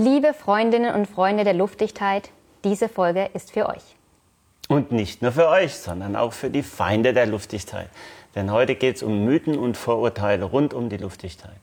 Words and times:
Liebe 0.00 0.32
Freundinnen 0.32 0.94
und 0.94 1.06
Freunde 1.08 1.42
der 1.42 1.54
Luftdichtheit, 1.54 2.30
diese 2.62 2.88
Folge 2.88 3.30
ist 3.34 3.50
für 3.50 3.68
euch. 3.68 3.82
Und 4.68 4.92
nicht 4.92 5.22
nur 5.22 5.32
für 5.32 5.48
euch, 5.48 5.74
sondern 5.74 6.14
auch 6.14 6.32
für 6.32 6.50
die 6.50 6.62
Feinde 6.62 7.12
der 7.12 7.26
Luftdichtheit. 7.26 7.90
Denn 8.36 8.52
heute 8.52 8.76
geht 8.76 8.94
es 8.94 9.02
um 9.02 9.24
Mythen 9.24 9.58
und 9.58 9.76
Vorurteile 9.76 10.44
rund 10.44 10.72
um 10.72 10.88
die 10.88 10.98
Luftdichtheit. 10.98 11.58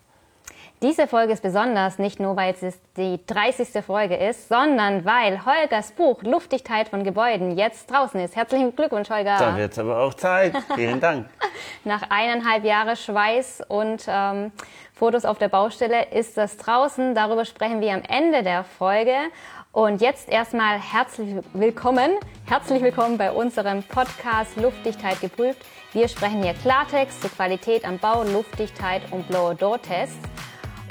Diese 0.82 1.08
Folge 1.08 1.32
ist 1.32 1.42
besonders, 1.42 2.00
nicht 2.00 2.20
nur 2.20 2.36
weil 2.36 2.54
es 2.60 2.78
die 2.98 3.20
30. 3.26 3.84
Folge 3.84 4.16
ist, 4.18 4.50
sondern 4.50 5.06
weil 5.06 5.46
Holgers 5.46 5.92
Buch 5.94 6.22
Luftdichtheit 6.22 6.90
von 6.90 7.04
Gebäuden 7.06 7.58
jetzt 7.58 7.90
draußen 7.90 8.20
ist. 8.20 8.36
Herzlichen 8.36 8.76
Glückwunsch, 8.76 9.10
Holger. 9.10 9.38
Da 9.38 9.56
wird 9.56 9.72
es 9.72 9.80
aber 9.80 10.00
auch 10.00 10.14
Zeit. 10.14 10.54
Vielen 10.76 11.00
Dank. 11.00 11.30
Nach 11.86 12.02
eineinhalb 12.10 12.66
Jahren 12.66 12.96
Schweiß 12.96 13.64
und 13.70 14.04
ähm, 14.08 14.52
Fotos 14.94 15.24
auf 15.24 15.38
der 15.38 15.48
Baustelle 15.48 16.08
ist 16.12 16.38
das 16.38 16.58
draußen. 16.58 17.16
Darüber 17.16 17.46
sprechen 17.46 17.80
wir 17.80 17.94
am 17.94 18.04
Ende 18.04 18.44
der 18.44 18.66
Folge. 18.66 19.16
Und 19.72 20.02
jetzt 20.02 20.30
erstmal 20.30 20.78
herzlich 20.80 21.36
willkommen. 21.54 22.12
Herzlich 22.46 22.82
willkommen 22.82 23.18
bei 23.18 23.32
unserem 23.32 23.82
Podcast 23.84 24.56
Luftdichtheit 24.58 25.22
geprüft. 25.22 25.60
Wir 25.94 26.10
sprechen 26.10 26.44
hier 26.44 26.54
Klartext 26.54 27.22
zur 27.22 27.30
Qualität 27.32 27.86
am 27.86 27.98
Bau, 27.98 28.24
Luftdichtheit 28.24 29.02
und 29.12 29.28
Blower-Door-Tests. 29.30 30.20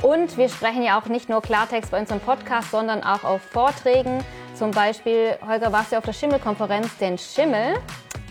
Und 0.04 0.36
wir 0.36 0.50
sprechen 0.50 0.82
ja 0.82 1.00
auch 1.00 1.06
nicht 1.06 1.30
nur 1.30 1.40
Klartext 1.40 1.90
bei 1.90 1.98
unserem 1.98 2.20
Podcast, 2.20 2.70
sondern 2.70 3.02
auch 3.02 3.24
auf 3.24 3.40
Vorträgen. 3.40 4.22
Zum 4.54 4.70
Beispiel, 4.70 5.38
Holger, 5.48 5.72
warst 5.72 5.92
du 5.92 5.96
auf 5.96 6.04
der 6.04 6.12
Schimmelkonferenz, 6.12 6.98
den 6.98 7.16
Schimmel. 7.16 7.76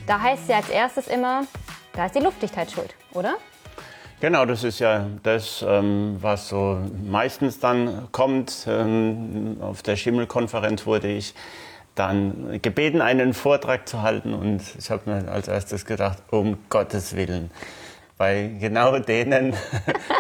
Da 0.06 0.22
heißt 0.22 0.44
es 0.44 0.50
ja 0.50 0.58
als 0.58 0.70
erstes 0.70 1.08
immer, 1.08 1.48
da 1.94 2.06
ist 2.06 2.14
die 2.14 2.20
Luftdichtheit 2.20 2.70
schuld, 2.70 2.94
oder? 3.14 3.38
Genau, 4.22 4.46
das 4.46 4.64
ist 4.64 4.78
ja 4.78 5.08
das, 5.24 5.66
ähm, 5.68 6.18
was 6.22 6.50
so 6.50 6.78
meistens 7.10 7.60
dann 7.60 8.08
kommt. 8.12 8.68
Ähm, 8.68 9.58
auf 9.60 9.82
der 9.82 9.96
Schimmelkonferenz 9.96 10.86
wurde 10.86 11.08
ich 11.08 11.34
dann 11.96 12.62
gebeten, 12.62 13.02
einen 13.02 13.34
Vortrag 13.34 13.90
zu 13.90 14.04
halten 14.04 14.36
und 14.36 14.62
ich 14.78 14.92
habe 14.92 15.10
mir 15.10 15.32
als 15.32 15.48
erstes 15.48 15.86
gedacht, 15.86 16.20
um 16.30 16.60
Gottes 16.70 17.16
Willen 17.16 17.50
bei 18.24 18.52
genau 18.58 18.98
denen, 19.14 19.54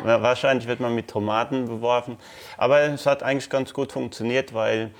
wahrscheinlich 0.03 0.67
wird 0.67 0.81
man 0.81 0.93
mit 0.93 1.07
Tomaten 1.07 1.67
beworfen. 1.67 2.17
Aber 2.57 2.81
es 2.81 3.05
hat 3.05 3.23
eigentlich 3.23 3.49
ganz 3.49 3.73
gut 3.73 3.93
funktioniert, 3.93 4.53
weil 4.53 4.91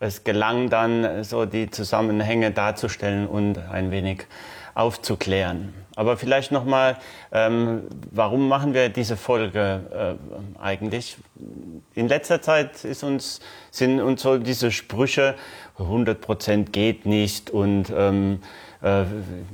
es 0.00 0.22
gelang 0.22 0.68
dann, 0.68 1.24
so 1.24 1.46
die 1.46 1.70
Zusammenhänge 1.70 2.50
darzustellen 2.50 3.26
und 3.26 3.56
ein 3.56 3.90
wenig 3.90 4.26
aufzuklären. 4.74 5.72
Aber 5.96 6.18
vielleicht 6.18 6.52
nochmal, 6.52 6.98
ähm, 7.32 7.84
warum 8.10 8.48
machen 8.48 8.74
wir 8.74 8.90
diese 8.90 9.16
Folge 9.16 10.18
äh, 10.58 10.62
eigentlich? 10.62 11.16
In 11.94 12.08
letzter 12.08 12.42
Zeit 12.42 12.84
ist 12.84 13.02
uns, 13.02 13.40
sind 13.70 14.00
uns 14.00 14.20
so 14.20 14.36
diese 14.36 14.70
Sprüche, 14.72 15.36
100 15.78 16.20
Prozent 16.20 16.72
geht 16.72 17.06
nicht 17.06 17.48
und 17.48 17.92
ähm, 17.96 18.40
äh, 18.82 19.04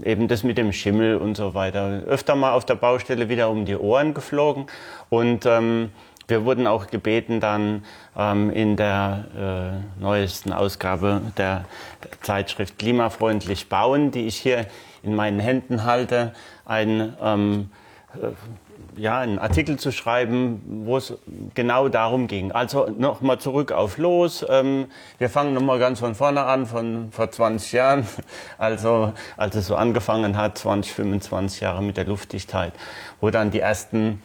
eben 0.04 0.28
das 0.28 0.42
mit 0.42 0.58
dem 0.58 0.72
Schimmel 0.72 1.16
und 1.16 1.36
so 1.36 1.54
weiter, 1.54 2.02
öfter 2.06 2.34
mal 2.34 2.52
auf 2.52 2.64
der 2.64 2.76
Baustelle 2.76 3.28
wieder 3.28 3.50
um 3.50 3.64
die 3.64 3.76
Ohren 3.76 4.14
geflogen. 4.14 4.66
Und 5.08 5.46
ähm, 5.46 5.90
wir 6.28 6.44
wurden 6.44 6.66
auch 6.66 6.88
gebeten, 6.88 7.40
dann 7.40 7.84
ähm, 8.16 8.50
in 8.50 8.76
der 8.76 9.80
äh, 9.98 10.00
neuesten 10.00 10.52
Ausgabe 10.52 11.22
der 11.38 11.64
Zeitschrift 12.20 12.78
Klimafreundlich 12.78 13.68
bauen, 13.68 14.10
die 14.10 14.26
ich 14.26 14.36
hier 14.36 14.66
in 15.02 15.14
meinen 15.14 15.40
Händen 15.40 15.84
halte, 15.84 16.34
ein 16.66 17.14
ähm, 17.22 17.70
äh, 18.14 18.28
ja, 18.98 19.18
einen 19.18 19.38
Artikel 19.38 19.78
zu 19.78 19.92
schreiben, 19.92 20.62
wo 20.84 20.96
es 20.96 21.14
genau 21.54 21.88
darum 21.88 22.26
ging. 22.26 22.52
Also 22.52 22.88
nochmal 22.90 23.38
zurück 23.38 23.72
auf 23.72 23.98
Los. 23.98 24.44
Ähm, 24.48 24.86
wir 25.18 25.30
fangen 25.30 25.54
nochmal 25.54 25.78
ganz 25.78 26.00
von 26.00 26.14
vorne 26.14 26.44
an, 26.44 26.66
von 26.66 27.10
vor 27.12 27.30
20 27.30 27.72
Jahren, 27.72 28.06
also 28.58 29.12
als 29.36 29.54
es 29.54 29.66
so 29.66 29.76
angefangen 29.76 30.36
hat, 30.36 30.58
20, 30.58 30.92
25 30.92 31.60
Jahre 31.60 31.82
mit 31.82 31.96
der 31.96 32.04
Luftdichtheit, 32.04 32.72
wo 33.20 33.30
dann 33.30 33.50
die 33.50 33.60
ersten, 33.60 34.22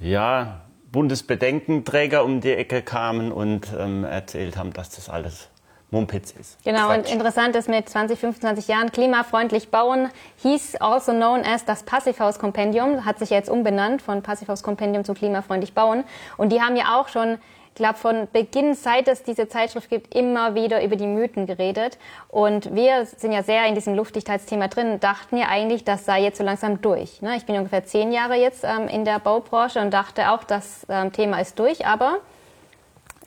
ja, 0.00 0.60
Bundesbedenkenträger 0.92 2.24
um 2.24 2.40
die 2.40 2.52
Ecke 2.52 2.80
kamen 2.80 3.32
und 3.32 3.68
ähm, 3.76 4.04
erzählt 4.04 4.56
haben, 4.56 4.72
dass 4.72 4.90
das 4.90 5.08
alles 5.08 5.48
Mumpitz 5.94 6.32
ist. 6.32 6.62
Genau, 6.64 6.88
Quatsch. 6.88 6.98
und 6.98 7.12
interessant 7.12 7.56
ist 7.56 7.68
mit 7.68 7.88
20, 7.88 8.18
25 8.18 8.68
Jahren 8.68 8.92
klimafreundlich 8.92 9.70
bauen, 9.70 10.10
hieß 10.42 10.76
also 10.76 11.12
known 11.12 11.42
as 11.42 11.64
das 11.64 11.84
Passivhaus-Kompendium, 11.84 13.04
hat 13.04 13.18
sich 13.18 13.30
jetzt 13.30 13.48
umbenannt 13.48 14.02
von 14.02 14.22
Passivhaus-Kompendium 14.22 15.04
zu 15.04 15.14
klimafreundlich 15.14 15.72
bauen. 15.72 16.04
Und 16.36 16.50
die 16.50 16.60
haben 16.60 16.76
ja 16.76 17.00
auch 17.00 17.08
schon 17.08 17.38
ich 17.74 17.78
glaube, 17.78 17.98
von 17.98 18.28
Beginn, 18.32 18.74
seit 18.74 19.08
es 19.08 19.24
diese 19.24 19.48
Zeitschrift 19.48 19.90
gibt, 19.90 20.14
immer 20.14 20.54
wieder 20.54 20.84
über 20.84 20.94
die 20.94 21.08
Mythen 21.08 21.44
geredet. 21.44 21.98
Und 22.28 22.72
wir 22.72 23.04
sind 23.04 23.32
ja 23.32 23.42
sehr 23.42 23.66
in 23.66 23.74
diesem 23.74 23.96
Luftdichtheitsthema 23.96 24.68
drin, 24.68 25.00
dachten 25.00 25.36
ja 25.36 25.48
eigentlich, 25.48 25.82
das 25.82 26.04
sei 26.04 26.22
jetzt 26.22 26.38
so 26.38 26.44
langsam 26.44 26.80
durch. 26.80 27.20
Ne? 27.20 27.34
Ich 27.36 27.46
bin 27.46 27.56
ungefähr 27.56 27.84
zehn 27.84 28.12
Jahre 28.12 28.36
jetzt 28.36 28.62
ähm, 28.62 28.86
in 28.86 29.04
der 29.04 29.18
Baubranche 29.18 29.80
und 29.80 29.90
dachte 29.90 30.30
auch, 30.30 30.44
das 30.44 30.86
ähm, 30.88 31.10
Thema 31.10 31.40
ist 31.40 31.58
durch. 31.58 31.84
Aber 31.84 32.18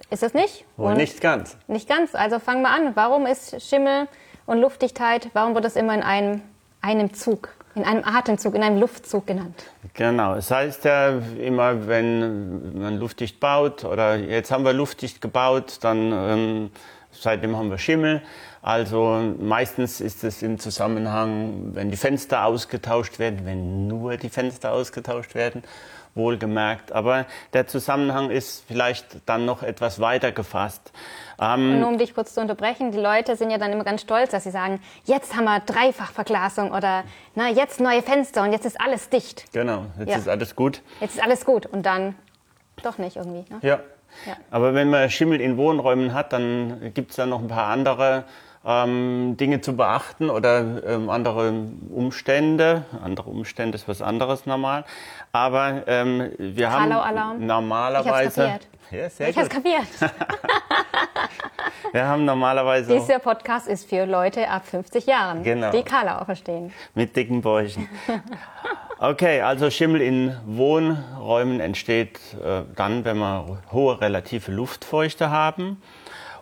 ist 0.10 0.24
es 0.24 0.34
nicht? 0.34 0.66
Wohl 0.78 0.96
nicht 0.96 1.22
ganz. 1.22 1.58
Nicht 1.68 1.88
ganz. 1.88 2.16
Also 2.16 2.40
fangen 2.40 2.62
wir 2.62 2.70
an. 2.70 2.96
Warum 2.96 3.26
ist 3.26 3.62
Schimmel 3.62 4.08
und 4.46 4.60
Luftdichtheit, 4.60 5.30
warum 5.34 5.54
wird 5.54 5.66
das 5.66 5.76
immer 5.76 5.94
in 5.94 6.02
einem, 6.02 6.42
einem 6.82 7.14
Zug, 7.14 7.50
in 7.76 7.84
einem 7.84 8.04
Atemzug, 8.04 8.56
in 8.56 8.64
einem 8.64 8.80
Luftzug 8.80 9.28
genannt? 9.28 9.66
Genau. 9.94 10.36
Es 10.36 10.50
heißt 10.50 10.86
ja 10.86 11.20
immer, 11.40 11.88
wenn 11.88 12.80
man 12.80 12.98
luftdicht 12.98 13.40
baut 13.40 13.84
oder 13.84 14.16
jetzt 14.16 14.52
haben 14.52 14.64
wir 14.64 14.74
luftdicht 14.74 15.22
gebaut, 15.22 15.80
dann 15.82 16.12
ähm, 16.14 16.72
seitdem 17.12 17.58
haben 17.58 17.70
wir 17.70 17.78
Schimmel. 17.78 18.22
Also 18.62 19.22
meistens 19.40 20.02
ist 20.02 20.24
es 20.24 20.42
im 20.42 20.60
Zusammenhang, 20.60 21.72
wenn 21.74 21.92
die 21.92 21.98
Fenster 21.98 22.46
ausgetauscht 22.46 23.20
werden, 23.20 23.42
wenn 23.46 23.88
nur 23.88 24.18
die 24.18 24.30
Fenster 24.30 24.72
ausgetauscht 24.72 25.36
werden 25.36 25.64
wohlgemerkt. 26.18 26.92
Aber 26.92 27.26
der 27.54 27.68
Zusammenhang 27.68 28.30
ist 28.30 28.66
vielleicht 28.68 29.06
dann 29.26 29.46
noch 29.46 29.64
etwas 29.64 30.00
weiter 30.00 30.32
gefasst. 30.32 30.92
Ähm, 31.40 31.72
und 31.72 31.80
nur 31.80 31.90
um 31.90 31.98
dich 31.98 32.14
kurz 32.14 32.34
zu 32.34 32.42
unterbrechen, 32.42 32.92
die 32.92 33.00
Leute 33.00 33.36
sind 33.36 33.52
ja 33.52 33.58
dann 33.58 33.72
immer 33.72 33.84
ganz 33.84 34.02
stolz, 34.02 34.32
dass 34.32 34.44
sie 34.44 34.52
sagen, 34.52 34.82
jetzt 35.06 35.36
haben 35.36 35.46
wir 35.46 35.60
Dreifachverglasung 35.62 36.72
oder 36.72 37.04
na, 37.36 37.50
jetzt 37.50 37.80
neue 37.80 38.02
Fenster 38.02 38.44
und 38.44 38.52
jetzt 38.52 38.66
ist 38.66 38.82
alles 38.82 39.10
dicht. 39.10 39.46
Genau, 39.54 39.86
jetzt 40.00 40.10
ja. 40.10 40.18
ist 40.18 40.28
alles 40.28 40.56
gut. 40.56 40.82
Jetzt 41.00 41.16
ist 41.16 41.24
alles 41.24 41.46
gut 41.46 41.66
und 41.66 41.86
dann 41.86 42.16
doch 42.84 42.98
nicht 42.98 43.16
irgendwie. 43.16 43.46
Ne? 43.52 43.60
Ja. 43.62 43.80
ja. 44.26 44.36
Aber 44.52 44.74
wenn 44.74 44.90
man 44.90 45.10
Schimmel 45.10 45.42
in 45.42 45.58
Wohnräumen 45.58 46.14
hat, 46.14 46.34
dann 46.34 46.92
gibt 46.94 47.12
es 47.12 47.18
da 47.18 47.26
noch 47.26 47.40
ein 47.40 47.48
paar 47.48 47.68
andere 47.68 48.26
ähm, 48.68 49.38
Dinge 49.38 49.62
zu 49.62 49.76
beachten 49.78 50.30
oder 50.30 50.84
ähm, 50.86 51.10
andere 51.10 51.54
Umstände. 51.90 52.84
Andere 53.02 53.30
Umstände 53.30 53.78
ist 53.78 53.88
was 53.88 54.02
anderes 54.02 54.46
normal. 54.46 54.84
Aber 55.32 55.84
ähm, 55.88 56.32
wir 56.38 56.72
haben 56.72 57.46
normalerweise. 57.46 58.60
Ich 58.92 58.98
ja, 58.98 59.10
sehr 59.10 59.30
ich 59.30 59.38
hab's 59.38 59.50
kapiert. 59.50 59.88
wir 61.94 62.06
haben 62.06 62.26
normalerweise. 62.26 62.94
Dieser 62.94 63.20
Podcast 63.20 63.68
ist 63.68 63.90
für 63.90 64.06
Leute 64.06 64.50
ab 64.50 64.66
50 64.66 65.06
Jahren, 65.06 65.44
genau. 65.44 65.72
die 65.72 65.84
Karlau 65.84 66.24
verstehen. 66.26 66.74
Mit 66.94 67.16
dicken 67.16 67.42
Bäuchen. 67.42 67.90
Okay, 69.00 69.42
also 69.42 69.70
Schimmel 69.70 70.02
in 70.02 70.36
Wohnräumen 70.48 71.60
entsteht 71.60 72.20
äh, 72.44 72.64
dann, 72.76 73.06
wenn 73.06 73.18
wir 73.18 73.60
hohe 73.72 74.02
relative 74.02 74.52
Luftfeuchte 74.52 75.30
haben 75.30 75.80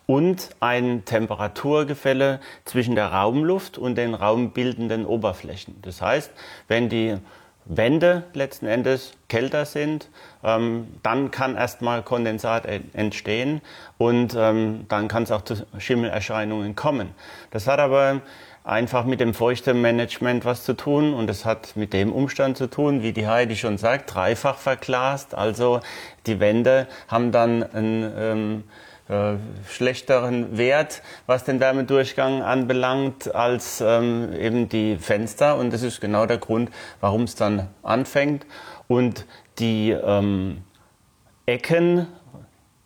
und 0.08 0.50
ein 0.60 1.04
Temperaturgefälle 1.06 2.40
zwischen 2.66 2.96
der 2.96 3.08
Raumluft 3.08 3.78
und 3.78 3.96
den 3.96 4.14
raumbildenden 4.14 5.06
Oberflächen. 5.06 5.76
Das 5.82 6.02
heißt, 6.02 6.32
wenn 6.68 6.90
die 6.90 7.18
Wände 7.66 8.24
letzten 8.34 8.68
Endes 8.68 9.14
kälter 9.28 9.66
sind, 9.66 10.10
ähm, 10.44 10.88
dann 11.02 11.32
kann 11.32 11.56
erstmal 11.56 12.04
Kondensat 12.04 12.68
entstehen 12.94 13.62
und 13.98 14.36
ähm, 14.38 14.86
dann 14.88 15.08
kann 15.08 15.24
es 15.24 15.32
auch 15.32 15.42
zu 15.42 15.66
Schimmelerscheinungen 15.80 16.76
kommen. 16.76 17.10
Das 17.50 17.66
hat 17.66 17.80
aber 17.80 18.22
einfach 18.64 19.06
mit 19.06 19.20
dem 19.20 19.34
Feuchtemanagement 19.34 20.46
was 20.46 20.64
zu 20.64 20.74
tun 20.74 21.16
und 21.16 21.30
es 21.30 21.44
hat 21.44 21.76
mit 21.76 21.94
dem 21.94 22.12
Umstand 22.12 22.58
zu 22.58 22.68
tun, 22.68 23.02
wie 23.02 23.14
die 23.14 23.28
Heidi 23.28 23.56
schon 23.56 23.80
sagt, 23.80 24.14
dreifach 24.14 24.58
verglast. 24.58 25.34
Also 25.34 25.80
die 26.28 26.40
Wände 26.40 26.88
haben 27.08 27.32
dann 27.32 27.64
ein 27.64 28.14
ähm, 28.16 28.64
äh, 29.08 29.36
schlechteren 29.70 30.58
Wert, 30.58 31.04
was 31.28 31.44
den 31.44 31.60
Wärmedurchgang 31.60 32.42
anbelangt, 32.42 33.34
als 33.36 33.80
ähm, 33.80 34.34
eben 34.34 34.68
die 34.68 34.98
Fenster. 34.98 35.58
Und 35.58 35.72
das 35.72 35.84
ist 35.84 36.02
genau 36.02 36.26
der 36.26 36.40
Grund, 36.40 36.72
warum 37.02 37.24
es 37.24 37.36
dann 37.36 37.70
anfängt. 37.84 38.48
Und 38.88 39.26
die 39.60 39.92
ähm, 39.92 40.64
Ecken, 41.46 42.08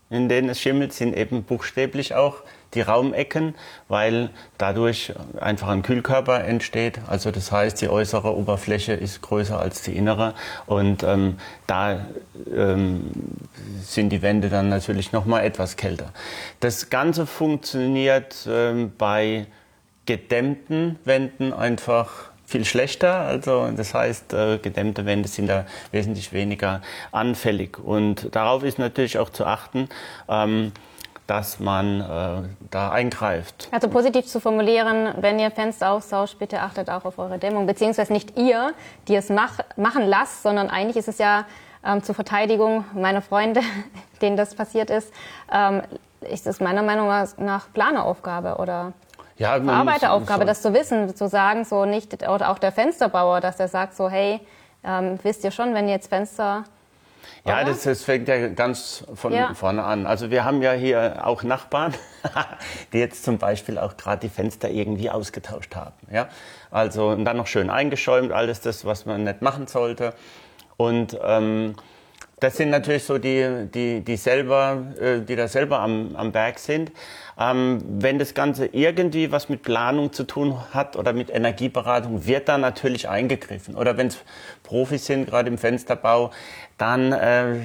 in 0.09 0.27
denen 0.27 0.49
es 0.49 0.59
schimmelt, 0.59 0.91
sind 0.91 1.15
eben 1.15 1.43
buchstäblich 1.43 2.15
auch 2.15 2.43
die 2.73 2.81
Raumecken, 2.81 3.55
weil 3.87 4.29
dadurch 4.57 5.13
einfach 5.39 5.69
ein 5.69 5.81
Kühlkörper 5.81 6.43
entsteht. 6.43 6.99
Also 7.07 7.31
das 7.31 7.51
heißt, 7.51 7.81
die 7.81 7.89
äußere 7.89 8.35
Oberfläche 8.35 8.93
ist 8.93 9.21
größer 9.21 9.59
als 9.59 9.81
die 9.81 9.95
innere 9.95 10.33
und 10.65 11.03
ähm, 11.03 11.37
da 11.67 12.05
ähm, 12.55 13.11
sind 13.81 14.09
die 14.09 14.21
Wände 14.21 14.49
dann 14.49 14.69
natürlich 14.69 15.11
noch 15.11 15.25
mal 15.25 15.41
etwas 15.41 15.77
kälter. 15.77 16.13
Das 16.59 16.89
Ganze 16.89 17.25
funktioniert 17.25 18.47
ähm, 18.47 18.91
bei 18.97 19.47
gedämmten 20.05 20.97
Wänden 21.05 21.53
einfach 21.53 22.29
viel 22.49 22.65
schlechter. 22.65 23.19
Also 23.19 23.69
das 23.75 23.93
heißt, 23.93 24.33
äh, 24.33 24.57
gedämmte 24.57 25.05
Wände 25.05 25.29
sind 25.29 25.47
da 25.47 25.65
wesentlich 25.91 26.33
weniger 26.33 26.81
anfällig. 27.11 27.77
Und 27.77 28.35
darauf 28.35 28.63
ist 28.63 28.79
natürlich 28.79 29.19
auch 29.19 29.29
zu 29.29 29.45
achten, 29.45 29.87
ähm, 30.27 30.71
dass 31.29 31.59
man 31.59 32.01
äh, 32.01 32.49
da 32.71 32.91
eingreift. 32.91 33.67
Also 33.71 33.87
positiv 33.87 34.25
zu 34.25 34.39
formulieren, 34.39 35.13
wenn 35.21 35.37
ihr 35.37 35.51
Fenster 35.51 35.91
austauscht, 35.91 36.39
bitte 36.39 36.61
achtet 36.61 36.89
auch 36.89 37.05
auf 37.05 37.19
eure 37.19 37.37
Dämmung, 37.37 37.67
beziehungsweise 37.67 38.11
nicht 38.11 38.35
ihr, 38.35 38.73
die 39.07 39.15
es 39.15 39.29
mach, 39.29 39.59
machen 39.75 40.07
lasst, 40.07 40.41
sondern 40.41 40.69
eigentlich 40.69 40.97
ist 40.97 41.07
es 41.07 41.19
ja 41.19 41.45
ähm, 41.85 42.01
zur 42.01 42.15
Verteidigung 42.15 42.83
meiner 42.93 43.21
Freunde, 43.21 43.61
denen 44.21 44.37
das 44.37 44.55
passiert 44.55 44.89
ist, 44.89 45.13
ähm, 45.53 45.83
ist 46.21 46.47
es 46.47 46.59
meiner 46.59 46.81
Meinung 46.81 47.07
nach 47.37 47.71
Planeraufgabe 47.73 48.55
oder 48.57 48.93
ja, 49.37 49.61
Verarbeiteraufgabe, 49.61 50.45
das 50.45 50.61
zu 50.61 50.73
wissen, 50.73 51.15
zu 51.15 51.29
sagen, 51.29 51.63
so 51.63 51.85
nicht, 51.85 52.27
oder 52.27 52.49
auch 52.49 52.59
der 52.59 52.71
Fensterbauer, 52.71 53.39
dass 53.39 53.59
er 53.59 53.69
sagt 53.69 53.95
so, 53.95 54.09
hey, 54.09 54.41
ähm, 54.83 55.19
wisst 55.23 55.43
ihr 55.43 55.51
schon, 55.51 55.73
wenn 55.75 55.87
ihr 55.87 55.93
jetzt 55.93 56.09
Fenster 56.09 56.65
ja, 57.45 57.63
das, 57.63 57.83
das, 57.83 58.03
fängt 58.03 58.27
ja 58.27 58.47
ganz 58.49 59.03
von 59.13 59.33
ja. 59.33 59.53
vorne 59.53 59.83
an. 59.83 60.05
Also 60.05 60.29
wir 60.31 60.43
haben 60.45 60.61
ja 60.61 60.73
hier 60.73 61.25
auch 61.25 61.43
Nachbarn, 61.43 61.93
die 62.93 62.99
jetzt 62.99 63.23
zum 63.23 63.37
Beispiel 63.37 63.77
auch 63.77 63.97
gerade 63.97 64.21
die 64.21 64.29
Fenster 64.29 64.69
irgendwie 64.69 65.09
ausgetauscht 65.09 65.75
haben. 65.75 65.95
Ja? 66.11 66.29
Also 66.71 67.09
und 67.09 67.25
dann 67.25 67.37
noch 67.37 67.47
schön 67.47 67.69
eingeschäumt, 67.69 68.31
alles 68.31 68.61
das, 68.61 68.85
was 68.85 69.05
man 69.05 69.23
nicht 69.23 69.41
machen 69.41 69.67
sollte. 69.67 70.13
Und 70.77 71.17
ähm, 71.23 71.75
das 72.39 72.55
sind 72.55 72.69
natürlich 72.69 73.03
so 73.03 73.17
die, 73.17 73.67
die, 73.73 74.01
die 74.01 74.15
selber, 74.15 74.85
äh, 74.99 75.19
die 75.21 75.35
da 75.35 75.47
selber 75.47 75.79
am, 75.79 76.15
am 76.15 76.31
Berg 76.31 76.59
sind. 76.59 76.91
Ähm, 77.37 77.81
wenn 77.85 78.17
das 78.17 78.33
Ganze 78.33 78.67
irgendwie 78.67 79.31
was 79.31 79.49
mit 79.49 79.61
Planung 79.61 80.13
zu 80.13 80.23
tun 80.23 80.57
hat 80.71 80.95
oder 80.95 81.13
mit 81.13 81.29
Energieberatung, 81.29 82.25
wird 82.25 82.47
da 82.47 82.57
natürlich 82.57 83.09
eingegriffen. 83.09 83.75
Oder 83.75 83.97
wenn 83.97 84.07
es 84.07 84.17
Profis 84.63 85.05
sind, 85.05 85.27
gerade 85.27 85.49
im 85.49 85.57
Fensterbau, 85.57 86.31
dann 86.79 87.11
äh, 87.11 87.55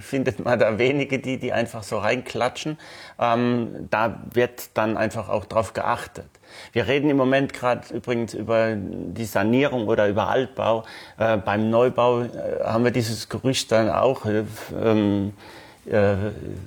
findet 0.00 0.44
man 0.44 0.58
da 0.58 0.78
wenige, 0.78 1.20
die, 1.20 1.38
die 1.38 1.52
einfach 1.52 1.84
so 1.84 1.98
reinklatschen. 1.98 2.78
Ähm, 3.18 3.88
da 3.90 4.22
wird 4.32 4.76
dann 4.76 4.96
einfach 4.96 5.28
auch 5.28 5.44
drauf 5.44 5.72
geachtet. 5.72 6.26
Wir 6.72 6.88
reden 6.88 7.08
im 7.10 7.16
Moment 7.16 7.52
gerade 7.52 7.94
übrigens 7.94 8.34
über 8.34 8.74
die 8.76 9.24
Sanierung 9.24 9.86
oder 9.86 10.08
über 10.08 10.28
Altbau. 10.28 10.84
Äh, 11.16 11.36
beim 11.36 11.70
Neubau 11.70 12.22
äh, 12.22 12.28
haben 12.64 12.82
wir 12.82 12.90
dieses 12.90 13.28
Gerücht 13.28 13.70
dann 13.70 13.88
auch. 13.88 14.26
Äh, 14.26 14.44
ähm, 14.82 15.32
äh, 15.86 16.14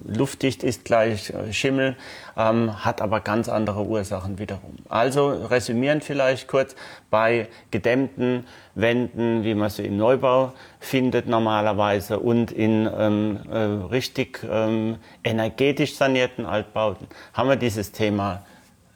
luftdicht 0.05 0.63
ist 0.63 0.85
gleich 0.85 1.29
äh, 1.29 1.53
Schimmel, 1.53 1.95
ähm, 2.35 2.83
hat 2.83 3.01
aber 3.01 3.19
ganz 3.19 3.49
andere 3.49 3.83
Ursachen 3.83 4.39
wiederum. 4.39 4.75
Also 4.89 5.29
resümierend 5.29 6.03
vielleicht 6.03 6.47
kurz, 6.47 6.75
bei 7.09 7.47
gedämmten 7.69 8.45
Wänden, 8.73 9.43
wie 9.43 9.53
man 9.53 9.69
sie 9.69 9.85
im 9.85 9.97
Neubau 9.97 10.53
findet 10.79 11.27
normalerweise 11.27 12.19
und 12.19 12.51
in 12.51 12.89
ähm, 12.97 13.39
äh, 13.51 13.57
richtig 13.57 14.39
ähm, 14.49 14.97
energetisch 15.23 15.95
sanierten 15.95 16.45
Altbauten, 16.45 17.07
haben 17.33 17.49
wir 17.49 17.55
dieses 17.55 17.91
Thema 17.91 18.43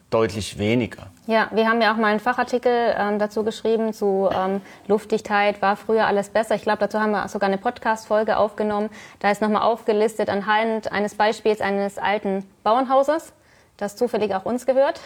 deutlich 0.10 0.58
weniger. 0.58 1.08
Ja, 1.26 1.50
wir 1.52 1.68
haben 1.68 1.82
ja 1.82 1.92
auch 1.92 1.98
mal 1.98 2.08
einen 2.08 2.22
Fachartikel 2.22 2.96
ähm, 2.98 3.20
dazu 3.20 3.44
geschrieben 3.44 3.92
zu 3.92 4.30
ähm, 4.34 4.62
Luftdichtheit. 4.88 5.62
War 5.62 5.76
früher 5.76 6.08
alles 6.08 6.30
besser? 6.30 6.56
Ich 6.56 6.62
glaube, 6.62 6.80
dazu 6.80 7.02
haben 7.02 7.12
wir 7.12 7.28
sogar 7.28 7.48
eine 7.48 7.58
Podcast-Folge 7.58 8.38
aufgenommen. 8.38 8.90
Da 9.20 9.32
ist 9.32 9.42
nochmal 9.42 9.64
aufgelistet 9.64 10.30
anhand 10.30 10.92
eines 10.92 11.16
Beispiels 11.16 11.60
eines 11.60 11.98
alten 11.98 12.50
Bauernhauses, 12.64 13.34
das 13.76 13.98
zufällig 13.98 14.34
auch 14.34 14.46
uns 14.46 14.66
gehört. 14.66 15.02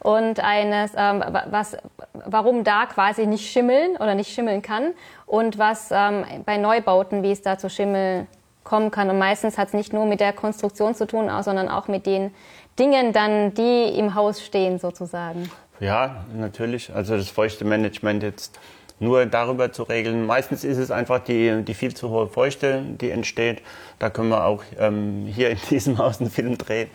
Und 0.00 0.40
eines, 0.40 0.92
ähm, 0.96 1.22
was, 1.50 1.76
warum 2.12 2.64
da 2.64 2.86
quasi 2.86 3.26
nicht 3.26 3.48
schimmeln 3.48 3.96
oder 3.96 4.16
nicht 4.16 4.34
schimmeln 4.34 4.62
kann 4.62 4.94
und 5.26 5.58
was 5.58 5.90
ähm, 5.92 6.24
bei 6.44 6.56
Neubauten, 6.56 7.22
wie 7.22 7.30
es 7.30 7.42
da 7.42 7.58
zu 7.58 7.70
Schimmel 7.70 8.26
kommen 8.64 8.90
kann. 8.90 9.08
Und 9.10 9.18
meistens 9.18 9.58
hat 9.58 9.68
es 9.68 9.74
nicht 9.74 9.92
nur 9.92 10.06
mit 10.06 10.20
der 10.20 10.32
Konstruktion 10.32 10.94
zu 10.94 11.06
tun, 11.06 11.30
sondern 11.42 11.68
auch 11.68 11.88
mit 11.88 12.06
den 12.06 12.34
Dingen 12.80 13.12
dann, 13.12 13.54
die 13.54 13.98
im 13.98 14.14
Haus 14.14 14.42
stehen 14.42 14.78
sozusagen? 14.78 15.50
Ja, 15.78 16.24
natürlich. 16.34 16.92
Also 16.94 17.16
das 17.16 17.28
feuchte 17.28 17.64
Management 17.64 18.22
jetzt 18.22 18.58
nur 18.98 19.26
darüber 19.26 19.72
zu 19.72 19.82
regeln. 19.82 20.26
Meistens 20.26 20.64
ist 20.64 20.78
es 20.78 20.90
einfach 20.90 21.20
die, 21.20 21.62
die 21.62 21.74
viel 21.74 21.94
zu 21.94 22.10
hohe 22.10 22.26
Feuchte, 22.26 22.82
die 23.00 23.10
entsteht. 23.10 23.62
Da 23.98 24.10
können 24.10 24.28
wir 24.28 24.44
auch 24.44 24.62
ähm, 24.78 25.26
hier 25.26 25.50
in 25.50 25.58
diesem 25.70 25.98
Haus 25.98 26.20
einen 26.20 26.30
Film 26.30 26.58
drehen. 26.58 26.90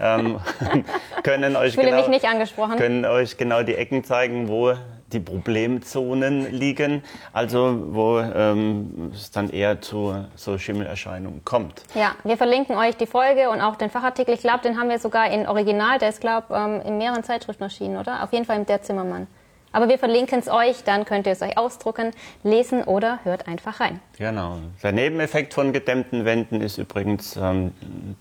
Ähm, 0.00 0.40
können 1.22 1.56
euch 1.56 1.68
ich 1.68 1.74
fühle 1.74 1.90
genau, 1.90 2.00
mich 2.00 2.08
nicht 2.08 2.24
angesprochen. 2.24 2.76
Können 2.76 3.04
euch 3.04 3.36
genau 3.36 3.62
die 3.62 3.74
Ecken 3.74 4.04
zeigen, 4.04 4.48
wo 4.48 4.74
die 5.12 5.20
Problemzonen 5.20 6.52
liegen, 6.52 7.02
also 7.32 7.82
wo 7.90 8.20
ähm, 8.20 9.10
es 9.12 9.30
dann 9.30 9.50
eher 9.50 9.80
zu 9.80 10.24
so 10.36 10.58
Schimmelerscheinungen 10.58 11.44
kommt. 11.44 11.82
Ja, 11.94 12.12
wir 12.24 12.36
verlinken 12.36 12.76
euch 12.76 12.96
die 12.96 13.06
Folge 13.06 13.50
und 13.50 13.60
auch 13.60 13.76
den 13.76 13.90
Fachartikel. 13.90 14.34
Ich 14.34 14.40
glaube, 14.40 14.60
den 14.62 14.78
haben 14.78 14.88
wir 14.88 14.98
sogar 14.98 15.30
in 15.30 15.46
Original, 15.46 15.98
der 15.98 16.10
ist, 16.10 16.20
glaube 16.20 16.54
ähm, 16.54 16.80
in 16.86 16.98
mehreren 16.98 17.24
Zeitschriften 17.24 17.64
erschienen, 17.64 17.96
oder? 17.96 18.22
Auf 18.22 18.32
jeden 18.32 18.44
Fall 18.44 18.56
im 18.56 18.66
Der 18.66 18.82
Zimmermann. 18.82 19.26
Aber 19.72 19.88
wir 19.88 19.98
verlinken 19.98 20.40
es 20.40 20.48
euch, 20.48 20.82
dann 20.84 21.04
könnt 21.04 21.26
ihr 21.26 21.32
es 21.32 21.42
euch 21.42 21.56
ausdrucken, 21.56 22.10
lesen 22.42 22.82
oder 22.82 23.20
hört 23.22 23.46
einfach 23.46 23.78
rein. 23.78 24.00
Genau. 24.18 24.58
Der 24.82 24.92
Nebeneffekt 24.92 25.54
von 25.54 25.72
gedämmten 25.72 26.24
Wänden 26.24 26.60
ist 26.60 26.78
übrigens 26.78 27.36
ähm, 27.36 27.72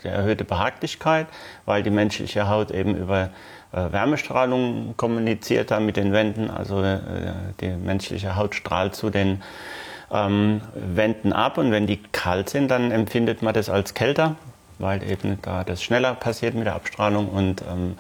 die 0.04 0.08
erhöhte 0.08 0.46
Behaglichkeit, 0.46 1.28
weil 1.66 1.82
die 1.82 1.90
menschliche 1.90 2.48
Haut 2.48 2.70
eben 2.70 2.96
über 2.96 3.32
Wärmestrahlung 3.72 4.96
kommuniziert 4.98 5.72
da 5.72 5.80
mit 5.80 5.98
den 5.98 6.12
Wänden. 6.12 6.50
Also 6.50 6.82
äh, 6.84 7.00
die 7.62 7.70
menschliche 7.70 8.36
Haut 8.36 8.56
strahlt 8.56 8.96
zu 8.96 9.10
den 9.10 9.44
ähm, 10.12 10.62
Wänden 10.74 11.34
ab 11.34 11.58
und 11.58 11.72
wenn 11.72 11.88
die 11.88 12.02
kalt 12.12 12.50
sind, 12.50 12.70
dann 12.70 12.92
empfindet 12.92 13.42
man 13.42 13.54
das 13.54 13.70
als 13.70 13.94
kälter, 13.94 14.36
weil 14.80 15.04
eben 15.04 15.40
da 15.42 15.64
das 15.64 15.84
schneller 15.84 16.16
passiert 16.16 16.56
mit 16.56 16.66
der 16.66 16.76
Abstrahlung 16.76 17.30
und 17.30 17.62
ähm, 17.62 17.96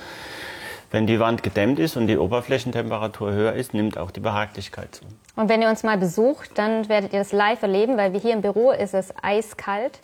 wenn 0.91 1.05
die 1.05 1.19
Wand 1.19 1.43
gedämmt 1.43 1.77
ist 1.77 1.97
und 1.97 2.07
die 2.07 2.17
Oberflächentemperatur 2.17 3.31
höher 3.31 3.53
ist, 3.53 3.75
nimmt 3.75 3.99
auch 3.99 4.09
die 4.09 4.21
Behaglichkeit 4.21 4.95
zu. 4.95 5.05
Und 5.35 5.47
wenn 5.47 5.61
ihr 5.61 5.69
uns 5.69 5.83
mal 5.83 5.99
besucht, 5.99 6.49
dann 6.55 6.89
werdet 6.89 7.13
ihr 7.13 7.19
das 7.19 7.31
live 7.31 7.61
erleben, 7.61 7.95
weil 7.95 8.11
wir 8.13 8.19
hier 8.19 8.33
im 8.33 8.41
Büro 8.41 8.71
ist 8.71 8.95
es 8.95 9.13
eiskalt. 9.21 9.99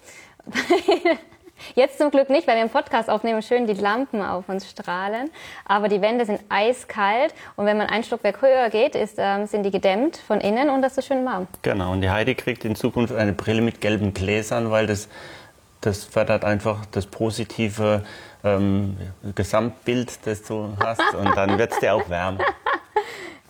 Jetzt 1.74 1.97
zum 1.97 2.12
Glück 2.12 2.29
nicht, 2.29 2.47
weil 2.47 2.55
wir 2.55 2.63
im 2.63 2.69
Podcast 2.69 3.09
aufnehmen, 3.09 3.41
schön 3.41 3.65
die 3.65 3.74
Lampen 3.74 4.21
auf 4.21 4.50
uns 4.50 4.69
strahlen. 4.69 5.29
Aber 5.65 5.88
die 5.88 6.01
Wände 6.01 6.25
sind 6.25 6.41
eiskalt 6.50 7.33
und 7.55 7.65
wenn 7.65 7.77
man 7.77 7.88
ein 7.88 8.03
Stockwerk 8.03 8.41
höher 8.41 8.69
geht, 8.69 8.95
ist, 8.95 9.15
ähm, 9.17 9.45
sind 9.45 9.63
die 9.63 9.71
gedämmt 9.71 10.17
von 10.17 10.41
innen 10.41 10.69
und 10.69 10.81
das 10.81 10.97
ist 10.97 11.07
schön 11.07 11.25
warm. 11.25 11.47
Genau, 11.62 11.91
und 11.91 12.01
die 12.01 12.09
Heidi 12.09 12.35
kriegt 12.35 12.65
in 12.65 12.75
Zukunft 12.75 13.13
eine 13.13 13.33
Brille 13.33 13.62
mit 13.62 13.81
gelben 13.81 14.13
Gläsern, 14.13 14.71
weil 14.71 14.88
das, 14.88 15.07
das 15.81 16.03
fördert 16.03 16.43
einfach 16.43 16.85
das 16.88 17.05
positive 17.05 18.03
ähm, 18.43 18.97
Gesamtbild, 19.33 20.25
das 20.25 20.43
du 20.43 20.74
hast 20.79 21.13
und 21.15 21.35
dann 21.35 21.57
wird 21.57 21.71
es 21.71 21.79
dir 21.79 21.95
auch 21.95 22.09
wärmer. 22.09 22.39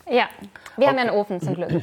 Ja, 0.08 0.30
wir 0.76 0.84
okay. 0.84 0.88
haben 0.88 0.98
ja 0.98 1.02
einen 1.02 1.10
Ofen 1.10 1.42
zum 1.42 1.56
Glück. 1.56 1.82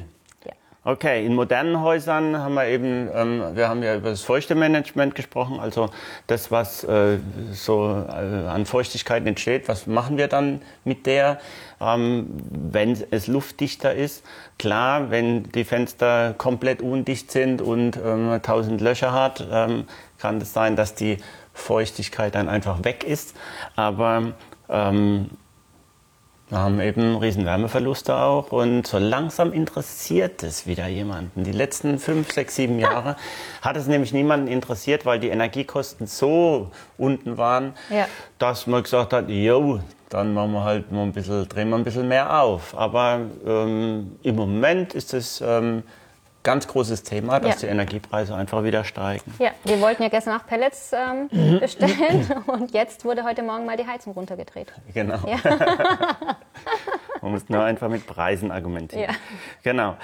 Okay, 0.84 1.24
in 1.24 1.36
modernen 1.36 1.80
Häusern 1.80 2.36
haben 2.36 2.54
wir 2.54 2.66
eben, 2.66 3.08
ähm, 3.14 3.54
wir 3.54 3.68
haben 3.68 3.84
ja 3.84 3.94
über 3.94 4.10
das 4.10 4.22
Feuchtemanagement 4.22 5.14
gesprochen, 5.14 5.60
also 5.60 5.90
das, 6.26 6.50
was 6.50 6.82
äh, 6.82 7.18
so 7.52 8.04
äh, 8.08 8.48
an 8.48 8.66
Feuchtigkeit 8.66 9.24
entsteht, 9.24 9.68
was 9.68 9.86
machen 9.86 10.18
wir 10.18 10.26
dann 10.26 10.60
mit 10.82 11.06
der, 11.06 11.38
ähm, 11.80 12.26
wenn 12.50 13.00
es 13.12 13.28
luftdichter 13.28 13.94
ist? 13.94 14.24
Klar, 14.58 15.12
wenn 15.12 15.44
die 15.52 15.62
Fenster 15.62 16.34
komplett 16.36 16.82
undicht 16.82 17.30
sind 17.30 17.62
und 17.62 17.96
ähm, 18.04 18.30
1000 18.30 18.80
Löcher 18.80 19.12
hat, 19.12 19.46
ähm, 19.52 19.84
kann 20.18 20.38
es 20.38 20.42
das 20.42 20.52
sein, 20.52 20.74
dass 20.74 20.96
die 20.96 21.18
Feuchtigkeit 21.54 22.34
dann 22.34 22.48
einfach 22.48 22.82
weg 22.82 23.04
ist, 23.04 23.36
aber 23.76 24.32
ähm, 24.68 25.30
wir 26.52 26.58
haben 26.58 26.80
eben 26.80 27.16
riesen 27.16 27.46
Wärmeverluste 27.46 28.14
auch 28.14 28.52
und 28.52 28.86
so 28.86 28.98
langsam 28.98 29.54
interessiert 29.54 30.42
es 30.42 30.66
wieder 30.66 30.86
jemanden. 30.86 31.44
Die 31.44 31.50
letzten 31.50 31.98
fünf, 31.98 32.30
sechs, 32.30 32.56
sieben 32.56 32.78
Jahre 32.78 33.16
hat 33.62 33.78
es 33.78 33.86
nämlich 33.86 34.12
niemanden 34.12 34.48
interessiert, 34.48 35.06
weil 35.06 35.18
die 35.18 35.30
Energiekosten 35.30 36.06
so 36.06 36.70
unten 36.98 37.38
waren, 37.38 37.72
ja. 37.88 38.06
dass 38.36 38.66
man 38.66 38.82
gesagt 38.82 39.14
hat, 39.14 39.30
jo, 39.30 39.80
dann 40.10 40.34
machen 40.34 40.52
wir 40.52 40.64
halt 40.64 40.92
mal 40.92 41.04
ein 41.04 41.12
bisschen, 41.12 41.48
drehen 41.48 41.70
wir 41.70 41.76
ein 41.76 41.84
bisschen 41.84 42.06
mehr 42.06 42.42
auf. 42.42 42.76
Aber 42.76 43.20
ähm, 43.46 44.18
im 44.22 44.36
Moment 44.36 44.92
ist 44.92 45.14
es 45.14 45.40
ähm, 45.40 45.84
ganz 46.42 46.66
großes 46.66 47.02
Thema, 47.04 47.40
dass 47.40 47.62
Ja. 47.62 47.68
die 47.68 47.72
Energiepreise 47.72 48.34
einfach 48.34 48.64
wieder 48.64 48.84
steigen. 48.84 49.32
Ja, 49.38 49.50
wir 49.64 49.80
wollten 49.80 50.02
ja 50.02 50.08
gestern 50.08 50.40
auch 50.40 50.46
Pellets 50.46 50.92
ähm, 50.92 51.28
bestellen 51.60 52.28
und 52.46 52.72
jetzt 52.72 53.04
wurde 53.04 53.24
heute 53.24 53.42
Morgen 53.42 53.64
mal 53.64 53.76
die 53.76 53.86
Heizung 53.86 54.12
runtergedreht. 54.14 54.72
Genau. 54.92 55.18
Ja. 55.26 55.38
Man 57.22 57.32
muss 57.32 57.48
nur 57.48 57.62
einfach 57.62 57.88
mit 57.88 58.06
Preisen 58.06 58.50
argumentieren. 58.50 59.10
Ja. 59.10 59.16
Genau. 59.62 59.96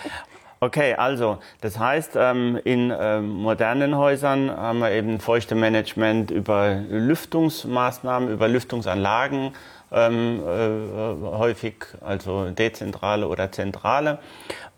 Okay, 0.60 0.94
also 0.94 1.38
das 1.60 1.78
heißt, 1.78 2.12
ähm, 2.16 2.58
in 2.64 2.92
ähm, 2.96 3.28
modernen 3.28 3.96
Häusern 3.96 4.50
haben 4.50 4.80
wir 4.80 4.90
eben 4.90 5.20
feuchte 5.20 5.54
Management 5.54 6.32
über 6.32 6.74
Lüftungsmaßnahmen, 6.74 8.28
über 8.28 8.48
Lüftungsanlagen 8.48 9.52
ähm, 9.92 10.40
äh, 10.40 11.26
häufig, 11.26 11.86
also 12.00 12.50
dezentrale 12.50 13.28
oder 13.28 13.50
zentrale. 13.52 14.18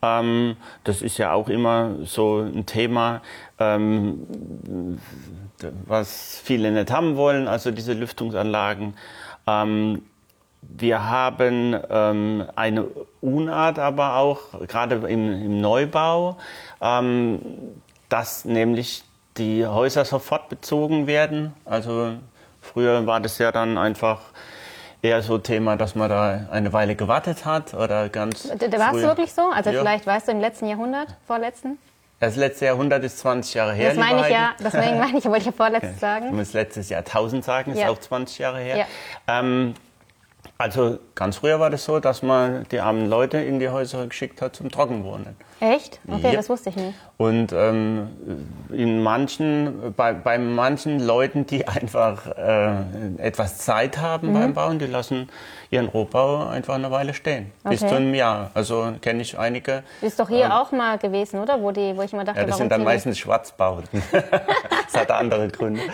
Ähm, 0.03 0.57
das 0.85 1.03
ist 1.03 1.19
ja 1.19 1.33
auch 1.33 1.49
immer 1.49 1.97
so 2.05 2.41
ein 2.41 2.67
Thema, 2.67 3.23
ähm, 3.59 4.99
was 5.87 6.41
viele 6.43 6.71
nicht 6.71 6.91
haben 6.91 7.17
wollen, 7.17 7.49
also 7.49 7.71
diese 7.71 7.93
Lüftungsanlagen. 7.93 8.95
Ähm, 9.47 10.03
wir 10.63 11.09
haben 11.09 11.77
ähm, 11.89 12.45
eine 12.55 12.87
Unart 13.21 13.79
aber 13.79 14.17
auch, 14.17 14.41
gerade 14.69 14.97
im, 14.97 15.33
im 15.33 15.61
Neubau, 15.61 16.37
ähm, 16.81 17.41
dass 18.09 18.45
nämlich 18.45 19.05
die 19.37 19.67
Häuser 19.67 20.05
sofort 20.05 20.49
bezogen 20.49 21.07
werden. 21.07 21.55
Also 21.65 22.13
früher 22.61 23.07
war 23.07 23.21
das 23.21 23.39
ja 23.39 23.53
dann 23.53 23.79
einfach 23.79 24.21
eher 25.03 25.23
so 25.23 25.39
Thema, 25.39 25.77
dass 25.77 25.95
man 25.95 26.09
da 26.11 26.47
eine 26.51 26.73
Weile 26.73 26.95
gewartet 26.97 27.45
hat 27.45 27.75
oder 27.75 28.09
ganz. 28.09 28.49
War 28.49 28.95
es 28.95 29.03
wirklich 29.03 29.33
so? 29.33 29.43
Also 29.51 29.71
Ja. 29.71 29.81
vielleicht 29.81 30.07
weißt 30.07 30.29
du 30.29 30.33
im 30.33 30.41
letzten 30.41 30.67
Jahrhundert, 30.67 31.09
vorletzten? 31.27 31.79
Das 32.21 32.37
letzte 32.37 32.67
Jahrhundert 32.67 33.03
ist 33.03 33.19
20 33.21 33.55
Jahre 33.55 33.73
her. 33.73 33.89
Das 33.91 33.97
meine 33.99 34.21
ich 34.21 34.29
ja, 34.29 34.51
deswegen 34.63 34.99
meine 34.99 35.17
ich, 35.19 35.25
wollte 35.25 35.39
ich 35.39 35.47
ja 35.47 35.53
vorletztes 35.53 35.95
Ich 35.95 36.01
sagen. 36.01 36.37
muss 36.37 36.53
letztes 36.53 36.91
Jahrtausend 36.91 37.45
sagen, 37.45 37.73
ist 37.73 37.79
Ja. 37.81 37.89
auch 37.89 37.99
20 37.99 38.39
Jahre 38.39 38.59
her. 38.61 38.77
Ja. 38.77 38.87
Ähm, 39.41 39.75
also 40.59 40.99
ganz 41.15 41.37
früher 41.39 41.59
war 41.61 41.71
das 41.71 41.85
so, 41.85 42.01
dass 42.01 42.23
man 42.23 42.65
die 42.71 42.81
armen 42.81 43.09
Leute 43.09 43.39
in 43.39 43.59
die 43.61 43.69
Häuser 43.69 44.07
geschickt 44.07 44.43
hat 44.43 44.57
zum 44.57 44.71
Trockenwohnen. 44.71 45.37
Echt? 45.61 46.01
Okay, 46.09 46.29
Ja. 46.31 46.33
das 46.33 46.49
wusste 46.49 46.71
ich 46.71 46.77
nicht. 46.77 46.95
Und 47.19 47.53
ähm, 47.53 48.09
in 48.71 49.03
manchen, 49.03 49.93
bei, 49.95 50.15
bei 50.15 50.39
manchen 50.39 51.01
Leuten, 51.01 51.47
die 51.47 51.69
einfach 51.69 52.27
äh, 52.37 52.73
etwas 53.19 53.59
Zeit 53.59 53.99
haben 53.99 54.29
Mhm. 54.29 54.35
beim 54.35 54.55
Bauen, 54.55 54.79
die 54.79 54.87
lassen 54.87 55.29
ihren 55.71 55.89
Rohbau 55.89 56.47
einfach 56.49 56.75
eine 56.75 56.91
Weile 56.91 57.13
stehen. 57.15 57.53
Bis 57.65 57.83
Okay. 57.83 57.91
zu 57.91 57.97
einem 57.97 58.15
Jahr. 58.15 58.51
Also 58.55 58.93
kenne 59.03 59.21
ich 59.23 59.39
einige. 59.39 59.83
Ist 60.01 60.19
doch 60.19 60.29
hier 60.29 60.55
auch 60.59 60.73
mal 60.73 60.97
gewesen, 60.99 61.41
oder? 61.41 61.61
Wo, 61.61 61.71
die, 61.73 61.95
wo 61.97 62.03
ich 62.03 62.13
immer 62.15 62.25
dachte, 62.25 62.41
Ja, 62.41 62.47
das 62.47 62.57
sind 62.57 62.73
dann 62.73 62.83
meistens 62.85 63.19
Schwarzbauten. 63.19 64.03
das 64.13 64.95
hat 65.01 65.11
andere 65.11 65.49
Gründe. 65.49 65.83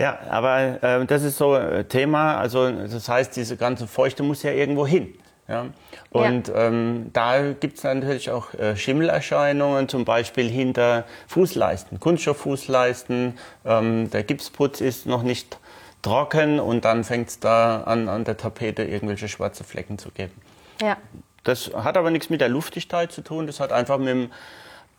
ja, 0.00 0.18
aber 0.30 0.82
äh, 0.82 1.04
das 1.06 1.22
ist 1.22 1.36
so 1.36 1.52
ein 1.52 1.86
Thema. 1.88 2.38
Also 2.38 2.70
das 2.70 3.08
heißt, 3.08 3.36
diese 3.36 3.56
ganze 3.56 3.86
Feuchte 3.86 4.22
muss 4.22 4.42
ja 4.42 4.50
irgendwo 4.50 4.86
hin. 4.86 5.14
Ja? 5.46 5.66
Und 6.10 6.50
Ähm, 6.54 7.10
da 7.12 7.52
gibt 7.52 7.78
es 7.78 7.84
natürlich 7.84 8.30
auch 8.30 8.54
äh, 8.54 8.76
Schimmelerscheinungen, 8.76 9.88
zum 9.88 10.04
Beispiel 10.04 10.48
hinter 10.48 11.04
Fußleisten, 11.28 12.00
Kunststofffußleisten. 12.00 13.38
Ähm, 13.64 14.10
der 14.10 14.22
Gipsputz 14.22 14.80
ist 14.80 15.06
noch 15.06 15.22
nicht 15.22 15.58
trocken 16.02 16.60
und 16.60 16.84
dann 16.84 17.04
fängt 17.04 17.28
es 17.28 17.40
da 17.40 17.82
an, 17.82 18.08
an 18.08 18.24
der 18.24 18.36
Tapete 18.36 18.84
irgendwelche 18.84 19.28
schwarze 19.28 19.64
Flecken 19.64 19.98
zu 19.98 20.10
geben. 20.10 20.32
Ja. 20.80 20.96
Das 21.44 21.70
hat 21.74 21.96
aber 21.96 22.10
nichts 22.10 22.30
mit 22.30 22.40
der 22.40 22.48
Luftigkeit 22.48 23.12
zu 23.12 23.22
tun, 23.22 23.46
das 23.46 23.60
hat 23.60 23.72
einfach 23.72 23.98
mit 23.98 24.08
dem 24.08 24.30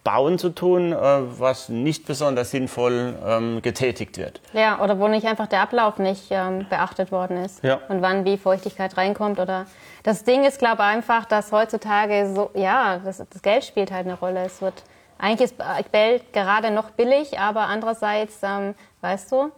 Bauen 0.03 0.39
zu 0.39 0.49
tun, 0.49 0.93
äh, 0.93 0.95
was 0.95 1.69
nicht 1.69 2.05
besonders 2.05 2.51
sinnvoll 2.51 3.15
ähm, 3.25 3.61
getätigt 3.61 4.17
wird. 4.17 4.41
ja, 4.53 4.81
oder 4.81 4.99
wo 4.99 5.07
nicht 5.07 5.27
einfach 5.27 5.47
der 5.47 5.61
Ablauf 5.61 5.99
nicht 5.99 6.27
ähm, 6.31 6.65
beachtet 6.69 7.11
worden 7.11 7.37
ist. 7.37 7.63
Ja. 7.63 7.79
Und 7.87 8.01
wann 8.01 8.25
wie 8.25 8.37
Feuchtigkeit 8.37 8.97
reinkommt. 8.97 9.39
Oder 9.39 9.67
das 10.03 10.23
Ding 10.23 10.43
ist, 10.43 10.57
glaube 10.57 10.77
ich, 10.81 10.87
einfach, 10.87 11.25
dass 11.25 11.51
heutzutage 11.51 12.33
so, 12.33 12.49
ja, 12.55 12.99
das, 13.03 13.23
das 13.29 13.41
Geld 13.41 13.63
spielt 13.63 13.91
halt 13.91 14.07
eine 14.07 14.17
Rolle. 14.17 14.43
Es 14.43 14.61
wird, 14.61 14.83
eigentlich 15.19 15.51
ist 15.51 15.55
Geld 15.91 16.33
gerade 16.33 16.71
noch 16.71 16.89
billig, 16.91 17.37
aber 17.37 17.61
andererseits, 17.61 18.39
ähm, 18.41 18.73
weißt 19.01 19.31
du, 19.31 19.51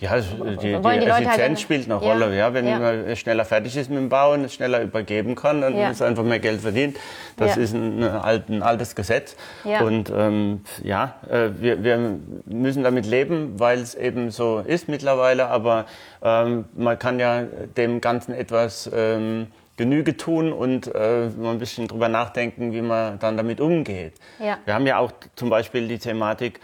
Ja, 0.00 0.18
die, 0.18 0.56
die, 0.56 0.66
die 0.66 1.12
halt 1.12 1.26
Effizienz 1.26 1.60
spielt 1.60 1.84
eine 1.86 1.94
Rolle. 1.94 2.36
Ja, 2.36 2.54
wenn 2.54 2.66
ja. 2.66 2.78
man 2.78 3.16
schneller 3.16 3.44
fertig 3.44 3.76
ist 3.76 3.90
mit 3.90 3.98
dem 3.98 4.08
Bauen, 4.08 4.44
es 4.44 4.54
schneller 4.54 4.82
übergeben 4.82 5.34
kann, 5.34 5.60
dann 5.60 5.76
Ja. 5.76 5.90
ist 5.90 6.02
einfach 6.02 6.24
mehr 6.24 6.38
Geld 6.38 6.60
verdient. 6.60 6.96
Das 7.36 7.56
ist 7.56 7.74
ein, 7.74 8.02
ein 8.02 8.62
altes 8.62 8.94
Gesetz. 8.94 9.36
Ja. 9.64 9.80
Und 9.82 10.12
ähm, 10.14 10.60
ja, 10.82 11.14
äh, 11.30 11.50
wir, 11.58 11.82
wir 11.82 12.18
müssen 12.46 12.82
damit 12.82 13.06
leben, 13.06 13.58
weil 13.58 13.78
es 13.80 13.94
eben 13.94 14.30
so 14.30 14.60
ist 14.60 14.88
mittlerweile. 14.88 15.46
Aber 15.48 15.86
ähm, 16.22 16.64
man 16.74 16.98
kann 16.98 17.18
ja 17.18 17.42
dem 17.76 18.00
Ganzen 18.00 18.34
etwas 18.34 18.90
ähm, 18.94 19.48
Genüge 19.76 20.16
tun 20.16 20.52
und 20.52 20.92
äh, 20.94 21.28
mal 21.38 21.52
ein 21.52 21.58
bisschen 21.58 21.86
drüber 21.86 22.08
nachdenken, 22.08 22.72
wie 22.72 22.82
man 22.82 23.18
dann 23.20 23.36
damit 23.36 23.60
umgeht. 23.60 24.14
Ja. 24.40 24.58
Wir 24.64 24.74
haben 24.74 24.86
ja 24.86 24.98
auch 24.98 25.12
zum 25.36 25.50
Beispiel 25.50 25.86
die 25.86 25.98
Thematik 25.98 26.60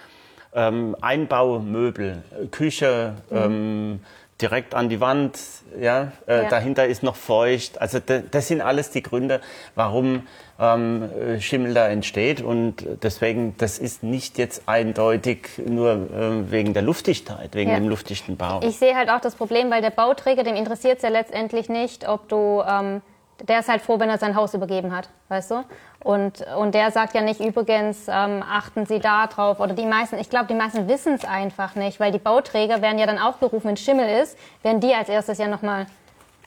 ähm, 0.55 0.97
Einbaumöbel, 1.01 2.23
äh, 2.43 2.47
Küche 2.47 3.15
ähm, 3.33 4.01
direkt 4.41 4.75
an 4.75 4.89
die 4.89 5.01
Wand, 5.01 5.39
ja, 5.81 6.13
äh, 6.27 6.43
Ja. 6.45 6.49
dahinter 6.49 6.87
ist 6.87 7.03
noch 7.03 7.17
feucht. 7.17 7.81
Also 7.81 7.99
da, 8.05 8.19
das 8.31 8.49
sind 8.49 8.61
alles 8.61 8.91
die 8.91 9.03
Gründe, 9.03 9.41
warum 9.75 10.27
ähm, 10.61 11.03
äh, 11.03 11.41
Schimmel 11.41 11.75
da 11.75 11.89
entsteht 11.89 12.41
und 12.43 12.85
deswegen, 13.03 13.55
das 13.59 13.79
ist 13.79 14.03
nicht 14.03 14.39
jetzt 14.39 14.63
eindeutig 14.67 15.49
nur 15.67 16.09
ähm, 16.17 16.51
wegen 16.51 16.75
der 16.75 16.83
Luftigkeit, 16.83 17.55
wegen 17.55 17.71
Ja. 17.71 17.77
dem 17.79 17.89
luftdichten 17.89 18.37
Bau. 18.37 18.61
Ich 18.63 18.77
sehe 18.79 18.95
halt 18.95 19.09
auch 19.11 19.21
das 19.21 19.35
Problem, 19.35 19.71
weil 19.71 19.83
der 19.83 19.91
Bauträger, 19.91 20.43
dem 20.45 20.57
interessiert 20.57 20.99
es 20.99 21.03
ja 21.03 21.09
letztendlich 21.11 21.69
nicht, 21.69 22.09
ob 22.09 22.29
du, 22.29 22.63
ähm, 22.69 23.03
der 23.43 23.61
ist 23.61 23.69
halt 23.69 23.83
froh, 23.83 23.99
wenn 23.99 24.09
er 24.09 24.19
sein 24.19 24.37
Haus 24.37 24.55
übergeben 24.55 24.95
hat, 24.95 25.09
weißt 25.29 25.51
du? 25.51 25.65
Und, 26.01 26.45
und 26.59 26.75
der 26.75 26.91
sagt 26.91 27.15
ja 27.15 27.23
nicht, 27.23 27.41
übrigens, 27.41 28.07
ähm, 28.09 28.43
achten 28.43 28.87
Sie 28.87 29.01
da 29.01 29.27
drauf. 29.27 29.59
Oder 29.59 29.75
die 29.75 29.87
meisten, 29.87 30.19
ich 30.19 30.29
glaube, 30.29 30.47
die 30.47 30.55
meisten 30.55 30.87
wissen 30.89 31.15
es 31.15 31.25
einfach 31.25 31.75
nicht, 31.75 31.99
weil 31.99 32.13
die 32.13 32.19
Bauträger 32.19 32.83
werden 32.83 32.99
ja 32.99 33.07
dann 33.07 33.19
auch 33.19 33.41
gerufen, 33.41 33.69
wenn 33.69 33.77
Schimmel 33.77 34.23
ist, 34.23 34.39
werden 34.63 34.81
die 34.81 34.95
als 34.95 35.09
erstes 35.09 35.39
ja 35.39 35.49
nochmal 35.49 35.87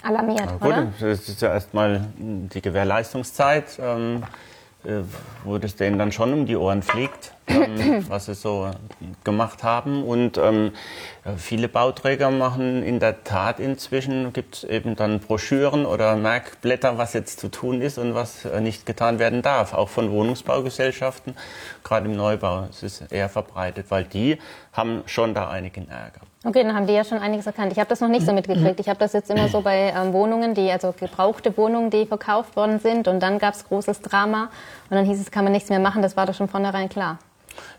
alarmiert, 0.04 0.48
Gut, 0.60 0.70
oder? 0.70 0.88
das 1.00 1.28
ist 1.28 1.42
ja 1.42 1.54
erstmal 1.54 2.06
die 2.18 2.62
Gewährleistungszeit, 2.62 3.80
ähm, 3.80 4.24
äh, 4.24 4.26
wo 5.44 5.58
das 5.58 5.76
denen 5.76 5.98
dann 5.98 6.12
schon 6.12 6.34
um 6.34 6.46
die 6.46 6.56
Ohren 6.56 6.82
fliegt, 6.82 7.34
ähm, 7.48 8.06
was 8.10 8.26
sie 8.26 8.36
so 8.36 8.72
gemacht 9.24 9.64
haben. 9.64 10.04
Und 10.04 10.38
ähm, 10.38 10.72
ja, 11.26 11.36
viele 11.36 11.68
Bauträger 11.68 12.32
machen 12.32 12.84
in 12.84 13.00
der 13.00 13.24
Tat 13.24 13.60
inzwischen, 13.60 14.34
gibt 14.34 14.56
es 14.56 14.64
eben 14.64 14.96
dann 14.96 15.20
Broschüren 15.20 15.86
oder 15.86 16.16
Merkblätter, 16.16 16.98
was 16.98 17.14
jetzt 17.14 17.40
zu 17.40 17.50
tun 17.50 17.82
ist 17.82 17.98
und 17.98 18.16
was 18.16 18.46
äh, 18.46 18.62
nicht 18.62 18.86
getan 18.86 19.20
werden 19.20 19.42
darf, 19.42 19.74
auch 19.74 19.90
von 19.90 20.12
Wohnungsbaugesellschaften, 20.12 21.36
gerade 21.84 22.06
im 22.06 22.16
Neubau. 22.16 22.68
Es 22.70 22.84
ist 22.84 23.12
eher 23.12 23.30
verbreitet, 23.30 23.88
weil 23.90 24.04
die 24.04 24.38
haben 24.74 25.04
schon 25.06 25.34
da 25.34 25.50
einigen 25.50 25.90
Ärger. 25.90 26.27
Okay, 26.48 26.64
dann 26.64 26.74
haben 26.74 26.88
die 26.88 26.94
ja 26.94 27.04
schon 27.04 27.18
einiges 27.18 27.46
erkannt. 27.46 27.74
Ich 27.74 27.78
habe 27.78 27.90
das 27.90 28.00
noch 28.00 28.08
nicht 28.08 28.26
so 28.26 28.32
mitgekriegt. 28.32 28.80
Ich 28.80 28.88
habe 28.88 28.98
das 28.98 29.12
jetzt 29.12 29.30
immer 29.30 29.50
so 29.50 29.60
bei 29.60 29.94
ähm, 29.94 30.14
Wohnungen, 30.14 30.54
die, 30.54 30.72
also 30.72 30.94
gebrauchte 30.98 31.58
Wohnungen, 31.58 31.90
die 31.90 32.06
verkauft 32.06 32.56
worden 32.56 32.80
sind. 32.80 33.10
Und 33.10 33.20
dann 33.20 33.38
gab 33.38 33.54
es 33.54 33.68
großes 33.68 34.02
Drama. 34.02 34.44
Und 34.90 34.96
dann 34.96 35.04
hieß 35.04 35.20
es, 35.20 35.30
kann 35.30 35.44
man 35.44 35.52
nichts 35.52 35.70
mehr 35.70 35.80
machen. 35.80 36.02
Das 36.02 36.16
war 36.16 36.26
doch 36.26 36.34
schon 36.34 36.48
vornherein 36.48 36.88
klar. 36.88 37.20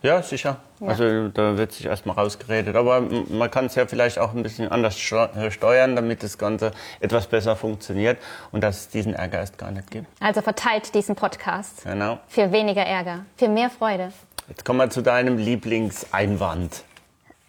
Ja, 0.02 0.20
sicher. 0.22 0.56
Ja. 0.80 0.88
Also 0.88 1.28
da 1.28 1.56
wird 1.56 1.72
sich 1.72 1.86
erstmal 1.86 2.16
rausgeredet. 2.16 2.76
Aber 2.76 3.00
man 3.30 3.50
kann 3.50 3.64
es 3.66 3.74
ja 3.74 3.86
vielleicht 3.86 4.18
auch 4.18 4.34
ein 4.34 4.42
bisschen 4.42 4.70
anders 4.70 4.96
äh, 5.12 5.50
steuern, 5.50 5.96
damit 5.96 6.22
das 6.22 6.36
Ganze 6.36 6.72
etwas 7.00 7.26
besser 7.26 7.56
funktioniert 7.56 8.18
und 8.52 8.62
dass 8.62 8.80
es 8.80 8.88
diesen 8.90 9.14
Ärger 9.14 9.38
erst 9.38 9.56
gar 9.56 9.70
nicht 9.70 9.90
gibt. 9.90 10.06
Also 10.20 10.42
verteilt 10.42 10.94
diesen 10.94 11.14
Podcast 11.14 11.84
Genau. 11.84 12.18
für 12.28 12.52
weniger 12.52 12.82
Ärger, 12.82 13.20
für 13.38 13.48
mehr 13.48 13.70
Freude. 13.70 14.12
Jetzt 14.46 14.66
kommen 14.66 14.78
wir 14.78 14.90
zu 14.90 15.00
deinem 15.00 15.38
Lieblingseinwand. 15.38 16.84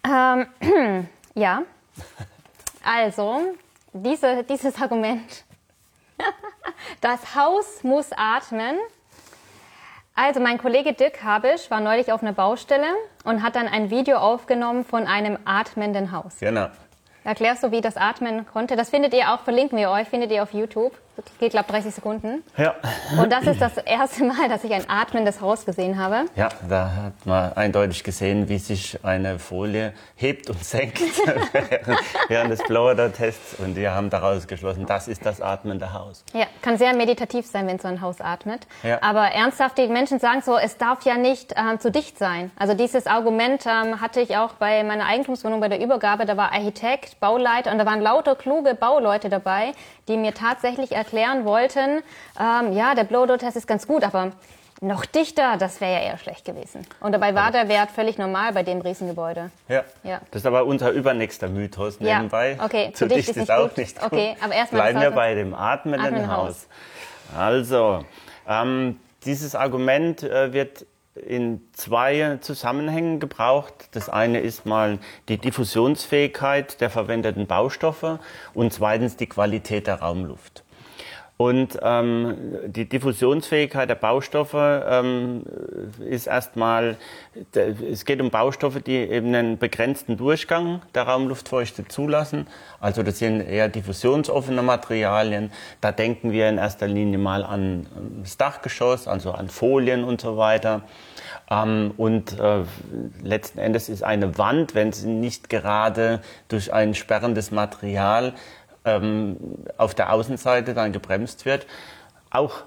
Ähm, 0.04 0.46
ja. 1.34 1.62
Also, 2.84 3.54
diese, 3.92 4.44
dieses 4.44 4.80
Argument. 4.80 5.44
Das 7.00 7.34
Haus 7.34 7.82
muss 7.82 8.10
atmen. 8.16 8.76
Also, 10.14 10.40
mein 10.40 10.58
Kollege 10.58 10.92
Dirk 10.92 11.22
Habisch 11.22 11.70
war 11.70 11.80
neulich 11.80 12.12
auf 12.12 12.22
einer 12.22 12.32
Baustelle 12.32 12.86
und 13.24 13.42
hat 13.42 13.54
dann 13.56 13.68
ein 13.68 13.90
Video 13.90 14.16
aufgenommen 14.18 14.84
von 14.84 15.06
einem 15.06 15.38
atmenden 15.44 16.12
Haus. 16.12 16.38
Genau. 16.40 16.68
Erklärst 17.24 17.62
du, 17.62 17.70
wie 17.70 17.80
das 17.80 17.96
atmen 17.96 18.46
konnte? 18.46 18.76
Das 18.76 18.90
findet 18.90 19.14
ihr 19.14 19.32
auch, 19.32 19.40
verlinken 19.40 19.78
wir 19.78 19.90
euch, 19.90 20.08
findet 20.08 20.30
ihr 20.30 20.42
auf 20.42 20.52
YouTube. 20.52 20.92
Geht, 21.38 21.52
glaube 21.52 21.70
30 21.70 21.94
Sekunden. 21.94 22.42
Ja. 22.56 22.74
Und 23.18 23.30
das 23.30 23.46
ist 23.46 23.60
das 23.60 23.76
erste 23.78 24.24
Mal, 24.24 24.48
dass 24.48 24.64
ich 24.64 24.72
ein 24.72 24.88
atmendes 24.88 25.40
Haus 25.40 25.64
gesehen 25.64 25.98
habe. 25.98 26.26
Ja, 26.36 26.48
da 26.68 26.90
hat 26.90 27.26
man 27.26 27.52
eindeutig 27.54 28.04
gesehen, 28.04 28.48
wie 28.48 28.58
sich 28.58 28.98
eine 29.04 29.38
Folie 29.38 29.92
hebt 30.16 30.50
und 30.50 30.62
senkt 30.64 31.00
während 32.28 32.50
des 32.50 32.62
Blower-Tests. 32.64 33.58
Und 33.58 33.76
wir 33.76 33.92
haben 33.92 34.10
daraus 34.10 34.46
geschlossen, 34.46 34.86
das 34.86 35.08
ist 35.08 35.24
das 35.24 35.40
atmende 35.40 35.92
Haus. 35.92 36.24
Ja, 36.32 36.46
kann 36.62 36.76
sehr 36.76 36.94
meditativ 36.94 37.46
sein, 37.46 37.66
wenn 37.66 37.78
so 37.78 37.88
ein 37.88 38.00
Haus 38.00 38.20
atmet. 38.20 38.66
Ja. 38.82 39.02
Aber 39.02 39.26
ernsthaft, 39.26 39.78
die 39.78 39.86
Menschen 39.88 40.18
sagen 40.18 40.42
so, 40.42 40.56
es 40.56 40.76
darf 40.76 41.04
ja 41.04 41.16
nicht 41.16 41.54
ähm, 41.56 41.80
zu 41.80 41.90
dicht 41.90 42.18
sein. 42.18 42.50
Also 42.58 42.74
dieses 42.74 43.06
Argument 43.06 43.64
ähm, 43.66 44.00
hatte 44.00 44.20
ich 44.20 44.36
auch 44.36 44.54
bei 44.54 44.82
meiner 44.84 45.06
Eigentumswohnung 45.06 45.60
bei 45.60 45.68
der 45.68 45.80
Übergabe. 45.80 46.26
Da 46.26 46.36
war 46.36 46.52
Architekt, 46.52 47.20
Bauleiter 47.20 47.72
und 47.72 47.78
da 47.78 47.86
waren 47.86 48.00
lauter 48.00 48.34
kluge 48.34 48.74
Bauleute 48.74 49.28
dabei, 49.28 49.72
die 50.10 50.16
mir 50.16 50.34
tatsächlich 50.34 50.92
erklären 50.92 51.44
wollten, 51.44 52.02
ähm, 52.38 52.72
ja, 52.72 52.94
der 52.94 53.04
Blow-Door-Test 53.04 53.56
ist 53.56 53.66
ganz 53.66 53.86
gut, 53.86 54.02
aber 54.04 54.32
noch 54.82 55.04
dichter, 55.04 55.56
das 55.58 55.80
wäre 55.80 55.92
ja 55.92 56.00
eher 56.00 56.18
schlecht 56.18 56.44
gewesen. 56.44 56.86
Und 57.00 57.12
dabei 57.12 57.34
war 57.34 57.52
der 57.52 57.68
Wert 57.68 57.90
völlig 57.90 58.16
normal 58.18 58.52
bei 58.52 58.62
dem 58.62 58.80
Riesengebäude. 58.80 59.50
Ja. 59.68 59.84
Ja. 60.02 60.20
Das 60.30 60.42
ist 60.42 60.46
aber 60.46 60.64
unser 60.64 60.90
übernächster 60.90 61.48
Mythos 61.48 61.98
Ja. 62.00 62.16
nebenbei. 62.16 62.56
Okay, 62.62 62.90
zu 62.92 63.00
zu 63.04 63.08
dicht 63.08 63.18
dicht 63.18 63.28
ist 63.30 63.36
nicht 63.36 63.50
auch 63.50 63.68
gut. 63.68 63.76
nicht 63.76 64.00
gut. 64.00 64.12
Okay, 64.12 64.36
aber 64.42 64.54
erstmal 64.54 64.82
Bleiben 64.82 65.00
wir 65.00 65.10
bei 65.10 65.34
dem 65.34 65.54
atmenden 65.54 66.00
Atmenden 66.06 66.34
Haus. 66.34 66.46
Haus. 66.46 66.66
Also, 67.38 68.04
ähm, 68.48 68.98
dieses 69.24 69.54
Argument 69.54 70.22
äh, 70.22 70.52
wird 70.52 70.86
in 71.26 71.60
zwei 71.72 72.38
Zusammenhängen 72.40 73.20
gebraucht. 73.20 73.88
Das 73.92 74.08
eine 74.08 74.40
ist 74.40 74.66
mal 74.66 74.98
die 75.28 75.38
Diffusionsfähigkeit 75.38 76.80
der 76.80 76.90
verwendeten 76.90 77.46
Baustoffe 77.46 78.18
und 78.54 78.72
zweitens 78.72 79.16
die 79.16 79.26
Qualität 79.26 79.86
der 79.86 80.00
Raumluft. 80.00 80.64
Und 81.40 81.78
ähm, 81.80 82.36
die 82.66 82.86
Diffusionsfähigkeit 82.86 83.88
der 83.88 83.94
Baustoffe 83.94 84.52
ähm, 84.54 85.42
ist 86.06 86.26
erstmal, 86.26 86.98
es 87.54 88.04
geht 88.04 88.20
um 88.20 88.28
Baustoffe, 88.28 88.82
die 88.82 88.96
eben 88.96 89.34
einen 89.34 89.56
begrenzten 89.56 90.18
Durchgang 90.18 90.82
der 90.94 91.04
Raumluftfeuchte 91.04 91.88
zulassen. 91.88 92.46
Also 92.78 93.02
das 93.02 93.20
sind 93.20 93.40
eher 93.40 93.70
diffusionsoffene 93.70 94.60
Materialien. 94.60 95.50
Da 95.80 95.92
denken 95.92 96.30
wir 96.30 96.46
in 96.46 96.58
erster 96.58 96.86
Linie 96.86 97.16
mal 97.16 97.42
an 97.42 97.86
ähm, 97.96 98.20
das 98.22 98.36
Dachgeschoss, 98.36 99.08
also 99.08 99.32
an 99.32 99.48
Folien 99.48 100.04
und 100.04 100.20
so 100.20 100.36
weiter. 100.36 100.82
Ähm, 101.50 101.94
und 101.96 102.38
äh, 102.38 102.64
letzten 103.22 103.60
Endes 103.60 103.88
ist 103.88 104.04
eine 104.04 104.36
Wand, 104.36 104.74
wenn 104.74 104.92
sie 104.92 105.08
nicht 105.08 105.48
gerade 105.48 106.20
durch 106.48 106.70
ein 106.74 106.94
sperrendes 106.94 107.50
Material 107.50 108.34
ähm, 108.84 109.36
auf 109.76 109.94
der 109.94 110.12
Außenseite 110.12 110.74
dann 110.74 110.92
gebremst 110.92 111.44
wird, 111.44 111.66
auch 112.30 112.62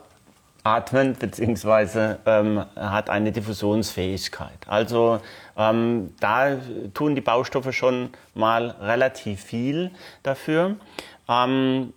atmend 0.63 1.19
beziehungsweise 1.19 2.19
ähm, 2.25 2.63
hat 2.75 3.09
eine 3.09 3.31
Diffusionsfähigkeit. 3.31 4.57
Also 4.67 5.19
ähm, 5.57 6.13
da 6.19 6.57
tun 6.93 7.15
die 7.15 7.21
Baustoffe 7.21 7.73
schon 7.73 8.09
mal 8.33 8.69
relativ 8.79 9.43
viel 9.43 9.91
dafür. 10.23 10.77
Ähm, 11.27 11.93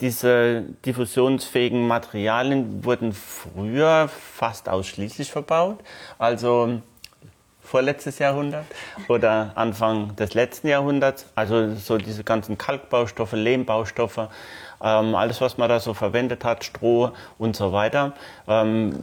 diese 0.00 0.62
diffusionsfähigen 0.84 1.86
Materialien 1.88 2.84
wurden 2.84 3.12
früher 3.12 4.08
fast 4.08 4.68
ausschließlich 4.68 5.30
verbaut. 5.30 5.78
Also 6.18 6.82
vorletztes 7.66 8.18
Jahrhundert 8.18 8.64
oder 9.08 9.52
Anfang 9.54 10.14
des 10.16 10.34
letzten 10.34 10.68
Jahrhunderts. 10.68 11.26
Also 11.34 11.74
so 11.74 11.98
diese 11.98 12.24
ganzen 12.24 12.56
Kalkbaustoffe, 12.56 13.32
Lehmbaustoffe, 13.32 14.28
ähm, 14.82 15.14
alles 15.14 15.40
was 15.40 15.58
man 15.58 15.68
da 15.68 15.80
so 15.80 15.94
verwendet 15.94 16.44
hat, 16.44 16.64
Stroh 16.64 17.12
und 17.38 17.56
so 17.56 17.72
weiter, 17.72 18.12
ähm, 18.46 18.94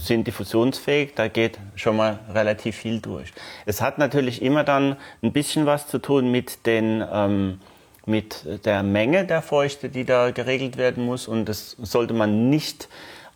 sind 0.00 0.26
diffusionsfähig. 0.26 1.14
Da 1.14 1.28
geht 1.28 1.58
schon 1.76 1.96
mal 1.96 2.18
relativ 2.32 2.76
viel 2.76 3.00
durch. 3.00 3.32
Es 3.66 3.80
hat 3.80 3.98
natürlich 3.98 4.42
immer 4.42 4.64
dann 4.64 4.96
ein 5.22 5.32
bisschen 5.32 5.66
was 5.66 5.86
zu 5.86 5.98
tun 5.98 6.30
mit 6.30 6.66
den 6.66 7.04
ähm, 7.12 7.60
mit 8.06 8.64
der 8.64 8.82
Menge 8.82 9.26
der 9.26 9.42
Feuchte, 9.42 9.90
die 9.90 10.06
da 10.06 10.30
geregelt 10.30 10.78
werden 10.78 11.04
muss. 11.04 11.28
Und 11.28 11.44
das 11.44 11.76
sollte 11.78 12.14
man 12.14 12.48
nicht 12.48 12.88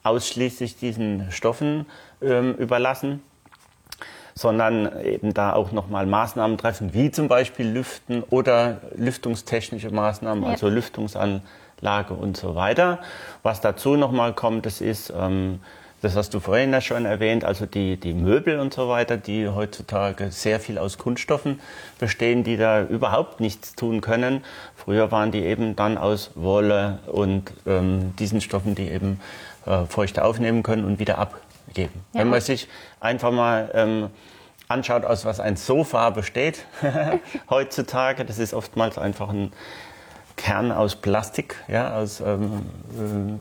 ausschließlich 0.03 0.77
diesen 0.77 1.31
Stoffen 1.31 1.85
ähm, 2.23 2.55
überlassen 2.55 3.21
sondern 4.35 5.01
eben 5.05 5.35
da 5.35 5.53
auch 5.53 5.73
nochmal 5.73 6.07
Maßnahmen 6.07 6.59
treffen, 6.59 6.95
wie 6.95 7.11
zum 7.11 7.29
Beispiel 7.29 7.67
Lüften 7.69 8.23
oder 8.25 8.81
lüftungstechnische 8.97 9.91
Maßnahmen, 9.91 10.45
Ja. 10.45 10.51
also 10.51 10.69
Lüftungsanlage 10.69 12.15
und 12.15 12.37
so 12.37 12.55
weiter. 12.55 12.99
Was 13.43 13.61
dazu 13.61 13.97
nochmal 13.97 14.33
kommt, 14.33 14.67
das 14.67 14.81
ist, 14.81 15.13
ähm, 15.17 15.61
das 16.01 16.17
hast 16.17 16.35
du 16.35 16.41
vorhin 16.41 16.73
ja 16.73 16.81
schon 16.81 17.05
erwähnt, 17.05 17.45
also 17.45 17.65
die, 17.65 17.97
die 17.97 18.13
Möbel 18.13 18.59
und 18.59 18.75
so 18.75 18.89
weiter, 18.89 19.17
die 19.17 19.49
heutzutage 19.49 20.33
sehr 20.33 20.59
viel 20.59 20.79
aus 20.79 20.99
Kunststoffen 20.99 21.61
bestehen, 22.01 22.43
die 22.43 22.57
da 22.57 22.83
überhaupt 22.83 23.39
nichts 23.41 23.77
tun 23.77 24.01
können. 24.01 24.43
Früher 24.75 25.13
waren 25.13 25.31
die 25.31 25.45
eben 25.45 25.77
dann 25.77 25.99
aus 25.99 26.33
Wolle 26.35 26.99
und 27.07 27.53
ähm, 27.67 28.17
diesen 28.19 28.41
Stoffen, 28.41 28.75
die 28.75 28.89
eben 28.89 29.21
äh, 29.65 29.85
Feuchte 29.85 30.25
aufnehmen 30.25 30.65
können 30.65 30.85
und 30.85 30.99
wieder 30.99 31.19
abgeben. 31.73 32.05
Ja. 32.13 32.21
Wenn 32.21 32.29
man 32.29 32.41
sich 32.41 32.69
einfach 33.01 33.31
mal 33.31 33.71
ähm, 33.75 34.11
anschaut, 34.69 35.05
aus 35.05 35.25
was 35.25 35.41
ein 35.41 35.57
Sofa 35.57 36.11
besteht 36.11 36.67
heutzutage, 37.51 38.25
das 38.25 38.39
ist 38.39 38.55
oftmals 38.55 38.99
einfach 38.99 39.31
ein 39.31 39.53
Kern 40.37 40.73
aus 40.73 40.97
Plastik, 40.97 41.57
ja, 41.69 41.95
aus 41.97 42.21
ähm, 42.21 43.41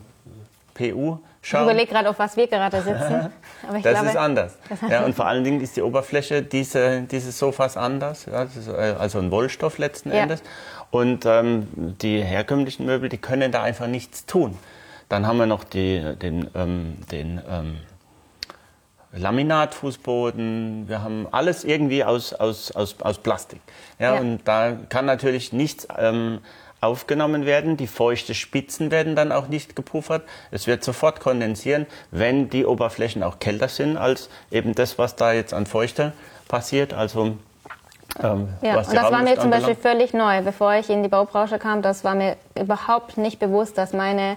äh, 0.76 0.92
PU. 0.92 1.18
Ich 1.44 1.52
überlege 1.52 1.90
gerade, 1.90 2.08
auf 2.08 2.20
was 2.20 2.36
wir 2.36 2.46
gerade 2.46 2.80
sitzen. 2.82 3.32
Das 3.72 3.82
glaube, 3.82 4.08
ist 4.08 4.16
anders. 4.16 4.58
Ja, 4.90 5.04
und 5.04 5.14
vor 5.14 5.26
allen 5.26 5.44
Dingen 5.44 5.60
ist 5.60 5.76
die 5.76 5.82
Oberfläche 5.82 6.42
diese, 6.42 7.02
dieses 7.02 7.38
Sofas 7.38 7.76
anders. 7.76 8.26
Ja, 8.26 8.46
äh, 8.72 8.94
also 8.98 9.18
ein 9.18 9.30
Wollstoff 9.30 9.78
letzten 9.78 10.10
Ja. 10.10 10.22
Endes. 10.22 10.42
Und 10.90 11.24
ähm, 11.26 11.68
die 11.76 12.22
herkömmlichen 12.22 12.86
Möbel, 12.86 13.08
die 13.08 13.18
können 13.18 13.52
da 13.52 13.62
einfach 13.62 13.86
nichts 13.86 14.26
tun. 14.26 14.58
Dann 15.08 15.26
haben 15.26 15.38
wir 15.38 15.46
noch 15.46 15.64
die, 15.64 16.16
den, 16.16 16.50
ähm, 16.54 16.98
den 17.10 17.40
ähm, 17.48 17.76
Laminatfußboden. 19.12 20.88
Wir 20.88 21.02
haben 21.02 21.26
alles 21.30 21.64
irgendwie 21.64 22.04
aus, 22.04 22.32
aus, 22.32 22.70
aus, 22.72 22.96
aus 23.00 23.18
Plastik. 23.18 23.60
Ja, 23.98 24.14
Ja. 24.14 24.20
Und 24.20 24.40
da 24.44 24.72
kann 24.88 25.04
natürlich 25.04 25.52
nichts 25.52 25.86
ähm, 25.98 26.40
aufgenommen 26.80 27.46
werden. 27.46 27.76
Die 27.76 27.86
feuchte 27.86 28.34
Spitzen 28.34 28.90
werden 28.90 29.14
dann 29.14 29.30
auch 29.32 29.48
nicht 29.48 29.76
gepuffert. 29.76 30.22
Es 30.50 30.66
wird 30.66 30.82
sofort 30.82 31.20
kondensieren, 31.20 31.86
wenn 32.10 32.50
die 32.50 32.66
Oberflächen 32.66 33.22
auch 33.22 33.38
kälter 33.38 33.68
sind 33.68 33.96
als 33.96 34.28
eben 34.50 34.74
das, 34.74 34.98
was 34.98 35.14
da 35.14 35.32
jetzt 35.32 35.54
an 35.54 35.66
Feuchte 35.66 36.12
passiert. 36.48 36.92
Also 36.92 37.36
ähm, 38.22 38.48
Ja, 38.62 38.76
was 38.76 38.88
und 38.88 38.96
das 38.96 39.10
war 39.12 39.22
mir 39.22 39.38
zum 39.38 39.50
Beispiel 39.50 39.74
anbelangt. 39.74 39.80
völlig 39.80 40.12
neu. 40.12 40.42
Bevor 40.42 40.74
ich 40.74 40.90
in 40.90 41.02
die 41.02 41.08
Baubranche 41.08 41.58
kam, 41.58 41.82
das 41.82 42.02
war 42.02 42.14
mir 42.14 42.36
überhaupt 42.58 43.16
nicht 43.16 43.38
bewusst, 43.38 43.78
dass 43.78 43.92
meine 43.92 44.34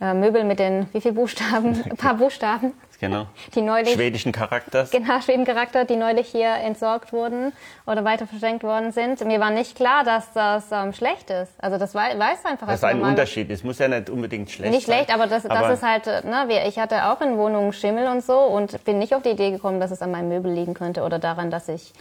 äh, 0.00 0.14
Möbel 0.14 0.44
mit 0.44 0.58
den, 0.58 0.88
wie 0.92 1.00
viel 1.00 1.12
Buchstaben? 1.12 1.82
Ein 1.90 1.96
paar 1.96 2.14
Buchstaben, 2.14 2.72
genau. 2.98 3.26
die 3.54 3.60
neulich, 3.62 3.92
schwedischen 3.94 4.32
Charakters. 4.32 4.90
genau, 4.90 5.20
Schwedencharakter, 5.20 5.84
die 5.84 5.96
neulich 5.96 6.28
hier 6.28 6.48
entsorgt 6.54 7.12
wurden 7.12 7.52
oder 7.86 8.04
weiter 8.04 8.26
verschenkt 8.26 8.62
worden 8.64 8.92
sind. 8.92 9.24
Mir 9.24 9.40
war 9.40 9.50
nicht 9.50 9.76
klar, 9.76 10.04
dass 10.04 10.32
das 10.32 10.64
ähm, 10.72 10.92
schlecht 10.92 11.30
ist. 11.30 11.52
Also 11.58 11.78
das 11.78 11.94
wei- 11.94 12.18
weiß 12.18 12.44
einfach 12.44 12.66
Das 12.66 12.76
ist 12.76 12.84
ein 12.84 13.00
Unterschied. 13.02 13.50
Es 13.50 13.64
muss 13.64 13.78
ja 13.78 13.88
nicht 13.88 14.10
unbedingt 14.10 14.50
schlecht 14.50 14.72
Nicht 14.72 14.86
sein. 14.86 14.96
schlecht, 14.96 15.14
aber 15.14 15.26
das, 15.26 15.42
das 15.44 15.70
ist 15.78 15.82
halt, 15.82 16.06
ne, 16.24 16.46
ich 16.66 16.78
hatte 16.78 17.06
auch 17.06 17.20
in 17.20 17.36
Wohnungen 17.36 17.72
Schimmel 17.72 18.06
und 18.08 18.24
so 18.24 18.38
und 18.38 18.84
bin 18.84 18.98
nicht 18.98 19.14
auf 19.14 19.22
die 19.22 19.30
Idee 19.30 19.50
gekommen, 19.50 19.80
dass 19.80 19.90
es 19.90 20.02
an 20.02 20.10
meinem 20.10 20.28
Möbel 20.28 20.52
liegen 20.52 20.74
könnte 20.74 21.02
oder 21.02 21.18
daran, 21.18 21.50
dass 21.50 21.68
ich 21.68 21.92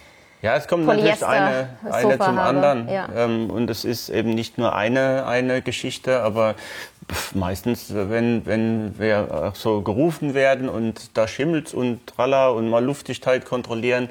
Ja, 0.41 0.56
es 0.58 0.67
kommt 0.67 0.86
natürlich 0.86 1.13
Polyester- 1.15 1.27
eine, 1.29 1.69
eine 1.89 2.01
Sofa 2.01 2.25
zum 2.25 2.38
habe, 2.38 2.41
anderen. 2.49 2.89
ja. 2.89 3.08
Ähm, 3.15 3.49
und 3.49 3.69
es 3.69 3.86
ist 3.86 4.10
eben 4.10 4.32
nicht 4.32 4.58
nur 4.58 4.75
eine, 4.75 5.25
eine 5.25 5.62
Geschichte, 5.62 6.21
aber 6.21 6.56
meistens, 7.33 7.87
wenn, 7.93 8.45
wenn 8.45 8.97
wir 8.99 9.51
auch 9.51 9.55
so 9.55 9.81
gerufen 9.81 10.33
werden 10.33 10.69
und 10.69 11.17
da 11.17 11.27
schimmelt 11.27 11.73
und 11.73 12.05
tralla 12.07 12.49
und 12.49 12.69
mal 12.69 12.83
Luftdichtheit 12.83 13.45
kontrollieren 13.45 14.09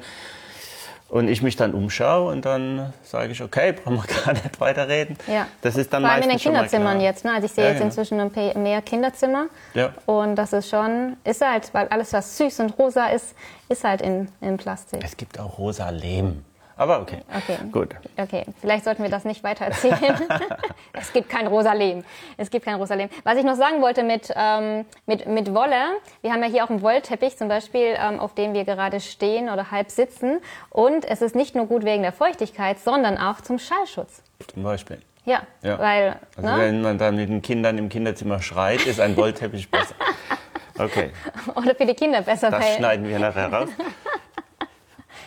und 1.09 1.27
ich 1.27 1.43
mich 1.43 1.55
dann 1.55 1.73
umschaue 1.73 2.31
und 2.31 2.43
dann 2.45 2.91
sage 3.03 3.31
ich, 3.33 3.43
okay, 3.43 3.73
brauchen 3.73 3.97
wir 3.97 4.03
gar 4.25 4.33
nicht 4.33 4.59
weiterreden. 4.59 5.15
Ja. 5.27 5.47
Das 5.61 5.75
ist 5.75 5.93
dann 5.93 6.01
Vor 6.01 6.11
allem 6.11 6.23
in 6.23 6.29
den 6.29 6.39
Kinderzimmern 6.39 6.99
jetzt. 7.01 7.23
Ne? 7.23 7.33
Also 7.33 7.45
ich 7.45 7.51
sehe 7.51 7.65
Ja, 7.65 7.69
jetzt 7.69 7.79
genau. 7.79 7.89
inzwischen 7.89 8.19
ein 8.19 8.31
paar 8.31 8.57
mehr 8.57 8.81
Kinderzimmer. 8.81 9.45
Ja. 9.75 9.93
Und 10.07 10.35
das 10.35 10.53
ist 10.53 10.69
schon, 10.69 11.17
ist 11.23 11.41
halt, 11.41 11.71
weil 11.73 11.87
alles, 11.89 12.13
was 12.13 12.35
süß 12.37 12.61
und 12.61 12.77
rosa 12.79 13.07
ist, 13.07 13.35
ist 13.69 13.83
halt 13.83 14.01
in, 14.01 14.27
in 14.41 14.57
Plastik. 14.57 15.01
Es 15.03 15.15
gibt 15.15 15.39
auch 15.39 15.59
rosa 15.59 15.89
Lehm. 15.89 16.43
Aber 16.83 16.99
okay. 16.99 17.19
Okay. 17.33 17.57
Gut. 17.71 17.95
Okay, 18.17 18.43
vielleicht 18.59 18.83
sollten 18.83 19.03
wir 19.03 19.09
das 19.09 19.23
nicht 19.23 19.41
weiter 19.41 19.63
erzählen. 19.67 19.97
es 20.93 21.13
gibt 21.13 21.29
kein 21.29 21.47
rosa 21.47 21.71
Lehm. 21.71 22.03
Es 22.35 22.51
gibt 22.51 22.65
kein 22.65 22.75
rosa 22.75 22.93
Lehm. 22.95 23.07
Was 23.23 23.37
ich 23.37 23.45
noch 23.45 23.55
sagen 23.55 23.81
wollte 23.81 24.03
mit, 24.03 24.33
ähm, 24.35 24.83
mit, 25.05 25.25
mit 25.25 25.53
Wolle, 25.53 25.77
wir 26.21 26.33
haben 26.33 26.43
ja 26.43 26.49
hier 26.49 26.65
auch 26.65 26.69
einen 26.69 26.81
Wollteppich 26.81 27.37
zum 27.37 27.47
Beispiel, 27.47 27.95
ähm, 27.97 28.19
auf 28.19 28.35
dem 28.35 28.53
wir 28.53 28.65
gerade 28.65 28.99
stehen 28.99 29.49
oder 29.49 29.71
halb 29.71 29.91
sitzen. 29.91 30.41
Und 30.71 31.05
es 31.05 31.21
ist 31.21 31.35
nicht 31.37 31.55
nur 31.55 31.67
gut 31.67 31.85
wegen 31.85 32.01
der 32.03 32.11
Feuchtigkeit, 32.11 32.77
sondern 32.81 33.17
auch 33.17 33.39
zum 33.39 33.59
Schallschutz. 33.59 34.21
Zum 34.53 34.63
Beispiel. 34.63 34.99
Ja, 35.23 35.43
Ja. 35.61 35.79
weil, 35.79 36.17
Also 36.35 36.49
ne? 36.49 36.57
wenn 36.63 36.81
man 36.81 36.97
dann 36.97 37.15
mit 37.15 37.29
den 37.29 37.41
Kindern 37.41 37.77
im 37.77 37.87
Kinderzimmer 37.87 38.41
schreit, 38.41 38.85
ist 38.85 38.99
ein 38.99 39.15
Wollteppich 39.15 39.71
besser. 39.71 39.95
Okay, 40.75 41.11
oder 41.55 41.75
für 41.75 41.85
die 41.85 41.93
Kinder 41.93 42.23
besser, 42.23 42.49
das 42.49 42.77
schneiden 42.77 43.07
wir 43.07 43.19
nachher 43.19 43.53
raus. 43.53 43.69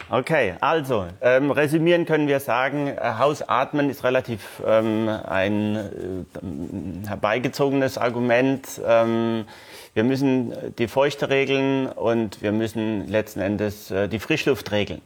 Okay, 0.08 0.54
also 0.60 1.06
ähm, 1.20 1.50
resümieren 1.50 2.06
können 2.06 2.28
wir 2.28 2.38
sagen, 2.38 2.86
äh, 2.86 3.14
Hausatmen 3.18 3.90
ist 3.90 4.04
relativ 4.04 4.62
ähm, 4.64 5.08
ein 5.08 5.74
äh, 5.74 7.08
herbeigezogenes 7.08 7.98
Argument. 7.98 8.80
Ähm, 8.86 9.46
wir 9.94 10.04
müssen 10.04 10.52
die 10.78 10.86
Feuchte 10.86 11.28
regeln 11.28 11.88
und 11.88 12.40
wir 12.40 12.52
müssen 12.52 13.08
letzten 13.08 13.40
Endes 13.40 13.90
äh, 13.90 14.08
die 14.08 14.20
Frischluft 14.20 14.70
regeln. 14.70 15.02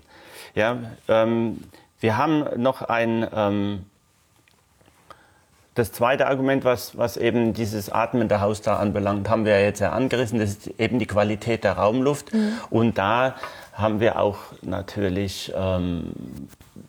Ja, 0.55 0.77
ähm, 1.09 1.65
wir 2.01 2.19
haben 2.19 2.45
noch 2.63 2.83
ein 2.83 3.27
ähm, 3.35 3.87
das 5.75 5.93
zweite 5.93 6.27
Argument, 6.27 6.65
was, 6.65 6.99
was 6.99 7.17
eben 7.17 7.55
dieses 7.55 7.91
Atmen 7.91 8.29
der 8.29 8.41
Haus 8.43 8.61
da 8.61 8.77
anbelangt, 8.77 9.31
haben 9.31 9.47
wir 9.47 9.53
ja 9.59 9.65
jetzt 9.65 9.81
ja 9.81 9.93
angerissen, 9.93 10.39
das 10.39 10.51
ist 10.51 10.67
eben 10.79 10.99
die 10.99 11.07
Qualität 11.07 11.65
der 11.65 11.75
Raumluft. 11.75 12.33
Und 12.69 12.99
da 12.99 13.37
haben 13.81 14.01
wir 14.01 14.19
auch 14.19 14.39
natürlich 14.63 15.53
ähm, 15.57 16.13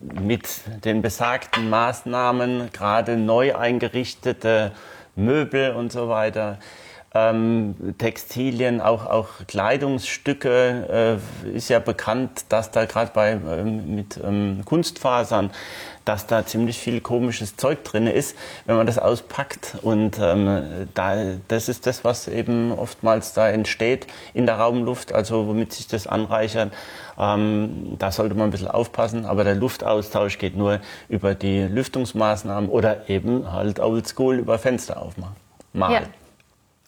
mit 0.00 0.48
den 0.84 1.02
besagten 1.02 1.70
Maßnahmen, 1.70 2.70
gerade 2.72 3.16
neu 3.16 3.56
eingerichtete 3.56 4.72
Möbel 5.14 5.72
und 5.72 5.92
so 5.92 6.08
weiter, 6.08 6.58
ähm, 7.14 7.74
Textilien, 7.98 8.80
auch, 8.80 9.06
auch 9.06 9.28
Kleidungsstücke, 9.46 11.20
äh, 11.44 11.56
ist 11.56 11.68
ja 11.68 11.78
bekannt, 11.78 12.46
dass 12.48 12.70
da 12.70 12.86
gerade 12.86 13.10
bei 13.12 13.32
ähm, 13.32 13.94
mit 13.94 14.18
ähm, 14.22 14.62
Kunstfasern, 14.64 15.50
dass 16.04 16.26
da 16.26 16.44
ziemlich 16.44 16.78
viel 16.78 17.00
komisches 17.00 17.56
Zeug 17.56 17.84
drin 17.84 18.06
ist, 18.06 18.36
wenn 18.66 18.76
man 18.76 18.86
das 18.86 18.98
auspackt. 18.98 19.76
Und 19.82 20.18
ähm, 20.20 20.88
da, 20.94 21.16
das 21.48 21.68
ist 21.68 21.86
das, 21.86 22.04
was 22.04 22.28
eben 22.28 22.72
oftmals 22.72 23.32
da 23.32 23.48
entsteht 23.48 24.06
in 24.34 24.46
der 24.46 24.56
Raumluft, 24.56 25.12
also 25.12 25.46
womit 25.46 25.72
sich 25.72 25.86
das 25.86 26.06
anreichert. 26.06 26.72
Ähm, 27.18 27.96
da 27.98 28.10
sollte 28.10 28.34
man 28.34 28.48
ein 28.48 28.50
bisschen 28.50 28.68
aufpassen, 28.68 29.26
aber 29.26 29.44
der 29.44 29.54
Luftaustausch 29.54 30.38
geht 30.38 30.56
nur 30.56 30.80
über 31.08 31.34
die 31.34 31.62
Lüftungsmaßnahmen 31.62 32.70
oder 32.70 33.08
eben 33.08 33.52
halt 33.52 33.80
oldschool 33.80 34.38
über 34.38 34.58
Fenster 34.58 35.00
aufmachen. 35.00 35.36
Mal. 35.72 35.92
Ja. 35.92 36.02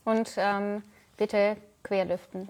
Und 0.04 0.30
ähm, 0.36 0.82
bitte 1.16 1.56
querlüften. 1.82 2.48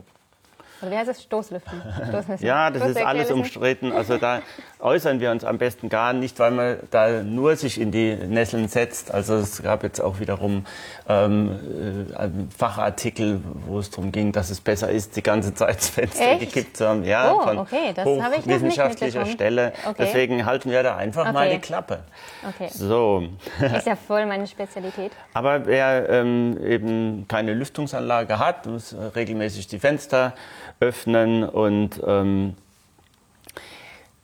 Oder 0.84 0.90
wie 0.92 0.98
heißt 0.98 1.08
es? 1.10 1.22
Stoßlüften. 1.22 1.82
Stoßlüften. 2.08 2.46
Ja, 2.46 2.70
das 2.70 2.86
ist 2.88 3.02
alles 3.02 3.30
umstritten. 3.30 3.90
Also 3.92 4.18
da 4.18 4.42
äußern 4.80 5.18
wir 5.20 5.30
uns 5.30 5.44
am 5.44 5.56
besten 5.56 5.88
gar 5.88 6.12
nicht, 6.12 6.38
weil 6.38 6.50
man 6.50 6.76
da 6.90 7.22
nur 7.22 7.56
sich 7.56 7.80
in 7.80 7.90
die 7.90 8.14
Nesseln 8.14 8.68
setzt. 8.68 9.12
Also 9.12 9.36
es 9.36 9.62
gab 9.62 9.82
jetzt 9.82 10.00
auch 10.00 10.20
wiederum 10.20 10.66
ähm, 11.08 12.08
äh, 12.12 12.54
Fachartikel, 12.56 13.40
wo 13.66 13.78
es 13.78 13.90
darum 13.90 14.12
ging, 14.12 14.32
dass 14.32 14.50
es 14.50 14.60
besser 14.60 14.90
ist, 14.90 15.16
die 15.16 15.22
ganze 15.22 15.54
Zeit 15.54 15.76
das 15.76 15.88
Fenster 15.88 16.32
Echt? 16.32 16.40
gekippt 16.40 16.76
zu 16.76 16.86
haben. 16.86 17.04
Ja, 17.04 17.32
Oh, 17.32 17.40
von 17.40 17.58
okay, 17.58 17.92
das 17.94 18.06
habe 18.06 18.36
ich 18.36 18.46
mitbekommen. 18.46 19.26
Stelle. 19.26 19.72
Okay. 19.84 19.94
Deswegen 19.98 20.44
halten 20.44 20.70
wir 20.70 20.82
da 20.82 20.96
einfach 20.96 21.32
mal 21.32 21.46
Okay. 21.46 21.54
die 21.56 21.60
Klappe. 21.60 22.00
Okay. 22.46 22.68
So. 22.70 23.24
Ist 23.76 23.86
ja 23.86 23.96
voll 23.96 24.26
meine 24.26 24.46
Spezialität. 24.46 25.12
Aber 25.32 25.66
wer 25.66 26.08
ähm, 26.10 26.58
eben 26.62 27.26
keine 27.28 27.54
Lüftungsanlage 27.54 28.38
hat, 28.38 28.66
muss 28.66 28.94
regelmäßig 29.14 29.66
die 29.68 29.78
Fenster 29.78 30.34
öffnen 30.80 31.44
und 31.48 32.00
ähm, 32.06 32.54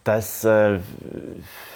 das, 0.04 0.44
äh, 0.44 0.78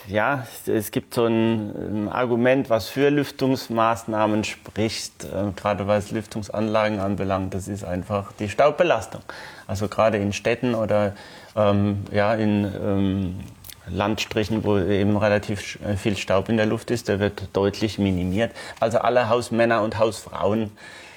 ja, 0.08 0.46
es 0.66 0.90
gibt 0.90 1.14
so 1.14 1.26
ein 1.26 2.08
Argument, 2.10 2.70
was 2.70 2.88
für 2.88 3.10
Lüftungsmaßnahmen 3.10 4.44
spricht, 4.44 5.24
äh, 5.24 5.52
gerade 5.54 5.86
was 5.86 6.10
Lüftungsanlagen 6.10 7.00
anbelangt, 7.00 7.52
das 7.54 7.68
ist 7.68 7.84
einfach 7.84 8.32
die 8.32 8.48
Staubbelastung. 8.48 9.22
Also 9.66 9.88
gerade 9.88 10.18
in 10.18 10.32
Städten 10.32 10.74
oder 10.74 11.14
ähm, 11.54 12.04
ja, 12.12 12.34
in 12.34 12.64
ähm, 12.64 13.40
Landstrichen, 13.88 14.64
wo 14.64 14.78
eben 14.78 15.16
relativ 15.16 15.78
äh, 15.84 15.96
viel 15.96 16.16
Staub 16.16 16.48
in 16.48 16.56
der 16.56 16.66
Luft 16.66 16.90
ist, 16.90 17.08
der 17.08 17.20
wird 17.20 17.48
deutlich 17.52 17.98
minimiert. 17.98 18.52
Also 18.80 18.98
alle 18.98 19.28
Hausmänner 19.28 19.82
und 19.82 19.98
Hausfrauen, 19.98 20.70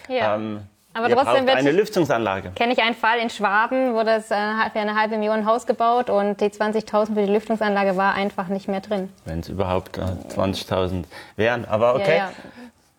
Ja. 0.10 0.36
ähm, 0.36 0.60
Aber 0.98 1.10
ihr 1.10 1.16
trotzdem 1.16 1.46
wird- 1.48 1.56
eine 1.58 1.72
Lüftungsanlage. 1.72 2.52
Kenne 2.56 2.74
ich 2.74 2.82
einen 2.82 2.96
Fall 2.96 3.20
in 3.20 3.30
Schwaben, 3.30 3.94
wo 3.94 4.04
das 4.04 4.32
äh, 4.32 4.36
für 4.74 4.80
eine 4.80 4.96
halbe 5.00 5.18
Million 5.18 5.46
Haus 5.46 5.66
gebaut 5.68 6.10
und 6.10 6.42
die 6.42 6.46
20.000 6.50 7.14
für 7.14 7.26
die 7.26 7.32
Lüftungsanlage 7.32 7.96
war 7.98 8.14
einfach 8.14 8.48
nicht 8.48 8.68
mehr 8.68 8.82
drin. 8.82 9.10
Wenn 9.26 9.40
es 9.42 9.50
überhaupt 9.50 9.98
äh, 9.98 10.02
20.000 10.02 11.04
wären. 11.36 11.66
Aber 11.66 11.96
okay. 11.96 12.18
Ja, 12.18 12.32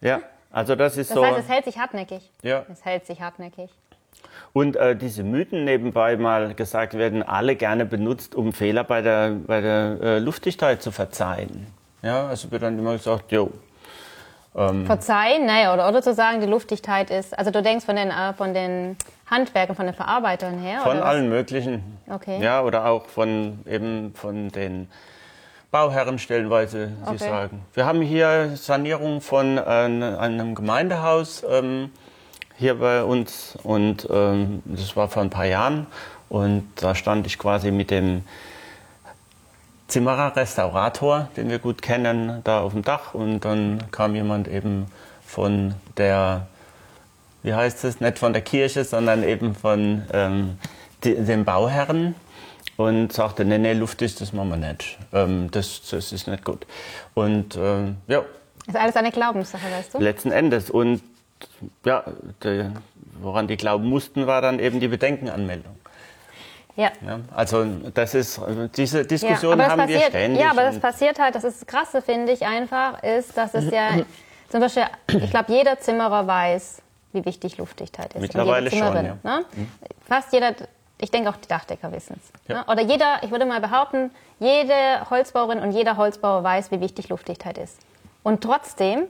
Ja, 0.00 0.08
ja. 0.08 0.20
also 0.52 0.74
das 0.76 0.96
ist 0.96 1.10
Das 1.10 1.16
so. 1.16 1.24
heißt, 1.26 1.38
es 1.38 1.48
hält 1.48 1.64
sich 1.64 1.78
hartnäckig. 1.78 2.30
Ja. 2.42 2.64
Es 2.72 2.84
hält 2.84 3.06
sich 3.06 3.20
hartnäckig. 3.20 3.70
Und 4.52 4.76
äh, 4.76 4.96
diese 4.96 5.22
Mythen 5.24 5.64
nebenbei 5.64 6.16
mal 6.16 6.54
gesagt 6.54 6.94
werden 6.94 7.22
alle 7.22 7.54
gerne 7.54 7.84
benutzt, 7.84 8.34
um 8.34 8.52
Fehler 8.52 8.82
bei 8.84 9.02
der, 9.02 9.32
bei 9.46 9.60
der 9.60 9.98
äh, 10.02 10.18
Luftdichtheit 10.18 10.82
zu 10.82 10.90
verzeihen. 10.90 11.66
Ja, 12.02 12.28
also 12.28 12.50
wird 12.50 12.62
dann 12.62 12.78
immer 12.78 12.92
gesagt, 12.92 13.30
jo, 13.32 13.50
Verzeihen, 14.86 15.46
naja, 15.46 15.72
oder, 15.72 15.88
oder 15.88 16.02
zu 16.02 16.14
sagen, 16.14 16.40
die 16.40 16.46
Luftdichtheit 16.46 17.10
ist, 17.10 17.38
also 17.38 17.50
du 17.50 17.62
denkst 17.62 17.84
von 17.84 17.96
den, 17.96 18.10
äh, 18.10 18.32
von 18.34 18.54
den 18.54 18.96
Handwerkern, 19.30 19.76
von 19.76 19.86
den 19.86 19.94
Verarbeitern 19.94 20.58
her? 20.58 20.80
von 20.80 20.98
was? 20.98 21.04
allen 21.04 21.28
möglichen. 21.28 21.82
Okay. 22.10 22.40
Ja, 22.42 22.62
oder 22.62 22.86
auch 22.86 23.06
von 23.06 23.60
eben 23.66 24.14
von 24.14 24.48
den 24.50 24.88
Bauherren 25.70 26.18
stellenweise, 26.18 26.92
sie 27.04 27.10
Okay. 27.14 27.18
sagen. 27.18 27.60
Wir 27.74 27.84
haben 27.84 28.00
hier 28.00 28.52
Sanierung 28.56 29.20
von 29.20 29.58
äh, 29.58 29.60
einem 29.60 30.54
Gemeindehaus 30.54 31.44
ähm, 31.48 31.90
hier 32.56 32.78
bei 32.78 33.04
uns 33.04 33.56
und 33.62 34.08
ähm, 34.10 34.62
das 34.64 34.96
war 34.96 35.08
vor 35.08 35.22
ein 35.22 35.30
paar 35.30 35.44
Jahren 35.44 35.86
und 36.30 36.66
da 36.76 36.94
stand 36.94 37.26
ich 37.26 37.38
quasi 37.38 37.70
mit 37.70 37.90
dem 37.90 38.24
Zimmerer 39.88 40.36
Restaurator, 40.36 41.28
den 41.36 41.48
wir 41.48 41.58
gut 41.58 41.80
kennen, 41.82 42.42
da 42.44 42.60
auf 42.60 42.72
dem 42.72 42.82
Dach 42.82 43.14
und 43.14 43.40
dann 43.40 43.90
kam 43.90 44.14
jemand 44.14 44.46
eben 44.46 44.86
von 45.24 45.74
der, 45.96 46.46
wie 47.42 47.54
heißt 47.54 47.84
es, 47.84 48.00
nicht 48.00 48.18
von 48.18 48.32
der 48.34 48.42
Kirche, 48.42 48.84
sondern 48.84 49.22
eben 49.22 49.54
von 49.54 50.02
ähm, 50.12 50.58
dem 51.02 51.44
Bauherren 51.44 52.14
und 52.76 53.12
sagte, 53.12 53.44
nee, 53.44 53.58
nee, 53.58 53.72
Luft 53.72 54.02
ist, 54.02 54.20
das 54.20 54.32
machen 54.32 54.50
wir 54.50 54.56
nicht. 54.56 54.98
Ähm, 55.12 55.50
das, 55.50 55.80
das 55.90 56.12
ist 56.12 56.28
nicht 56.28 56.44
gut. 56.44 56.66
Und 57.14 57.56
ähm, 57.56 57.96
ja, 58.08 58.22
Ist 58.66 58.76
alles 58.76 58.94
eine 58.96 59.10
Glaubenssache, 59.10 59.70
weißt 59.70 59.94
du? 59.94 59.98
letzten 60.00 60.30
Endes. 60.32 60.70
Und 60.70 61.02
ja, 61.84 62.04
die, 62.44 62.70
woran 63.20 63.48
die 63.48 63.56
glauben 63.56 63.88
mussten, 63.88 64.26
war 64.26 64.42
dann 64.42 64.58
eben 64.60 64.80
die 64.80 64.88
Bedenkenanmeldung. 64.88 65.74
Ja. 66.78 66.92
Ja, 67.04 67.18
also 67.34 67.64
das 67.92 68.14
ist, 68.14 68.40
diese 68.76 68.98
Ja, 68.98 69.04
Diskussion 69.04 69.58
das 69.58 69.68
haben 69.68 69.78
wir 69.80 69.86
passiert, 69.86 70.10
ständig. 70.10 70.40
ja, 70.40 70.50
aber 70.52 70.62
das 70.62 70.78
passiert 70.78 71.18
halt, 71.18 71.34
das 71.34 71.42
ist 71.42 71.62
das 71.62 71.66
Krasse, 71.66 72.00
finde 72.02 72.30
ich 72.30 72.46
einfach, 72.46 73.02
ist, 73.02 73.36
dass 73.36 73.52
es 73.54 73.68
ja, 73.72 73.88
zum 74.48 74.60
Beispiel, 74.60 74.84
ich 75.08 75.30
glaube, 75.30 75.52
jeder 75.52 75.80
Zimmerer 75.80 76.28
weiß, 76.28 76.80
wie 77.14 77.24
wichtig 77.24 77.58
Luftdichtheit 77.58 78.14
ist. 78.14 78.20
Mittlerweile 78.20 78.70
schon, 78.70 78.94
Ne? 79.24 79.44
Fast 80.06 80.32
jeder, 80.32 80.54
ich 80.98 81.10
denke 81.10 81.30
auch 81.30 81.36
die 81.36 81.48
Dachdecker 81.48 81.90
wissen 81.90 82.20
es. 82.22 82.48
Ja. 82.48 82.58
Ne? 82.58 82.64
Oder 82.68 82.82
jeder, 82.82 83.22
ich 83.22 83.32
würde 83.32 83.44
mal 83.44 83.60
behaupten, 83.60 84.12
jede 84.38 85.10
Holzbauerin 85.10 85.58
und 85.58 85.72
jeder 85.72 85.96
Holzbauer 85.96 86.44
weiß, 86.44 86.70
wie 86.70 86.80
wichtig 86.80 87.08
Luftdichtheit 87.08 87.58
ist. 87.58 87.76
Und 88.22 88.40
trotzdem, 88.44 89.06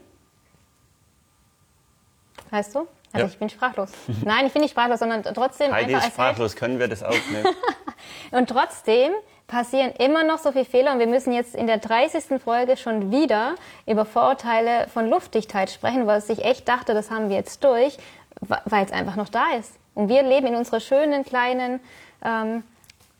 weißt 2.49 2.73
du? 2.73 2.87
Also 3.11 3.25
Ja. 3.25 3.31
ich 3.31 3.39
bin 3.39 3.49
sprachlos. 3.49 3.91
Nein, 4.23 4.45
ich 4.45 4.53
bin 4.53 4.61
nicht 4.61 4.71
sprachlos, 4.71 4.99
sondern 4.99 5.23
trotzdem 5.23 5.71
Heidi 5.73 5.93
einfach 5.95 6.07
ist 6.07 6.13
sprachlos, 6.13 6.55
können 6.55 6.79
wir 6.79 6.87
das 6.87 7.03
aufnehmen? 7.03 7.47
und 8.31 8.49
trotzdem 8.49 9.11
passieren 9.47 9.91
immer 9.97 10.23
noch 10.23 10.37
so 10.37 10.51
viele 10.51 10.65
Fehler 10.65 10.93
und 10.93 10.99
wir 10.99 11.07
müssen 11.07 11.33
jetzt 11.33 11.55
in 11.55 11.65
der 11.67 11.79
30. 11.79 12.39
Folge 12.41 12.77
schon 12.77 13.11
wieder 13.11 13.55
über 13.87 14.05
Vorurteile 14.05 14.87
von 14.93 15.09
Luftdichtheit 15.09 15.71
sprechen, 15.71 16.05
weil 16.05 16.21
ich 16.27 16.45
echt 16.45 16.67
dachte, 16.67 16.93
das 16.93 17.09
haben 17.09 17.29
wir 17.29 17.37
jetzt 17.37 17.63
durch, 17.63 17.97
weil 18.41 18.85
es 18.85 18.91
einfach 18.91 19.15
noch 19.15 19.29
da 19.29 19.53
ist. 19.59 19.73
Und 19.95 20.07
wir 20.07 20.21
leben 20.21 20.47
in 20.47 20.55
unserer 20.55 20.79
schönen 20.79 21.25
kleinen 21.25 21.79
ähm, 22.23 22.63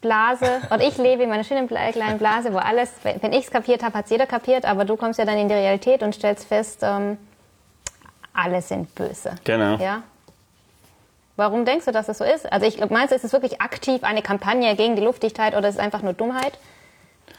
Blase, 0.01 0.61
und 0.69 0.81
ich 0.81 0.97
lebe 0.97 1.23
in 1.23 1.29
meiner 1.29 1.43
schönen 1.43 1.67
kleinen 1.67 2.19
Blase, 2.19 2.53
wo 2.53 2.57
alles, 2.57 2.93
wenn 3.01 3.21
wenn 3.23 3.33
ich 3.33 3.45
es 3.45 3.51
kapiert 3.51 3.83
habe, 3.83 3.97
hat 3.97 4.05
es 4.05 4.11
jeder 4.11 4.27
kapiert, 4.27 4.65
aber 4.65 4.85
du 4.85 4.95
kommst 4.95 5.17
ja 5.17 5.25
dann 5.25 5.37
in 5.37 5.47
die 5.49 5.55
Realität 5.55 6.03
und 6.03 6.13
stellst 6.13 6.47
fest, 6.47 6.81
ähm, 6.83 7.17
alle 8.33 8.61
sind 8.61 8.93
böse. 8.95 9.31
Genau. 9.43 9.75
Ja? 9.77 10.03
Warum 11.35 11.63
denkst 11.63 11.85
du, 11.85 11.91
dass 11.91 12.07
das 12.07 12.17
so 12.17 12.23
ist? 12.25 12.51
Also 12.51 12.65
ich 12.65 12.77
glaub, 12.77 12.91
meinst 12.91 13.11
du, 13.11 13.15
ist 13.15 13.23
es 13.23 13.31
wirklich 13.31 13.61
aktiv 13.61 14.03
eine 14.03 14.21
Kampagne 14.21 14.75
gegen 14.75 14.95
die 14.95 15.01
Luftdichtheit 15.01 15.55
oder 15.55 15.69
ist 15.69 15.75
es 15.75 15.79
einfach 15.81 16.01
nur 16.01 16.13
Dummheit? 16.13 16.57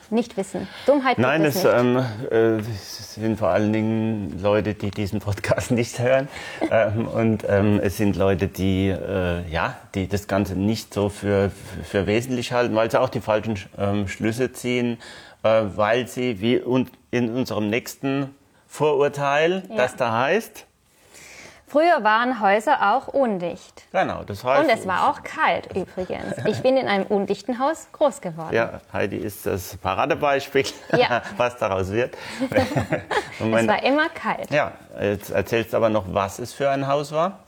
Nicht 0.08 0.36
wissen. 0.36 0.66
Dummheit 0.86 1.18
Nein, 1.18 1.44
es 1.44 1.64
ähm, 1.64 2.04
äh, 2.30 2.56
es 2.58 3.14
sind 3.14 3.38
vor 3.38 3.48
allen 3.50 3.72
Dingen 3.72 4.40
Leute, 4.42 4.74
die 4.74 4.90
diesen 4.90 5.20
Podcast 5.20 5.70
nicht 5.70 5.98
hören. 6.00 6.28
ähm, 6.70 7.06
und 7.06 7.44
ähm, 7.48 7.78
es 7.80 7.96
sind 7.96 8.16
Leute, 8.16 8.48
die, 8.48 8.88
äh, 8.88 9.48
ja, 9.48 9.76
die 9.94 10.08
das 10.08 10.26
Ganze 10.26 10.56
nicht 10.56 10.92
so 10.94 11.10
für, 11.10 11.52
für 11.84 12.06
wesentlich 12.06 12.52
halten, 12.52 12.74
weil 12.74 12.90
sie 12.90 13.00
auch 13.00 13.08
die 13.10 13.20
falschen 13.20 13.56
ähm, 13.78 14.08
Schlüsse 14.08 14.50
ziehen, 14.52 14.98
äh, 15.44 15.62
weil 15.76 16.08
sie, 16.08 16.40
wie 16.40 16.60
un 16.60 16.88
in 17.12 17.30
unserem 17.30 17.68
nächsten 17.70 18.34
Vorurteil, 18.66 19.64
Ja. 19.68 19.76
das 19.76 19.94
da 19.96 20.12
heißt? 20.12 20.64
Früher 21.70 22.02
waren 22.02 22.40
Häuser 22.40 22.94
auch 22.94 23.06
undicht. 23.08 23.84
Genau, 23.92 24.24
das 24.24 24.42
heißt. 24.42 24.64
Und 24.64 24.70
es 24.76 24.88
war 24.88 25.08
auch 25.08 25.22
kalt 25.22 25.66
übrigens. 25.76 26.34
Ich 26.46 26.60
bin 26.62 26.76
in 26.76 26.88
einem 26.88 27.04
undichten 27.06 27.60
Haus 27.60 27.86
groß 27.92 28.20
geworden. 28.20 28.52
Ja, 28.52 28.80
Heidi 28.92 29.16
ist 29.18 29.46
das 29.46 29.76
Paradebeispiel, 29.76 30.64
Ja. 30.96 31.22
was 31.36 31.56
daraus 31.58 31.92
wird. 31.92 32.16
Und 33.38 33.54
Es 33.54 33.68
war 33.68 33.82
immer 33.84 34.08
kalt. 34.08 34.50
ja, 34.50 34.72
jetzt 35.00 35.30
erzählst 35.30 35.72
du 35.72 35.76
aber 35.76 35.90
noch, 35.90 36.04
was 36.12 36.40
es 36.40 36.52
für 36.52 36.68
ein 36.70 36.88
Haus 36.88 37.12
war. 37.12 37.38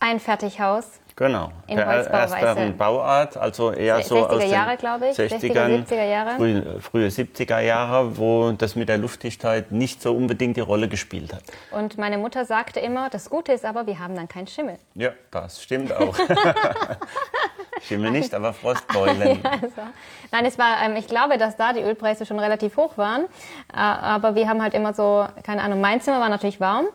Ein 0.00 0.20
Fertighaus. 0.20 0.84
Genau. 1.18 1.50
In 1.66 1.76
der 1.76 1.88
Holzbauweise. 1.88 2.36
erste 2.36 2.70
Bauart, 2.70 3.36
also 3.36 3.72
eher 3.72 4.00
so 4.04 4.18
60er 4.18 4.26
aus 4.28 4.38
den 4.38 4.50
Jahre, 4.50 4.76
glaube 4.76 5.08
ich. 5.08 5.18
60er, 5.18 5.52
60ern, 5.52 5.88
70er 5.88 6.04
Jahre. 6.04 6.36
Früh, 6.36 6.62
frühe 6.80 7.08
70er 7.08 7.58
Jahre, 7.58 8.16
wo 8.16 8.52
das 8.52 8.76
mit 8.76 8.88
der 8.88 8.98
Luftdichtheit 8.98 9.72
nicht 9.72 10.00
so 10.00 10.14
unbedingt 10.14 10.56
die 10.56 10.60
Rolle 10.60 10.86
gespielt 10.86 11.32
hat. 11.34 11.42
Und 11.72 11.98
meine 11.98 12.18
Mutter 12.18 12.44
sagte 12.44 12.78
immer, 12.78 13.10
das 13.10 13.30
Gute 13.30 13.52
ist 13.52 13.64
aber, 13.64 13.88
wir 13.88 13.98
haben 13.98 14.14
dann 14.14 14.28
keinen 14.28 14.46
Schimmel. 14.46 14.78
Ja, 14.94 15.10
das 15.32 15.60
stimmt 15.60 15.92
auch. 15.92 16.14
Schimmel 17.82 18.12
nicht, 18.12 18.32
aber 18.32 18.52
Frostbeulen. 18.52 19.40
Also, 19.48 19.82
nein, 20.30 20.44
es 20.44 20.56
war, 20.56 20.82
ähm, 20.84 20.94
ich 20.94 21.08
glaube, 21.08 21.36
dass 21.36 21.56
da 21.56 21.72
die 21.72 21.80
Ölpreise 21.80 22.26
schon 22.26 22.38
relativ 22.38 22.76
hoch 22.76 22.96
waren. 22.96 23.24
Äh, 23.72 23.76
aber 23.76 24.36
wir 24.36 24.48
haben 24.48 24.62
halt 24.62 24.74
immer 24.74 24.94
so, 24.94 25.26
keine 25.42 25.62
Ahnung, 25.62 25.80
mein 25.80 26.00
Zimmer 26.00 26.20
war 26.20 26.28
natürlich 26.28 26.60
warm, 26.60 26.86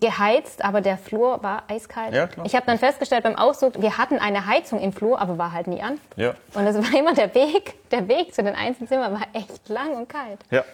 geheizt, 0.00 0.64
aber 0.64 0.80
der 0.80 0.98
Flur 0.98 1.42
war 1.42 1.64
eiskalt. 1.68 2.14
Ja, 2.14 2.26
klar. 2.26 2.46
Ich 2.46 2.54
habe 2.54 2.66
dann 2.66 2.78
festgestellt 2.78 3.24
beim 3.24 3.36
Auszug, 3.36 3.80
wir 3.80 3.98
hatten 3.98 4.18
eine 4.18 4.46
Heizung 4.46 4.80
im 4.80 4.92
Flur, 4.92 5.20
aber 5.20 5.38
war 5.38 5.52
halt 5.52 5.66
nie 5.66 5.82
an. 5.82 6.00
Ja. 6.16 6.34
Und 6.54 6.66
es 6.66 6.76
war 6.76 6.98
immer 6.98 7.14
der 7.14 7.34
Weg, 7.34 7.74
der 7.90 8.08
Weg 8.08 8.34
zu 8.34 8.42
den 8.42 8.54
einzelnen 8.54 8.88
Zimmern 8.88 9.12
war 9.12 9.26
echt 9.32 9.68
lang 9.68 9.94
und 9.96 10.08
kalt. 10.08 10.40
Ja. 10.50 10.64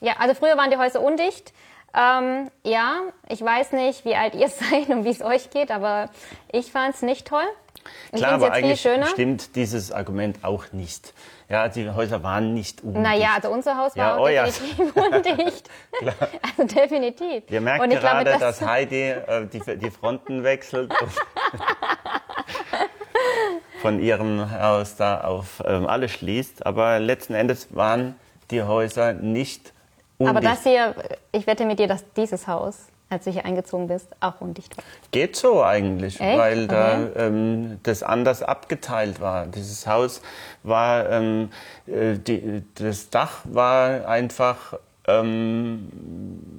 Ja, 0.00 0.14
also 0.18 0.34
früher 0.34 0.56
waren 0.56 0.70
die 0.70 0.78
Häuser 0.78 1.00
undicht. 1.02 1.52
Ähm, 1.94 2.50
ja, 2.64 3.00
ich 3.28 3.42
weiß 3.42 3.72
nicht, 3.72 4.04
wie 4.04 4.14
alt 4.14 4.34
ihr 4.34 4.48
seid 4.48 4.88
und 4.88 5.04
wie 5.04 5.10
es 5.10 5.22
euch 5.22 5.50
geht, 5.50 5.70
aber 5.70 6.08
ich 6.52 6.70
fand 6.70 6.94
es 6.94 7.02
nicht 7.02 7.26
toll. 7.26 7.44
Ich 8.12 8.18
Klar, 8.18 8.32
aber 8.32 8.52
eigentlich 8.52 8.80
schöner. 8.80 9.06
stimmt 9.06 9.56
dieses 9.56 9.90
Argument 9.92 10.44
auch 10.44 10.72
nicht. 10.72 11.14
Ja, 11.50 11.66
die 11.66 11.90
Häuser 11.90 12.22
waren 12.22 12.54
nicht 12.54 12.80
undicht. 12.84 13.02
Naja, 13.02 13.30
also 13.34 13.50
unser 13.50 13.76
Haus 13.76 13.96
war 13.96 14.06
Ja, 14.06 14.16
auch 14.16 14.20
oh 14.20 14.28
ja. 14.28 14.44
definitiv 14.44 14.96
undicht. 15.36 15.70
Also 16.56 16.74
definitiv. 16.74 17.42
Und 17.50 17.90
ich 17.90 18.00
gerade, 18.00 18.24
glaube, 18.24 18.38
dass 18.38 18.60
Heidi 18.66 19.10
äh, 19.10 19.46
die, 19.46 19.60
die 19.78 19.90
Fronten 19.90 20.44
wechselt. 20.44 20.92
und 21.02 21.10
von 23.82 24.00
ihrem 24.00 24.50
Haus 24.60 24.94
da 24.96 25.22
auf 25.22 25.62
ähm, 25.66 25.86
alle 25.86 26.08
schließt. 26.08 26.64
Aber 26.66 27.00
letzten 27.00 27.34
Endes 27.34 27.74
waren 27.74 28.14
die 28.50 28.62
Häuser 28.62 29.12
nicht 29.12 29.72
undicht. 30.18 30.36
Aber 30.36 30.40
das 30.46 30.62
hier, 30.62 30.94
ich 31.32 31.46
wette 31.46 31.64
mit 31.64 31.78
dir, 31.80 31.88
dass 31.88 32.04
dieses 32.12 32.46
Haus, 32.46 32.86
als 33.10 33.24
du 33.24 33.30
hier 33.32 33.44
eingezogen 33.44 33.88
bist, 33.88 34.08
auch 34.20 34.40
undicht 34.40 34.74
war. 34.76 34.84
Geht 35.10 35.34
so 35.36 35.62
eigentlich, 35.64 36.20
Echt? 36.20 36.38
weil 36.38 36.66
da 36.68 37.00
Okay. 37.00 37.10
ähm, 37.16 37.78
das 37.82 38.02
anders 38.02 38.42
abgeteilt 38.42 39.20
war. 39.20 39.46
Dieses 39.46 39.86
Haus 39.86 40.22
war, 40.62 41.10
ähm, 41.10 41.50
äh, 41.86 42.16
die, 42.16 42.62
das 42.76 43.10
Dach 43.10 43.40
war 43.44 44.08
einfach, 44.08 44.74
ähm, 45.08 45.88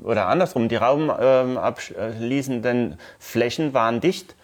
oder 0.04 0.28
andersrum, 0.28 0.68
die 0.68 0.76
raumabschließenden 0.76 3.00
Flächen 3.20 3.74
waren 3.74 4.02
dicht. 4.02 4.36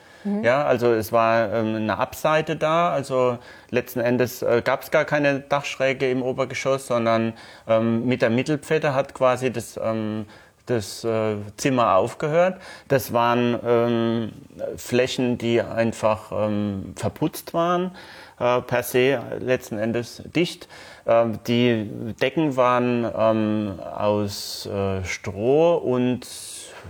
Ja, 0.44 0.66
also 0.66 0.92
es 0.94 1.14
war 1.14 1.54
ähm, 1.54 1.76
eine 1.76 2.00
Abseite 2.00 2.58
da, 2.58 2.92
also 2.92 3.38
letzten 3.70 4.02
Endes 4.02 4.42
äh, 4.42 4.62
gab 4.62 4.82
es 4.82 4.92
gar 4.92 5.06
keine 5.06 5.40
Dachschräge 5.40 6.12
im 6.12 6.22
Obergeschoss, 6.22 6.88
sondern 6.88 7.32
ähm, 7.66 8.06
mit 8.06 8.22
der 8.22 8.30
Mittelpfette 8.30 8.94
hat 8.94 9.14
quasi 9.14 9.54
das 9.54 9.80
ähm, 9.82 10.26
das 10.68 11.04
äh, 11.04 11.38
Zimmer 11.58 11.96
aufgehört. 11.96 12.62
Das 12.88 13.14
waren 13.14 13.60
ähm, 13.66 14.32
Flächen, 14.78 15.38
die 15.38 15.62
einfach 15.62 16.32
ähm, 16.32 16.94
verputzt 16.96 17.54
waren, 17.54 17.96
äh, 18.40 18.62
per 18.62 18.84
se 18.84 19.22
letzten 19.40 19.80
Endes 19.80 20.22
dicht. 20.36 20.68
Ähm, 21.06 21.40
die 21.48 21.90
Decken 22.22 22.56
waren 22.56 23.10
ähm, 23.18 23.80
aus 23.80 24.66
äh, 24.68 25.04
Stroh 25.04 25.76
und 25.76 26.28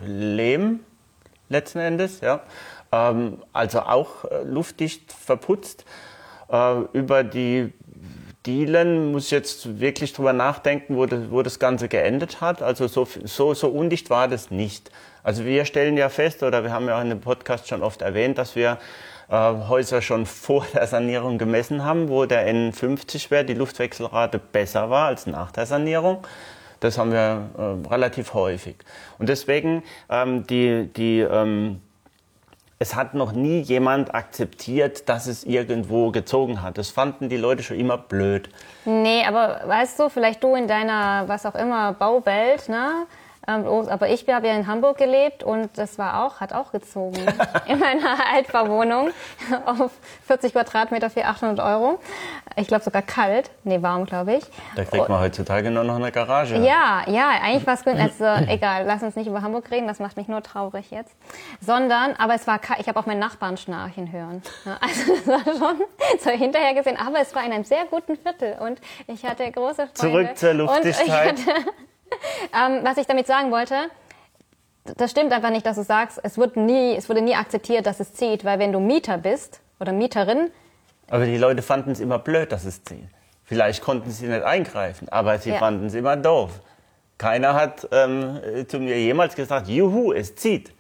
Lehm 0.06 0.82
letzten 1.50 1.80
Endes, 1.80 2.22
ja. 2.22 2.42
Ähm, 2.92 3.38
also 3.54 3.82
auch 3.82 4.26
äh, 4.26 4.44
luftdicht 4.44 5.12
verputzt. 5.12 5.86
Äh, 6.50 6.82
über 6.94 7.24
die 7.24 7.74
Dielen 8.48 9.12
muss 9.12 9.30
jetzt 9.30 9.80
wirklich 9.80 10.14
drüber 10.14 10.32
nachdenken, 10.32 10.96
wo 10.96 11.06
das, 11.06 11.30
wo 11.30 11.44
das 11.44 11.60
Ganze 11.60 11.90
geendet 11.90 12.40
hat. 12.40 12.62
Also 12.62 12.88
so, 12.88 13.06
so, 13.26 13.54
so 13.54 13.68
undicht 13.68 14.10
war 14.10 14.30
das 14.30 14.50
nicht. 14.52 14.90
Also 15.22 15.44
wir 15.44 15.66
stellen 15.66 15.98
ja 15.98 16.08
fest, 16.08 16.42
oder 16.42 16.64
wir 16.64 16.72
haben 16.72 16.88
ja 16.88 16.98
auch 16.98 17.02
in 17.02 17.10
dem 17.10 17.20
Podcast 17.20 17.68
schon 17.68 17.84
oft 17.84 18.02
erwähnt, 18.02 18.38
dass 18.38 18.56
wir 18.56 18.78
äh, 19.30 19.36
Häuser 19.36 20.02
schon 20.02 20.26
vor 20.26 20.66
der 20.74 20.88
Sanierung 20.88 21.38
gemessen 21.38 21.84
haben, 21.84 22.08
wo 22.08 22.26
der 22.26 22.48
N50-Wert, 22.50 23.50
die 23.50 23.54
Luftwechselrate, 23.54 24.40
besser 24.40 24.90
war 24.90 25.08
als 25.08 25.28
nach 25.28 25.52
der 25.52 25.66
Sanierung. 25.66 26.26
Das 26.80 26.98
haben 26.98 27.12
wir 27.12 27.50
äh, 27.58 27.90
relativ 27.90 28.34
häufig. 28.34 28.78
Und 29.20 29.28
deswegen 29.28 29.84
ähm, 30.10 30.48
die, 30.48 30.88
die 30.96 31.20
ähm, 31.20 31.82
es 32.80 32.96
hat 32.96 33.14
noch 33.14 33.32
nie 33.32 33.60
jemand 33.60 34.14
akzeptiert, 34.14 35.10
dass 35.10 35.26
es 35.26 35.44
irgendwo 35.44 36.12
gezogen 36.12 36.62
hat. 36.62 36.78
Das 36.78 36.90
fanden 36.90 37.28
die 37.28 37.38
Leute 37.38 37.64
schon 37.64 37.80
immer 37.80 37.98
blöd. 37.98 38.50
Nee, 38.86 39.26
aber 39.26 39.62
weißt 39.66 40.00
du, 40.00 40.10
vielleicht 40.10 40.44
du 40.44 40.56
in 40.56 40.68
deiner, 40.68 41.28
was 41.28 41.46
auch 41.46 41.56
immer, 41.56 41.94
Bauwelt, 41.94 42.70
ne? 42.70 43.08
Ähm, 43.50 43.66
oh, 43.66 43.88
aber 43.90 44.10
ich 44.10 44.28
habe 44.28 44.48
ja 44.48 44.54
in 44.54 44.68
Hamburg 44.68 44.98
gelebt 44.98 45.42
und 45.42 45.70
das 45.78 45.98
war 45.98 46.26
auch, 46.26 46.42
hat 46.42 46.52
auch 46.52 46.72
gezogen. 46.74 47.18
in 47.68 47.80
meiner 47.80 48.18
Altbauwohnung 48.34 49.12
auf 49.66 49.92
40 50.26 50.52
Quadratmeter 50.52 51.10
für 51.10 51.24
800 51.24 51.66
Euro. 51.66 52.00
Ich 52.58 52.68
glaube 52.68 52.84
sogar 52.84 53.02
kalt. 53.04 53.50
Nee, 53.64 53.82
warm, 53.82 54.06
glaube 54.06 54.36
ich. 54.36 54.44
Da 54.76 54.84
kriegt 54.84 55.08
man 55.08 55.22
heutzutage 55.22 55.72
nur 55.72 55.86
noch 55.86 55.96
eine 55.96 56.12
Garage. 56.12 56.58
Ja, 56.58 57.04
ja, 57.08 57.30
eigentlich 57.42 57.66
war 57.66 57.76
es 57.76 57.86
gut. 57.86 57.96
Also 57.96 58.26
egal, 58.48 58.86
lass 58.86 59.02
uns 59.02 59.16
nicht 59.16 59.28
über 59.28 59.42
Hamburg 59.42 59.72
reden, 59.72 59.88
das 59.88 60.00
macht 60.00 60.18
mich 60.18 60.28
nur 60.28 60.44
traurig 60.44 60.92
jetzt. 60.92 61.16
Sondern, 61.62 62.16
aber 62.18 62.36
es 62.36 62.48
war, 62.48 62.60
ich 62.80 62.88
habe 62.90 63.00
auch 63.00 63.06
meinen 63.06 63.20
Nachbarn 63.20 63.58
schnarchen 63.58 64.12
hören. 64.12 64.42
Also 64.82 65.14
das 65.16 65.28
war 65.28 65.44
schon 65.46 65.82
so 66.20 66.30
hinterher 66.32 66.74
gesehen, 66.74 66.98
aber 66.98 67.20
es 67.22 67.34
war 67.34 67.46
in 67.46 67.52
einem 67.52 67.64
sehr 67.64 67.86
guten 67.90 68.18
Viertel 68.18 68.58
und 68.60 68.80
ich 69.08 69.24
hatte 69.26 69.50
große 69.50 69.88
Freunde. 69.94 69.94
Zurück 69.94 70.38
zur 70.38 70.50
Und 70.50 70.56
ich 70.56 70.98
Luftdichtheit. 70.98 71.40
hatte, 71.40 71.72
ähm, 72.54 72.80
was 72.84 72.98
ich 72.98 73.08
damit 73.08 73.28
sagen 73.28 73.52
wollte, 73.52 73.76
das 74.98 75.12
stimmt 75.12 75.34
einfach 75.34 75.50
nicht, 75.50 75.66
dass 75.66 75.76
du 75.76 75.84
sagst, 75.84 76.20
es, 76.24 76.38
wird 76.38 76.56
nie, 76.56 76.96
es 76.96 77.10
wurde 77.10 77.22
nie 77.22 77.36
akzeptiert, 77.36 77.86
dass 77.86 78.00
es 78.00 78.14
zieht, 78.14 78.46
weil 78.46 78.60
wenn 78.60 78.72
du 78.72 78.80
Mieter 78.80 79.18
bist 79.18 79.60
oder 79.80 79.92
Mieterin, 79.92 80.50
Aber 81.10 81.26
die 81.26 81.38
Leute 81.38 81.62
fanden 81.62 81.92
es 81.92 82.00
immer 82.00 82.20
blöd, 82.20 82.52
dass 82.52 82.66
es 82.66 82.84
zieht. 82.84 83.08
Vielleicht 83.44 83.82
konnten 83.82 84.12
sie 84.12 84.28
nicht 84.28 84.44
eingreifen, 84.44 85.08
aber 85.10 85.38
sie 85.40 85.52
Ja. 85.52 85.58
fanden 85.58 85.88
es 85.88 85.94
immer 85.94 86.16
doof. 86.18 86.52
Keiner 87.18 87.54
hat 87.54 87.88
ähm, 87.92 88.40
zu 88.68 88.80
mir 88.80 89.00
jemals 89.00 89.36
gesagt, 89.36 89.68
juhu, 89.68 90.14
es 90.14 90.36
zieht. 90.36 90.72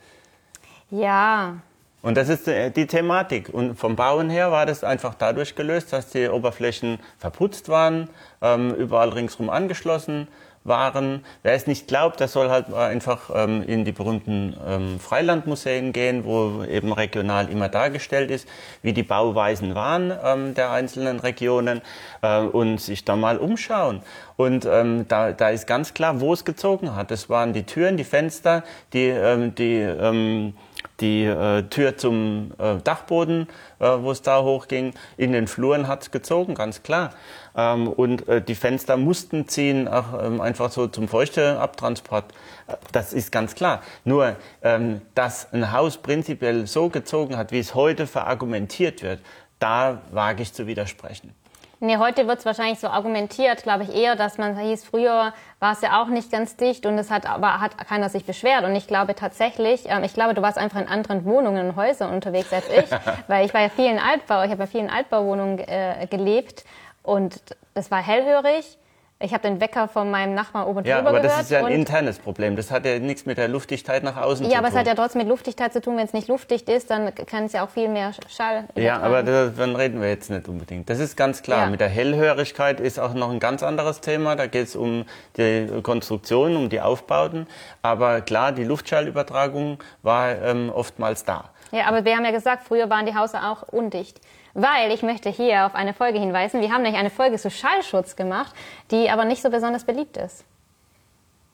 ja, 0.89 1.57
Und 2.01 2.15
das 2.15 2.29
ist 2.29 2.47
äh, 2.47 2.69
die 2.69 2.85
Thematik. 2.87 3.49
Und 3.49 3.75
vom 3.77 3.95
Bauen 3.95 4.29
her 4.29 4.51
war 4.51 4.65
das 4.65 4.83
einfach 4.83 5.15
dadurch 5.15 5.55
gelöst, 5.55 5.91
dass 5.93 6.09
die 6.09 6.29
Oberflächen 6.29 6.99
verputzt 7.17 7.69
waren, 7.69 8.09
ähm, 8.41 8.73
überall 8.75 9.09
ringsrum 9.09 9.49
angeschlossen 9.49 10.27
waren. 10.67 11.23
Wer 11.43 11.53
es 11.53 11.67
nicht 11.67 11.87
glaubt, 11.87 12.19
der 12.19 12.27
soll 12.27 12.49
halt 12.49 12.73
einfach 12.73 13.29
ähm, 13.33 13.63
in 13.63 13.85
die 13.85 13.91
berühmten 13.91 14.55
ähm, 14.65 14.99
Freilandmuseen 14.99 15.93
gehen, 15.93 16.25
wo 16.25 16.63
eben 16.63 16.91
regional 16.91 17.49
immer 17.49 17.69
dargestellt 17.69 18.31
ist, 18.31 18.47
wie 18.81 18.93
die 18.93 19.03
Bauweisen 19.03 19.75
waren 19.75 20.13
ähm, 20.23 20.53
der 20.53 20.71
einzelnen 20.71 21.19
Regionen 21.19 21.81
äh, 22.21 22.41
und 22.41 22.79
sich 22.79 23.05
da 23.05 23.15
mal 23.15 23.37
umschauen. 23.37 24.01
Und 24.35 24.65
ähm, 24.65 25.07
da, 25.07 25.31
da 25.31 25.49
ist 25.49 25.65
ganz 25.65 25.93
klar, 25.93 26.21
wo 26.21 26.33
es 26.33 26.45
gezogen 26.45 26.95
hat. 26.95 27.11
Das 27.11 27.29
waren 27.29 27.53
die 27.53 27.63
Türen, 27.63 27.97
die 27.97 28.03
Fenster, 28.03 28.63
die, 28.93 29.07
ähm, 29.07 29.55
die 29.55 29.77
ähm, 29.77 30.53
die 30.99 31.25
äh, 31.25 31.63
Tür 31.63 31.97
zum 31.97 32.51
äh, 32.57 32.77
Dachboden, 32.83 33.47
äh, 33.79 33.85
wo 33.99 34.11
es 34.11 34.21
da 34.21 34.41
hochging. 34.41 34.93
In 35.15 35.31
den 35.31 35.47
Fluren 35.47 35.87
hat 35.87 36.03
es 36.03 36.11
gezogen, 36.11 36.55
ganz 36.55 36.83
klar. 36.83 37.11
Ähm, 37.57 37.87
und 37.87 38.27
äh, 38.27 38.41
die 38.41 38.55
Fenster 38.55 38.95
mussten 38.95 39.47
ziehen, 39.47 39.87
auch, 39.87 40.23
ähm, 40.23 40.39
einfach 40.39 40.71
so 40.71 40.87
zum 40.87 41.07
Feuchteabtransport. 41.07 42.31
Äh, 42.67 42.75
Das 42.91 43.11
ist 43.13 43.31
ganz 43.31 43.55
klar. 43.55 43.81
Nur, 44.05 44.35
ähm, 44.61 45.01
dass 45.15 45.51
ein 45.51 45.71
Haus 45.71 45.97
prinzipiell 45.97 46.67
so 46.67 46.89
gezogen 46.89 47.35
hat, 47.35 47.51
wie 47.51 47.59
es 47.59 47.73
heute 47.73 48.05
verargumentiert 48.05 49.01
wird, 49.01 49.19
da 49.59 50.01
wage 50.11 50.43
ich 50.43 50.53
zu 50.53 50.67
widersprechen. 50.67 51.33
Nee, 51.79 51.97
heute 51.97 52.27
wird 52.27 52.39
es 52.39 52.45
wahrscheinlich 52.45 52.79
so 52.79 52.87
argumentiert, 52.87 53.61
glaube 53.61 53.83
ich, 53.83 53.95
eher, 53.95 54.15
dass 54.15 54.39
man 54.39 54.57
hieß, 54.57 54.83
früher 54.83 55.31
war 55.59 55.73
es 55.73 55.81
ja 55.81 56.01
auch 56.01 56.07
nicht 56.07 56.31
ganz 56.31 56.55
dicht 56.55 56.87
und 56.87 56.97
es 56.97 57.11
hat 57.11 57.27
aber 57.27 57.59
hat 57.59 57.77
keiner 57.87 58.09
sich 58.09 58.25
beschwert. 58.25 58.63
Und 58.63 58.75
ich 58.75 58.87
glaube 58.87 59.13
tatsächlich, 59.13 59.83
ähm, 59.87 60.03
ich 60.03 60.13
glaube, 60.15 60.33
du 60.33 60.41
warst 60.41 60.57
einfach 60.57 60.79
in 60.79 60.87
anderen 60.87 61.23
Wohnungen 61.25 61.69
und 61.69 61.75
Häusern 61.75 62.11
unterwegs 62.11 62.51
als 62.51 62.65
ich, 62.69 62.89
weil 63.27 63.45
ich 63.45 63.53
war 63.53 63.61
ja 63.61 63.69
viel 63.69 63.85
in 63.85 63.99
Altbau, 63.99 64.43
ich 64.43 64.49
habe 64.49 64.61
ja 64.61 64.67
viel 64.67 64.81
in 64.81 64.89
Altbauwohnungen 64.89 65.59
äh, 65.59 66.07
gelebt 66.09 66.63
und 67.07 67.39
das 67.73 67.89
war 67.89 68.03
hellhörig. 68.03 68.77
Ich 69.19 69.33
habe 69.33 69.41
den 69.41 69.59
Wecker 69.59 69.87
von 69.87 70.11
meinem 70.11 70.35
Nachbarn 70.35 70.67
oben 70.67 70.85
Ja, 70.85 70.97
drüber 70.97 71.09
aber 71.09 71.21
gehört. 71.21 71.39
das 71.39 71.45
ist 71.45 71.51
ja 71.51 71.65
ein 71.65 71.73
internes 71.73 72.19
Problem. 72.19 72.55
Das 72.55 72.69
hat 72.69 72.85
ja 72.85 72.99
nichts 72.99 73.25
mit 73.25 73.39
der 73.39 73.47
Luftdichtheit 73.47 74.03
nach 74.03 74.15
außen 74.15 74.45
zu 74.45 74.51
ja, 74.51 74.57
tun. 74.57 74.65
aber 74.65 74.67
es 74.67 74.79
hat 74.79 74.85
ja 74.85 74.93
trotzdem 74.93 75.21
mit 75.21 75.27
Luftdichtheit 75.27 75.73
zu 75.73 75.81
tun. 75.81 75.97
Wenn 75.97 76.05
es 76.05 76.13
nicht 76.13 76.27
luftdicht 76.27 76.69
ist, 76.69 76.91
dann 76.91 77.15
kann 77.15 77.45
es 77.45 77.53
ja 77.53 77.65
auch 77.65 77.69
viel 77.71 77.89
mehr 77.89 78.11
Schall. 78.29 78.65
Ja, 78.75 78.99
aber 78.99 79.23
davon 79.23 79.75
reden 79.75 80.01
wir 80.01 80.09
jetzt 80.09 80.29
nicht 80.29 80.47
unbedingt. 80.47 80.87
Das 80.87 80.99
ist 80.99 81.17
ganz 81.17 81.41
klar. 81.41 81.63
Ja. 81.63 81.69
Mit 81.71 81.79
der 81.79 81.89
Hellhörigkeit 81.89 82.79
ist 82.79 82.99
auch 82.99 83.15
noch 83.15 83.31
ein 83.31 83.39
ganz 83.39 83.63
anderes 83.63 84.01
Thema. 84.01 84.35
Da 84.35 84.45
geht 84.45 84.67
es 84.67 84.75
um 84.75 85.05
die 85.37 85.67
Konstruktion, 85.81 86.55
um 86.55 86.69
die 86.69 86.81
Aufbauten. 86.81 87.47
Aber 87.81 88.21
klar, 88.21 88.51
die 88.51 88.65
Luftschallübertragung 88.65 89.79
war 90.03 90.39
ähm, 90.43 90.69
oftmals 90.71 91.23
da. 91.23 91.45
Ja, 91.71 91.85
aber 91.87 92.05
wir 92.05 92.15
haben 92.15 92.25
ja 92.25 92.31
gesagt, 92.31 92.63
früher 92.67 92.89
waren 92.91 93.07
die 93.07 93.15
Häuser 93.15 93.49
auch 93.51 93.63
undicht. 93.69 94.21
Weil 94.59 94.91
ich 94.91 95.03
möchte 95.03 95.29
hier 95.29 95.67
auf 95.67 95.75
eine 95.75 95.93
Folge 95.93 96.17
hinweisen. 96.17 96.61
Wir 96.61 96.71
haben 96.71 96.81
nämlich 96.81 96.99
eine 96.99 97.11
Folge 97.11 97.37
zu 97.37 97.51
Schallschutz 97.51 98.15
gemacht, 98.15 98.55
die 98.89 99.07
aber 99.07 99.23
nicht 99.23 99.43
so 99.43 99.51
besonders 99.51 99.83
beliebt 99.83 100.17
ist. 100.17 100.45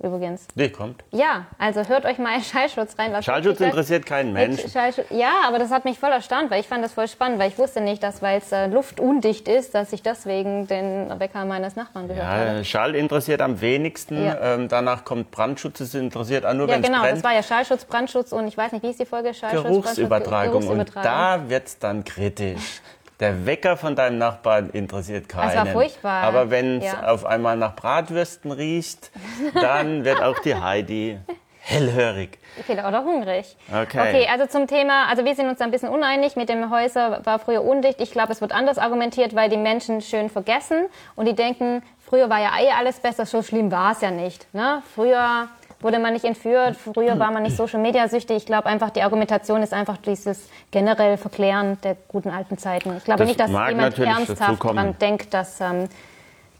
Übrigens. 0.04 0.46
Die 0.56 0.70
kommt. 0.70 1.02
Ja, 1.12 1.46
also 1.58 1.82
hört 1.88 2.06
euch 2.06 2.18
mal 2.18 2.40
Schallschutz 2.44 3.00
rein. 3.00 3.14
Was 3.14 3.24
Schallschutz 3.24 3.62
interessiert 3.62 4.06
keinen 4.06 4.34
Menschen. 4.34 4.70
Schallschutz, 4.70 5.06
ja, 5.10 5.32
aber 5.48 5.60
das 5.60 5.72
hat 5.72 5.86
mich 5.86 5.98
voll 5.98 6.12
erstaunt, 6.12 6.52
weil 6.52 6.60
ich 6.60 6.68
fand 6.68 6.84
das 6.84 6.92
voll 6.92 7.08
spannend, 7.08 7.40
weil 7.40 7.48
ich 7.50 7.58
wusste 7.58 7.80
nicht, 7.80 8.04
dass 8.04 8.22
weil 8.22 8.40
es 8.40 8.52
äh, 8.52 8.68
luftundicht 8.68 9.48
ist, 9.48 9.74
dass 9.74 9.94
ich 9.94 10.04
deswegen 10.04 10.68
den 10.68 11.10
Wecker 11.20 11.46
meines 11.46 11.78
Nachbarn 11.78 12.10
gehört 12.10 12.26
habe. 12.28 12.58
Ja, 12.58 12.64
Schall 12.66 12.96
interessiert 12.96 13.42
am 13.42 13.62
wenigsten. 13.62 14.26
Ja. 14.26 14.56
Ähm, 14.56 14.68
danach 14.68 15.06
kommt 15.06 15.32
Brandschutz. 15.32 15.80
Es 15.80 15.94
interessiert 15.96 16.46
auch 16.46 16.54
nur, 16.54 16.68
Ja, 16.68 16.76
wenn 16.76 16.82
es 16.84 16.88
genau, 16.88 17.02
brennt. 17.02 17.16
das 17.18 17.24
war 17.24 17.34
ja 17.34 17.42
Schallschutz, 17.42 17.86
Brandschutz 17.86 18.34
und 18.34 18.46
ich 18.50 18.58
weiß 18.58 18.74
nicht, 18.74 18.84
wie 18.84 18.90
ist 18.90 19.00
die 19.00 19.06
Folge? 19.06 19.34
Schallschutz, 19.34 19.64
Geruchsübertragung. 19.64 20.66
Brandschutz, 20.68 20.96
Und 20.98 21.06
da 21.06 21.48
wird's 21.48 21.80
dann 21.80 22.04
kritisch. 22.04 22.82
Der 23.20 23.46
Wecker 23.46 23.78
von 23.78 23.96
deinem 23.96 24.18
Nachbarn 24.18 24.70
interessiert 24.72 25.30
keinen. 25.30 25.56
war 25.56 25.66
furchtbar. 25.68 26.24
Aber 26.24 26.50
wenn 26.50 26.80
es 26.80 26.86
Ja. 26.86 27.08
auf 27.08 27.26
einmal 27.26 27.56
nach 27.58 27.76
Bratwürsten 27.76 28.52
riecht, 28.52 29.12
dann 29.54 30.04
wird 30.04 30.22
auch 30.22 30.40
die 30.40 30.56
Heidi 30.56 31.20
hellhörig. 31.62 32.40
Okay, 32.60 32.74
oder 32.86 33.04
hungrig. 33.04 33.56
Okay. 33.70 34.00
Okay, 34.00 34.28
also 34.30 34.46
zum 34.48 34.68
Thema, 34.68 35.08
also 35.10 35.24
wir 35.26 35.34
sind 35.36 35.48
uns 35.48 35.60
da 35.60 35.66
ein 35.66 35.72
bisschen 35.72 35.90
uneinig. 35.90 36.36
Mit 36.36 36.50
dem 36.50 36.70
Häuser 36.70 37.22
war 37.24 37.40
früher 37.40 37.64
undicht. 37.64 38.02
Ich 38.02 38.12
glaube, 38.12 38.32
es 38.34 38.42
wird 38.42 38.52
anders 38.52 38.78
argumentiert, 38.78 39.34
weil 39.36 39.50
die 39.50 39.58
Menschen 39.58 40.02
schön 40.02 40.30
vergessen 40.30 40.88
und 41.16 41.26
die 41.26 41.36
denken, 41.36 41.82
früher 42.06 42.30
war 42.30 42.40
ja 42.40 42.50
eh 42.60 42.72
alles 42.78 43.00
besser, 43.00 43.26
so 43.26 43.42
schlimm 43.42 43.72
war 43.72 43.94
es 43.94 44.02
ja 44.02 44.12
nicht. 44.12 44.54
Ne? 44.54 44.84
Früher 44.94 45.48
wurde 45.84 46.00
man 46.00 46.14
nicht 46.14 46.26
entführt, 46.26 46.76
früher 46.76 47.20
war 47.20 47.32
man 47.32 47.44
nicht 47.44 47.56
Social 47.56 47.80
Media 47.80 48.08
süchtig. 48.08 48.38
Ich 48.38 48.46
glaube 48.46 48.68
einfach, 48.68 48.90
die 48.90 49.02
Argumentation 49.02 49.62
ist 49.62 49.74
einfach 49.74 49.98
dieses 49.98 50.50
generell 50.72 51.18
Verklären 51.18 51.78
der 51.82 51.96
guten 52.08 52.30
alten 52.30 52.58
Zeiten. 52.58 52.98
Ich 52.98 53.04
glaube 53.04 53.20
Das 53.20 53.28
nicht, 53.28 53.40
dass 53.40 53.50
jemand 53.50 54.00
ernsthaft 54.00 54.64
daran 54.64 54.98
denkt, 55.00 55.34
dass 55.34 55.62
ähm, 55.62 55.90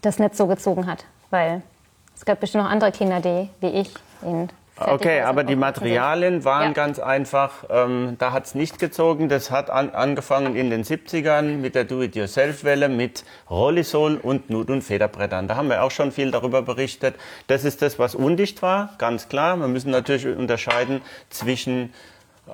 das 0.02 0.18
nicht 0.18 0.36
so 0.36 0.46
gezogen 0.46 0.86
hat, 0.86 1.04
weil 1.30 1.62
es 2.14 2.24
gab 2.24 2.40
bestimmt 2.40 2.64
noch 2.64 2.70
andere 2.70 2.92
Kinder, 2.92 3.20
die 3.20 3.48
wie 3.60 3.80
ich 3.80 3.90
in 4.22 4.48
Okay, 4.76 5.20
aber 5.20 5.44
die. 5.44 5.54
Materialien 5.54 6.44
waren 6.44 6.68
Ja. 6.68 6.72
ganz 6.72 6.98
einfach, 6.98 7.64
ähm, 7.70 8.16
da 8.18 8.32
hat's 8.32 8.54
nicht 8.56 8.78
gezogen. 8.80 9.28
Das 9.28 9.50
hat 9.50 9.70
an, 9.70 9.90
angefangen 9.90 10.56
in 10.56 10.68
den 10.68 10.82
70ern 10.82 11.58
mit 11.60 11.74
der 11.76 11.84
Do-it-yourself-Welle, 11.84 12.88
mit 12.88 13.24
Rollisol 13.48 14.16
und 14.16 14.50
Nut- 14.50 14.70
und 14.70 14.82
Federbrettern. 14.82 15.46
Da 15.46 15.54
haben 15.56 15.68
wir 15.68 15.84
auch 15.84 15.92
schon 15.92 16.10
viel 16.10 16.32
darüber 16.32 16.62
berichtet. 16.62 17.14
Das 17.46 17.64
ist 17.64 17.82
das, 17.82 17.98
was 18.00 18.14
undicht 18.16 18.62
war, 18.62 18.94
ganz 18.98 19.28
klar. 19.28 19.56
Wir 19.56 19.68
müssen 19.68 19.90
natürlich 19.92 20.26
unterscheiden 20.26 21.02
zwischen 21.30 21.92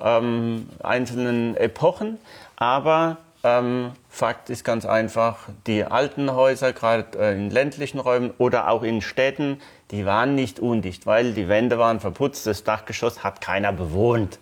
ähm, 0.00 0.68
einzelnen 0.83 1.56
Epochen, 1.56 2.18
aber 2.56 3.16
ähm, 3.42 3.92
Fakt 4.11 4.50
ist 4.50 4.64
ganz 4.64 4.85
einfach, 4.85 5.38
die 5.66 5.85
alten 5.85 6.33
Häuser, 6.35 6.72
gerade 6.74 7.18
äh, 7.18 7.33
in 7.33 7.50
ländlichen 7.50 7.98
Räumen 7.98 8.33
oder 8.37 8.68
auch 8.68 8.83
in 8.83 9.00
Städten, 9.00 9.61
die 9.90 10.07
waren 10.07 10.35
nicht 10.35 10.61
undicht, 10.61 11.07
weil 11.07 11.33
die 11.33 11.48
Wände 11.48 11.79
waren 11.79 12.00
verputzt, 12.00 12.46
das 12.46 12.64
Dachgeschoss 12.64 13.24
hat 13.24 13.40
keiner 13.40 13.72
bewohnt. 13.72 14.38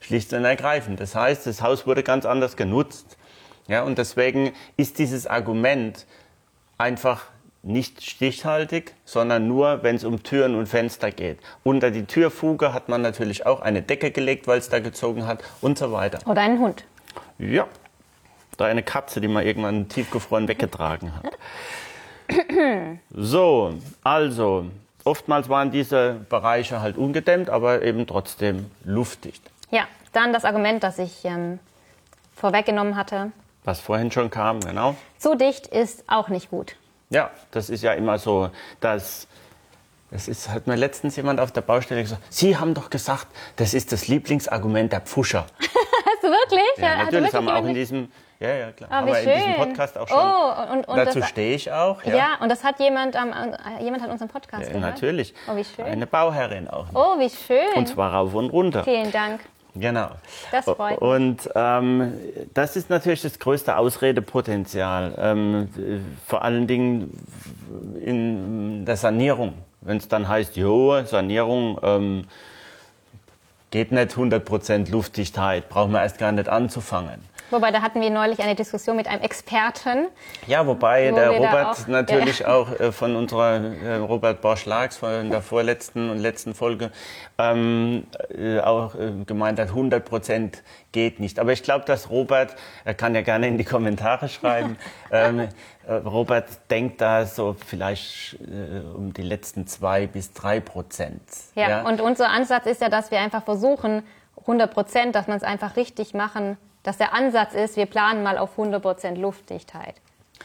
Schlicht 0.00 0.32
und 0.32 0.44
ergreifend. 0.44 0.98
Das 0.98 1.14
heißt, 1.14 1.46
das 1.46 1.62
Haus 1.62 1.86
wurde 1.86 2.02
ganz 2.02 2.24
anders 2.24 2.56
genutzt. 2.56 3.18
Ja, 3.68 3.82
und 3.82 3.98
deswegen 3.98 4.52
ist 4.76 4.98
dieses 4.98 5.26
Argument 5.26 6.06
einfach 6.78 7.26
nicht 7.62 8.02
stichhaltig, 8.02 8.94
sondern 9.04 9.46
nur, 9.46 9.82
wenn 9.82 9.96
es 9.96 10.04
um 10.04 10.22
Türen 10.22 10.54
und 10.54 10.66
Fenster 10.66 11.10
geht. 11.10 11.38
Unter 11.62 11.90
die 11.90 12.04
Türfuge 12.04 12.72
hat 12.72 12.88
man 12.88 13.02
natürlich 13.02 13.44
auch 13.44 13.60
eine 13.60 13.82
Decke 13.82 14.10
gelegt, 14.10 14.46
weil 14.46 14.58
es 14.58 14.70
da 14.70 14.80
gezogen 14.80 15.26
hat 15.26 15.44
und 15.60 15.78
so 15.78 15.92
weiter. 15.92 16.18
Oder 16.26 16.40
einen 16.40 16.58
Hund. 16.58 16.84
Ja. 17.38 17.68
Da 18.56 18.64
eine 18.64 18.82
Katze, 18.82 19.20
die 19.20 19.28
man 19.28 19.46
irgendwann 19.46 19.88
tiefgefroren 19.88 20.48
weggetragen 20.48 21.14
hat. 21.14 21.32
So, 23.14 23.74
also, 24.02 24.66
oftmals 25.04 25.48
waren 25.48 25.70
diese 25.70 26.16
Bereiche 26.28 26.80
halt 26.80 26.96
ungedämmt, 26.96 27.50
aber 27.50 27.82
eben 27.82 28.06
trotzdem 28.06 28.70
luftdicht. 28.84 29.42
Ja, 29.70 29.86
dann 30.12 30.32
das 30.32 30.44
Argument, 30.44 30.82
das 30.82 30.98
ich 30.98 31.24
ähm, 31.24 31.58
vorweggenommen 32.34 32.96
hatte. 32.96 33.32
Was 33.64 33.80
vorhin 33.80 34.10
schon 34.10 34.30
kam, 34.30 34.60
genau. 34.60 34.96
Zu 35.18 35.36
dicht 35.36 35.66
ist 35.66 36.04
auch 36.08 36.28
nicht 36.28 36.50
gut. 36.50 36.76
Ja, 37.10 37.30
das 37.50 37.70
ist 37.70 37.82
ja 37.82 37.92
immer 37.92 38.18
so, 38.18 38.50
dass. 38.80 39.26
Das 40.12 40.26
ist, 40.26 40.48
hat 40.48 40.66
mir 40.66 40.74
letztens 40.74 41.14
jemand 41.14 41.38
auf 41.38 41.52
der 41.52 41.60
Baustelle 41.60 42.02
gesagt, 42.02 42.20
Sie 42.30 42.56
haben 42.56 42.74
doch 42.74 42.90
gesagt, 42.90 43.28
das 43.54 43.74
ist 43.74 43.92
das 43.92 44.08
Lieblingsargument 44.08 44.92
der 44.92 45.02
Pfuscher. 45.02 45.46
Hast 45.60 46.24
du 46.24 46.28
wirklich? 46.28 46.78
Ja, 46.78 46.88
Hat 46.88 46.96
natürlich 47.04 47.32
wirklich 47.32 47.34
haben 47.34 47.44
wir 47.44 47.56
auch 47.56 47.64
in 47.64 47.74
diesem, 47.74 48.10
ja, 48.40 48.48
ja, 48.54 48.72
klar, 48.72 48.90
Ah, 48.90 49.06
wir 49.06 49.18
in 49.20 49.28
diesem. 49.38 49.54
Podcast 49.54 49.96
auch 49.98 50.08
schon. 50.08 50.18
Oh, 50.18 50.72
und, 50.72 50.88
und 50.88 50.96
Dazu 50.96 51.22
stehe 51.22 51.54
ich 51.54 51.70
auch. 51.70 52.02
ja. 52.04 52.36
und 52.40 52.48
das 52.48 52.64
hat 52.64 52.80
jemand, 52.80 53.14
am 53.16 53.30
äh, 53.32 53.82
jemand 53.84 54.02
hat 54.02 54.10
unseren 54.10 54.28
Podcast 54.28 54.62
Ja, 54.62 54.68
gehört. 54.72 54.82
natürlich. 54.94 55.34
Oh, 55.50 55.54
wie 55.56 55.64
schön. 55.64 55.84
Eine 55.84 56.06
Bauherrin 56.06 56.68
auch. 56.68 56.86
Oh, 56.94 57.18
wie 57.18 57.30
schön. 57.30 57.58
Und 57.76 57.86
zwar 57.86 58.12
rauf 58.14 58.34
und 58.34 58.50
runter. 58.50 58.82
Vielen 58.84 59.12
Dank. 59.12 59.40
Genau. 59.76 60.08
Das 60.50 60.64
freut 60.64 60.92
mich. 60.92 61.00
Und 61.00 61.48
ähm, 61.54 62.14
das 62.54 62.74
ist 62.74 62.90
natürlich 62.90 63.22
das 63.22 63.38
größte 63.38 63.76
Ausredepotenzial. 63.76 65.14
Ähm, 65.16 65.68
äh, 65.78 65.98
vor 66.26 66.42
allen 66.42 66.66
Dingen 66.66 67.16
in 68.04 68.84
der 68.84 68.96
Sanierung. 68.96 69.54
Wenn 69.82 69.98
es 69.98 70.08
dann 70.08 70.26
heißt, 70.28 70.56
jo, 70.56 71.02
Sanierung 71.04 71.78
ähm, 71.82 72.24
geht 73.70 73.92
nicht 73.92 74.10
100% 74.12 74.90
Luftdichtheit, 74.90 75.68
brauchen 75.68 75.92
wir 75.92 76.02
erst 76.02 76.18
gar 76.18 76.32
nicht 76.32 76.48
anzufangen. 76.48 77.22
Wobei, 77.50 77.70
da 77.72 77.82
hatten 77.82 78.00
wir 78.00 78.10
neulich 78.10 78.40
eine 78.40 78.54
Diskussion 78.54 78.96
mit 78.96 79.08
einem 79.08 79.22
Experten. 79.22 80.06
Ja, 80.46 80.66
wobei 80.66 81.10
Wo 81.10 81.16
der 81.16 81.30
Robert 81.30 81.66
auch- 81.66 81.86
natürlich 81.88 82.46
auch 82.46 82.78
äh, 82.78 82.92
von 82.92 83.16
unserer 83.16 83.60
äh, 83.60 83.96
Robert 83.96 84.40
Borsch-Lags 84.40 84.98
von 84.98 85.30
der 85.30 85.42
vorletzten 85.42 86.10
und 86.10 86.18
letzten 86.18 86.54
Folge 86.54 86.90
ähm, 87.38 88.06
äh, 88.36 88.60
auch 88.60 88.94
äh, 88.94 89.12
gemeint 89.26 89.58
hat, 89.58 89.68
100 89.68 90.04
Prozent 90.04 90.62
geht 90.92 91.18
nicht. 91.20 91.38
Aber 91.38 91.52
ich 91.52 91.62
glaube, 91.62 91.84
dass 91.84 92.10
Robert, 92.10 92.54
er 92.84 92.94
kann 92.94 93.14
ja 93.14 93.22
gerne 93.22 93.48
in 93.48 93.58
die 93.58 93.64
Kommentare 93.64 94.28
schreiben, 94.28 94.76
ähm, 95.12 95.48
äh, 95.86 95.92
Robert 95.92 96.46
denkt 96.70 97.00
da 97.00 97.26
so 97.26 97.56
vielleicht 97.66 98.34
äh, 98.34 98.80
um 98.94 99.12
die 99.12 99.22
letzten 99.22 99.66
zwei 99.66 100.06
bis 100.06 100.32
drei 100.32 100.60
Prozent. 100.60 101.22
Ja, 101.54 101.82
und 101.82 102.00
unser 102.00 102.28
Ansatz 102.28 102.66
ist 102.66 102.80
ja, 102.80 102.88
dass 102.88 103.10
wir 103.10 103.18
einfach 103.18 103.42
versuchen, 103.44 104.02
100 104.42 104.72
Prozent, 104.72 105.14
dass 105.14 105.26
man 105.26 105.36
es 105.36 105.42
einfach 105.42 105.76
richtig 105.76 106.14
machen, 106.14 106.56
dass 106.82 106.96
der 106.98 107.12
Ansatz 107.14 107.54
ist, 107.54 107.76
wir 107.76 107.86
planen 107.86 108.22
mal 108.22 108.38
auf 108.38 108.50
100 108.52 108.80
Prozent 108.82 109.18
Luftdichtheit. 109.18 109.94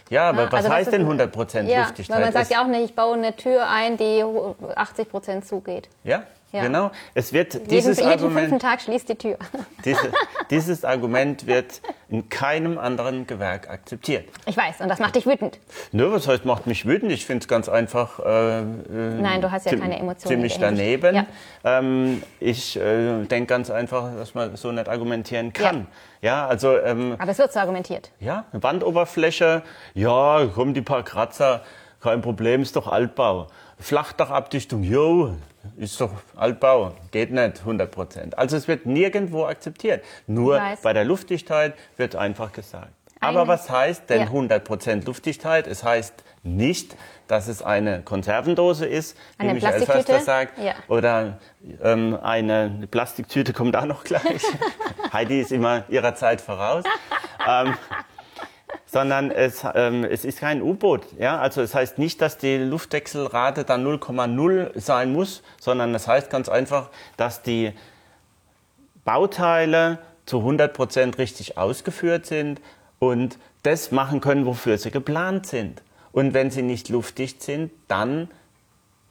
ja, 0.09 0.29
aber 0.29 0.43
Ja, 0.43 0.51
was 0.51 0.65
also 0.65 0.73
heißt 0.75 0.91
denn 0.91 1.01
100 1.01 1.31
Prozent 1.31 1.69
Ja, 1.69 1.81
Luftdichtheit? 1.83 2.17
weil 2.17 2.23
man 2.25 2.33
sagt 2.33 2.51
ja 2.51 2.61
auch 2.63 2.67
nicht, 2.67 2.83
ich 2.85 2.95
baue 2.95 3.15
eine 3.15 3.35
Tür 3.35 3.67
ein, 3.69 3.97
die 3.97 4.23
80 4.75 5.09
Prozent 5.09 5.45
zugeht. 5.47 5.89
ja, 6.03 6.23
Ja. 6.55 6.63
genau. 6.63 6.91
Es 7.13 7.33
wird 7.33 7.53
Jeden, 7.53 7.67
dieses 7.67 7.97
jeden 7.97 8.09
Argument 8.11 8.49
fünften 8.49 8.59
Tag 8.59 8.81
schließt 8.81 9.09
die 9.09 9.15
Tür. 9.15 9.37
Diese, 9.85 10.11
dieses 10.49 10.83
Argument 10.83 11.45
wird 11.45 11.81
in 12.09 12.27
keinem 12.29 12.79
anderen 12.79 13.27
Gewerk 13.27 13.69
akzeptiert. 13.69 14.27
Ich 14.47 14.57
weiß, 14.57 14.79
und 14.81 14.89
das 14.89 14.97
macht 14.99 15.15
dich 15.15 15.27
wütend. 15.27 15.59
Nö, 15.91 16.11
was 16.11 16.27
heißt, 16.27 16.43
macht 16.45 16.65
mich 16.65 16.87
wütend? 16.87 17.11
Ich 17.11 17.25
finde 17.25 17.43
es 17.43 17.47
ganz 17.47 17.69
einfach 17.69 18.19
äh, 18.19 18.61
Nein, 18.63 19.41
du 19.41 19.51
hast 19.51 19.65
ja 19.67 19.77
keine 19.77 19.99
Emotionen. 19.99 20.35
ziemlich 20.35 20.57
daneben. 20.57 21.15
Ja. 21.15 21.25
Ähm, 21.63 22.23
ich 22.39 22.77
äh, 22.77 23.25
denke 23.25 23.45
ganz 23.47 23.69
einfach, 23.69 24.15
dass 24.17 24.33
man 24.33 24.55
so 24.55 24.71
nicht 24.71 24.89
argumentieren 24.89 25.53
kann. 25.53 25.85
Ja, 26.21 26.47
also 26.47 26.77
ähm, 26.79 27.15
Aber 27.19 27.29
es 27.31 27.37
wird 27.37 27.53
so 27.53 27.59
argumentiert. 27.59 28.09
ja, 28.19 28.45
Wandoberfläche, 28.53 29.61
ja, 29.93 30.47
kommen 30.55 30.73
die 30.73 30.81
paar 30.81 31.03
Kratzer, 31.03 31.61
kein 32.01 32.21
Problem, 32.21 32.61
ist 32.63 32.75
doch 32.75 32.87
Altbau. 32.87 33.47
Flachdachabdichtung, 33.79 34.83
jo, 34.83 35.35
ist 35.77 35.99
doch 36.01 36.11
Altbau, 36.35 36.93
geht 37.11 37.31
nicht 37.31 37.59
100 37.59 37.91
Prozent. 37.91 38.37
Also 38.37 38.57
es 38.57 38.67
wird 38.67 38.85
nirgendwo 38.85 39.45
akzeptiert. 39.45 40.03
Nur 40.27 40.61
bei 40.83 40.93
der 40.93 41.05
Luftdichtheit 41.05 41.73
wird 41.97 42.15
einfach 42.15 42.51
gesagt. 42.51 42.89
Eine- 43.21 43.39
Aber 43.39 43.47
was 43.47 43.69
heißt 43.69 44.09
denn 44.09 44.21
Ja. 44.21 44.27
100 44.27 44.63
Prozent 44.63 45.05
Luftdichtheit? 45.05 45.67
Es 45.67 45.83
heißt 45.83 46.13
nicht, 46.43 46.95
dass 47.27 47.47
es 47.47 47.61
eine 47.63 48.01
Konservendose 48.03 48.85
ist, 48.85 49.17
wie 49.37 49.43
Eine 49.43 49.53
Michael 49.55 49.73
Plastiktüte? 49.81 50.03
Förster 50.13 50.25
sagt, 50.25 50.57
Ja. 50.59 50.73
oder 50.89 51.39
ähm, 51.81 52.17
eine 52.21 52.87
Plastiktüte 52.91 53.53
kommt 53.53 53.75
auch 53.75 53.85
noch 53.85 54.03
gleich. 54.03 54.43
Heidi 55.13 55.41
ist 55.41 55.51
immer 55.51 55.85
ihrer 55.89 56.13
Zeit 56.15 56.41
voraus. 56.41 56.83
Ähm, 57.47 57.73
sondern 58.95 59.29
es, 59.29 59.65
ähm, 59.75 60.05
es 60.05 60.23
ist 60.23 60.39
kein 60.39 60.61
U-Boot. 60.61 61.01
Ja? 61.19 61.37
Also 61.41 61.61
es 61.61 61.75
heißt 61.75 61.97
nicht, 61.97 62.21
dass 62.21 62.37
die 62.37 62.55
Luftwechselrate 62.55 63.65
dann 63.65 63.85
0,0 63.85 64.79
sein 64.79 65.11
muss, 65.11 65.43
sondern 65.59 65.93
es 65.93 66.07
heißt 66.07 66.29
ganz 66.29 66.47
einfach, 66.47 66.87
dass 67.17 67.41
die 67.41 67.73
Bauteile 69.03 69.99
zu 70.25 70.37
100 70.37 70.73
Prozent 70.73 71.17
richtig 71.17 71.57
ausgeführt 71.57 72.25
sind 72.25 72.61
und 72.97 73.37
das 73.63 73.91
machen 73.91 74.21
können, 74.21 74.45
wofür 74.45 74.77
sie 74.77 74.91
geplant 74.91 75.45
sind. 75.45 75.81
Und 76.13 76.33
wenn 76.33 76.49
sie 76.49 76.61
nicht 76.61 76.87
luftdicht 76.87 77.43
sind, 77.43 77.71
dann 77.89 78.29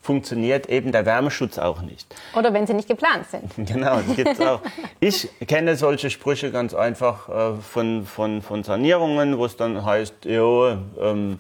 funktioniert 0.05 0.69
eben 0.69 0.93
der 0.93 1.07
Wärmeschutz 1.07 1.57
auch 1.57 1.81
nicht. 1.81 2.15
Oder 2.37 2.53
wenn 2.53 2.67
sie 2.67 2.75
nicht 2.75 2.89
geplant 2.89 3.27
sind. 3.31 3.51
Genau, 3.75 4.01
das 4.07 4.15
gibt's 4.15 4.41
auch. 4.41 4.61
Ich 5.01 5.29
kenne 5.47 5.77
solche 5.77 6.11
Sprüche 6.11 6.51
ganz 6.51 6.75
einfach 6.75 7.29
äh, 7.29 7.55
von, 7.61 8.05
von, 8.05 8.43
von 8.43 8.63
Sanierungen, 8.63 9.39
wo 9.39 9.47
es 9.47 9.57
dann 9.57 9.83
heißt, 9.85 10.27
jo, 10.27 10.77
ähm, 11.01 11.39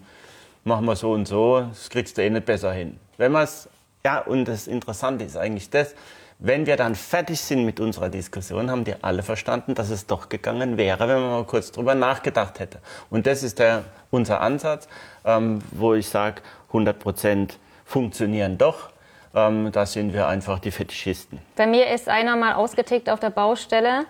machen 0.65 0.87
wir 0.87 0.97
so 0.97 1.13
und 1.13 1.29
so, 1.29 1.61
das 1.61 1.91
kriegst 1.91 2.17
du 2.17 2.23
eh 2.23 2.31
nicht 2.31 2.47
besser 2.47 2.73
hin. 2.73 2.99
Wenn 3.19 3.33
man 3.33 3.45
es, 3.45 3.69
ja, 4.03 4.21
und 4.21 4.47
das 4.47 4.67
Interessante 4.67 5.25
ist 5.25 5.37
eigentlich 5.37 5.69
das, 5.69 5.95
wenn 6.39 6.65
wir 6.67 6.77
dann 6.77 6.95
fertig 6.95 7.41
sind 7.41 7.67
mit 7.67 7.81
unserer 7.81 8.09
Diskussion, 8.09 8.71
haben 8.71 8.85
die 8.85 8.95
alle 9.03 9.23
verstanden, 9.23 9.75
dass 9.75 9.91
es 9.91 10.07
doch 10.07 10.31
gegangen 10.31 10.79
wäre, 10.79 11.07
wenn 11.07 11.21
man 11.21 11.31
mal 11.31 11.45
kurz 11.45 11.71
drüber 11.71 11.95
nachgedacht 11.95 12.61
hätte. 12.61 12.81
Und 13.11 13.27
das 13.27 13.43
ist 13.43 13.59
der, 13.59 13.85
unser 14.11 14.41
Ansatz, 14.41 14.89
ähm, 15.25 15.61
wo 15.71 15.95
ich 15.95 16.09
sage, 16.09 16.41
100 16.69 16.99
Prozent 16.99 17.59
funktionieren 17.85 18.59
doch. 18.59 18.91
Ähm, 19.35 19.73
da 19.73 19.85
sind 19.85 20.13
wir 20.13 20.29
einfach 20.29 20.59
die 20.59 20.71
Fetischisten. 20.71 21.41
Bei 21.57 21.67
mir 21.67 21.89
ist 21.89 22.09
einer 22.09 22.37
mal 22.37 22.55
ausgetickt 22.55 23.11
auf 23.11 23.21
der 23.21 23.31
Baustelle, 23.31 24.07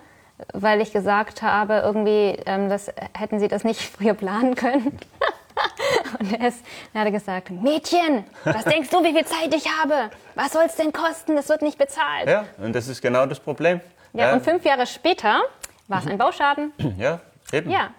weil 0.53 0.81
ich 0.81 0.91
gesagt 0.91 1.41
habe, 1.41 1.81
irgendwie, 1.83 2.37
ähm, 2.45 2.69
das, 2.69 2.91
hätten 3.17 3.39
Sie 3.39 3.47
das 3.47 3.63
nicht 3.63 3.81
früher 3.97 4.13
planen 4.13 4.55
können. 4.55 4.99
Und 6.19 6.33
er, 6.33 6.49
ist, 6.49 6.63
er 6.93 7.01
hat 7.01 7.11
gesagt, 7.11 7.49
Mädchen, 7.49 8.25
was 8.43 8.63
denkst 8.65 8.89
du, 8.89 9.03
wie 9.03 9.13
viel 9.13 9.25
Zeit 9.25 9.53
ich 9.55 9.65
habe? 9.81 10.11
Was 10.35 10.51
soll 10.51 10.63
es 10.65 10.75
denn 10.75 10.91
kosten? 10.91 11.35
Das 11.35 11.49
wird 11.49 11.61
nicht 11.61 11.77
bezahlt. 11.77 12.27
Ja, 12.27 12.45
und 12.57 12.75
das 12.75 12.87
ist 12.87 13.01
genau 13.01 13.25
das 13.25 13.39
Problem. 13.39 13.79
Ja, 14.13 14.33
und 14.33 14.43
fünf 14.43 14.65
Jahre 14.65 14.85
später 14.85 15.41
war 15.87 15.99
es 15.99 16.07
ein 16.07 16.17
Bauschaden. 16.17 16.73
Ja, 16.97 17.19
eben. 17.51 17.69
Ja. 17.69 17.89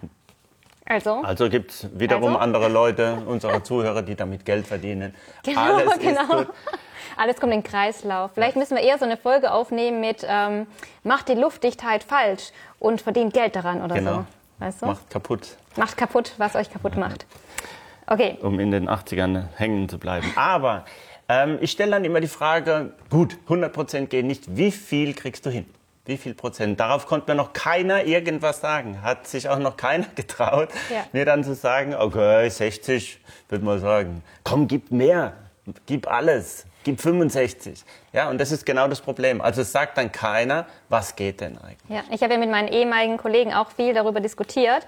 Also, 0.89 1.21
Also 1.23 1.49
gibt 1.49 1.71
es 1.71 1.87
wiederum 1.99 2.27
Also? 2.29 2.39
andere 2.39 2.69
Leute, 2.69 3.17
unsere 3.25 3.61
Zuhörer, 3.63 4.01
die 4.03 4.15
damit 4.15 4.45
Geld 4.45 4.65
verdienen. 4.67 5.13
genau, 5.43 5.61
Alles 5.61 5.99
genau. 5.99 6.45
Alles 7.17 7.39
kommt 7.39 7.51
in 7.53 7.61
den 7.61 7.69
Kreislauf. 7.69 8.31
Vielleicht 8.33 8.55
müssen 8.55 8.75
wir 8.77 8.83
eher 8.83 8.97
so 8.97 9.05
eine 9.05 9.17
Folge 9.17 9.51
aufnehmen 9.51 9.99
mit 10.01 10.25
ähm, 10.27 10.67
Macht 11.03 11.29
die 11.29 11.33
Luftdichtheit 11.33 12.03
falsch 12.03 12.51
und 12.79 13.01
verdient 13.01 13.33
Geld 13.33 13.55
daran 13.55 13.81
oder 13.81 13.95
Genau. 13.95 14.11
so. 14.19 14.25
Weißt 14.59 14.81
du? 14.81 14.85
Macht 14.87 15.09
kaputt, 15.09 15.57
Macht 15.75 15.97
kaputt, 15.97 16.33
was 16.37 16.55
euch 16.55 16.71
kaputt 16.71 16.95
macht. 16.95 17.25
Okay, 18.07 18.37
um 18.41 18.59
in 18.59 18.71
den 18.71 18.87
80ern 18.89 19.47
hängen 19.55 19.89
zu 19.89 19.97
bleiben. 19.99 20.31
Aber 20.35 20.85
ähm, 21.27 21.57
ich 21.61 21.71
stelle 21.71 21.91
dann 21.91 22.05
immer 22.05 22.21
die 22.21 22.27
Frage, 22.27 22.93
gut, 23.09 23.37
100% 23.49 24.05
gehen 24.07 24.27
nicht, 24.27 24.55
wie 24.55 24.71
viel 24.71 25.13
kriegst 25.13 25.45
du 25.45 25.49
hin? 25.49 25.65
Wie 26.07 26.17
viel 26.17 26.33
Prozent? 26.33 26.79
Darauf 26.79 27.05
konnte 27.05 27.29
mir 27.29 27.35
noch 27.35 27.53
keiner 27.53 28.05
irgendwas 28.05 28.61
sagen. 28.61 29.01
Hat 29.03 29.27
sich 29.27 29.47
auch 29.49 29.59
noch 29.59 29.77
keiner 29.77 30.05
getraut, 30.15 30.69
Ja. 30.89 31.03
mir 31.11 31.25
dann 31.25 31.43
zu 31.43 31.53
sagen, 31.53 31.93
okay, 31.93 32.49
60, 32.49 33.19
würde 33.49 33.63
man 33.65 33.79
sagen. 33.79 34.23
Komm, 34.43 34.67
gib 34.67 34.89
mehr, 34.91 35.33
gib 35.85 36.07
alles, 36.09 36.65
gib 36.83 36.99
65. 37.01 37.83
Ja, 38.13 38.29
und 38.29 38.39
das 38.39 38.51
ist 38.51 38.65
genau 38.65 38.87
das 38.87 39.01
Problem. 39.01 39.41
Also 39.41 39.61
es 39.61 39.71
sagt 39.71 39.97
dann 39.97 40.11
keiner, 40.11 40.65
was 40.89 41.15
geht 41.15 41.41
denn 41.41 41.57
eigentlich? 41.57 41.77
ja. 41.89 42.03
Ich 42.09 42.23
habe 42.23 42.33
ja 42.33 42.39
mit 42.39 42.49
meinen 42.49 42.69
ehemaligen 42.69 43.17
Kollegen 43.17 43.53
auch 43.53 43.69
viel 43.71 43.93
darüber 43.93 44.19
diskutiert. 44.21 44.87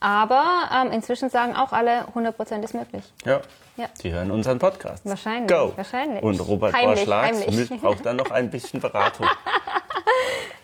Aber 0.00 0.44
ähm, 0.72 0.92
inzwischen 0.92 1.28
sagen 1.28 1.56
auch 1.56 1.72
alle, 1.72 2.04
100% 2.14 2.62
ist 2.62 2.72
möglich. 2.74 3.02
Ja. 3.24 3.40
Ja. 3.78 3.86
Sie 3.94 4.12
hören 4.12 4.30
unseren 4.32 4.58
Podcast. 4.58 5.06
Wahrscheinlich, 5.06 5.48
Go. 5.48 5.72
wahrscheinlich. 5.76 6.22
Und 6.22 6.40
Robert 6.40 6.74
Heimlich, 6.74 6.96
Borschlags 7.06 7.46
heimlich. 7.46 7.80
braucht 7.80 8.04
dann 8.04 8.16
noch 8.16 8.30
ein 8.30 8.50
bisschen 8.50 8.80
Beratung. 8.80 9.26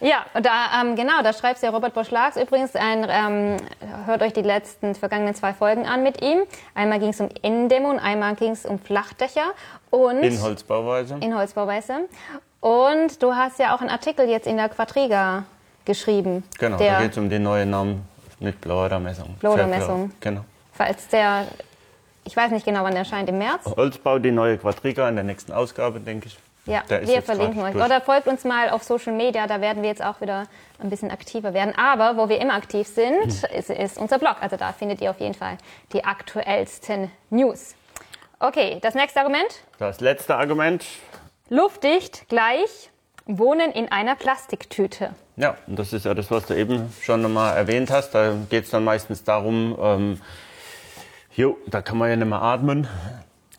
Ja, 0.01 0.27
da, 0.35 0.83
ähm, 0.83 0.97
genau, 0.97 1.23
da 1.23 1.33
schreibt 1.33 1.63
ja 1.63 1.71
Robert 1.71 1.95
Bosch-Lags. 1.95 2.37
Übrigens, 2.37 2.75
ein, 2.75 3.07
ähm, 3.09 3.57
hört 4.05 4.21
euch 4.23 4.35
die 4.35 4.43
letzten 4.43 4.95
vergangenen 4.95 5.35
zwei 5.35 5.55
Folgen 5.55 5.87
an 5.87 6.03
mit 6.03 6.21
ihm. 6.21 6.41
Einmal 6.75 6.99
ging 6.99 7.09
es 7.11 7.21
um 7.21 7.31
Innendämmung 7.41 7.99
einmal 7.99 8.35
ging 8.35 8.51
es 8.51 8.67
um 8.67 8.79
Flachdächer 8.79 9.53
und 9.91 10.23
In 10.23 10.43
Holzbauweise. 10.43 11.17
in 11.21 11.35
Holzbauweise. 11.35 12.09
Und 12.61 13.23
du 13.23 13.35
hast 13.35 13.59
ja 13.59 13.75
auch 13.75 13.81
einen 13.81 13.89
Artikel 13.91 14.29
jetzt 14.29 14.47
in 14.47 14.57
der 14.59 14.69
Quadriga 14.69 15.45
geschrieben. 15.87 16.45
Genau, 16.59 16.77
da 16.77 17.01
geht 17.01 17.13
es 17.13 17.19
um 17.19 17.31
den 17.31 17.43
neuen 17.43 17.71
Namen 17.71 18.07
mit 18.41 18.61
Blower-Messung. 18.61 19.37
Blower-Messung. 19.41 20.11
Genau. 20.21 20.45
Falls 20.73 21.09
der, 21.09 21.47
ich 22.25 22.37
weiß 22.37 22.51
nicht 22.51 22.65
genau, 22.65 22.83
wann 22.83 22.93
der 22.93 23.01
erscheint, 23.01 23.29
im 23.29 23.39
März. 23.39 23.65
Holzbau, 23.77 24.19
die 24.19 24.31
neue 24.31 24.59
Quadriga 24.59 25.09
in 25.09 25.15
der 25.17 25.25
nächsten 25.25 25.53
Ausgabe, 25.53 26.01
denke 26.01 26.29
ich. 26.29 26.39
Ja, 26.67 26.83
wir 26.89 27.21
verlinken 27.21 27.63
euch. 27.63 27.73
durch. 27.75 27.85
Oder 27.85 28.01
folgt 28.01 28.27
uns 28.27 28.43
mal 28.45 28.71
auf 28.71 28.83
Social 28.83 29.13
Media, 29.13 29.47
da 29.47 29.61
werden 29.61 29.83
wir 29.83 29.91
jetzt 29.91 30.03
auch 30.03 30.23
wieder 30.23 30.45
ein 30.79 30.89
bisschen 30.89 31.11
aktiver 31.11 31.53
werden. 31.53 31.75
Aber 31.77 32.17
wo 32.17 32.31
wir 32.31 32.41
immer 32.41 32.55
aktiv 32.55 32.87
sind, 32.89 33.23
Hm. 33.23 33.59
ist, 33.59 33.69
ist 33.71 33.99
unser 33.99 34.19
Blog. 34.19 34.37
Also 34.41 34.57
da 34.57 34.73
findet 34.73 35.03
ihr 35.03 35.11
auf 35.11 35.21
jeden 35.21 35.35
Fall 35.35 35.59
die 35.93 36.05
aktuellsten 36.05 37.11
News. 37.29 37.75
Okay, 38.41 38.79
das 38.81 38.95
nächste 38.95 39.21
Argument. 39.21 39.61
Das 39.79 40.01
letzte 40.01 40.37
Argument. 40.37 40.85
Luftdicht 41.51 42.29
gleich 42.31 42.91
Wohnen 43.27 43.71
in 43.73 43.91
einer 43.93 44.15
Plastiktüte. 44.17 45.15
Ja, 45.37 45.57
und 45.67 45.79
das 45.79 45.93
ist 45.93 46.05
ja 46.07 46.15
das, 46.15 46.31
was 46.31 46.47
du 46.47 46.55
eben 46.55 46.93
schon 47.03 47.21
nochmal 47.23 47.57
erwähnt 47.57 47.91
hast. 47.91 48.13
Da 48.15 48.35
geht 48.49 48.65
es 48.65 48.71
dann 48.71 48.85
meistens 48.85 49.25
darum, 49.25 49.77
ähm, 49.81 50.21
jo, 51.37 51.57
da 51.67 51.83
kann 51.83 51.99
man 51.99 52.11
ja 52.11 52.17
nicht 52.17 52.29
mehr 52.29 52.43
atmen. 52.43 52.89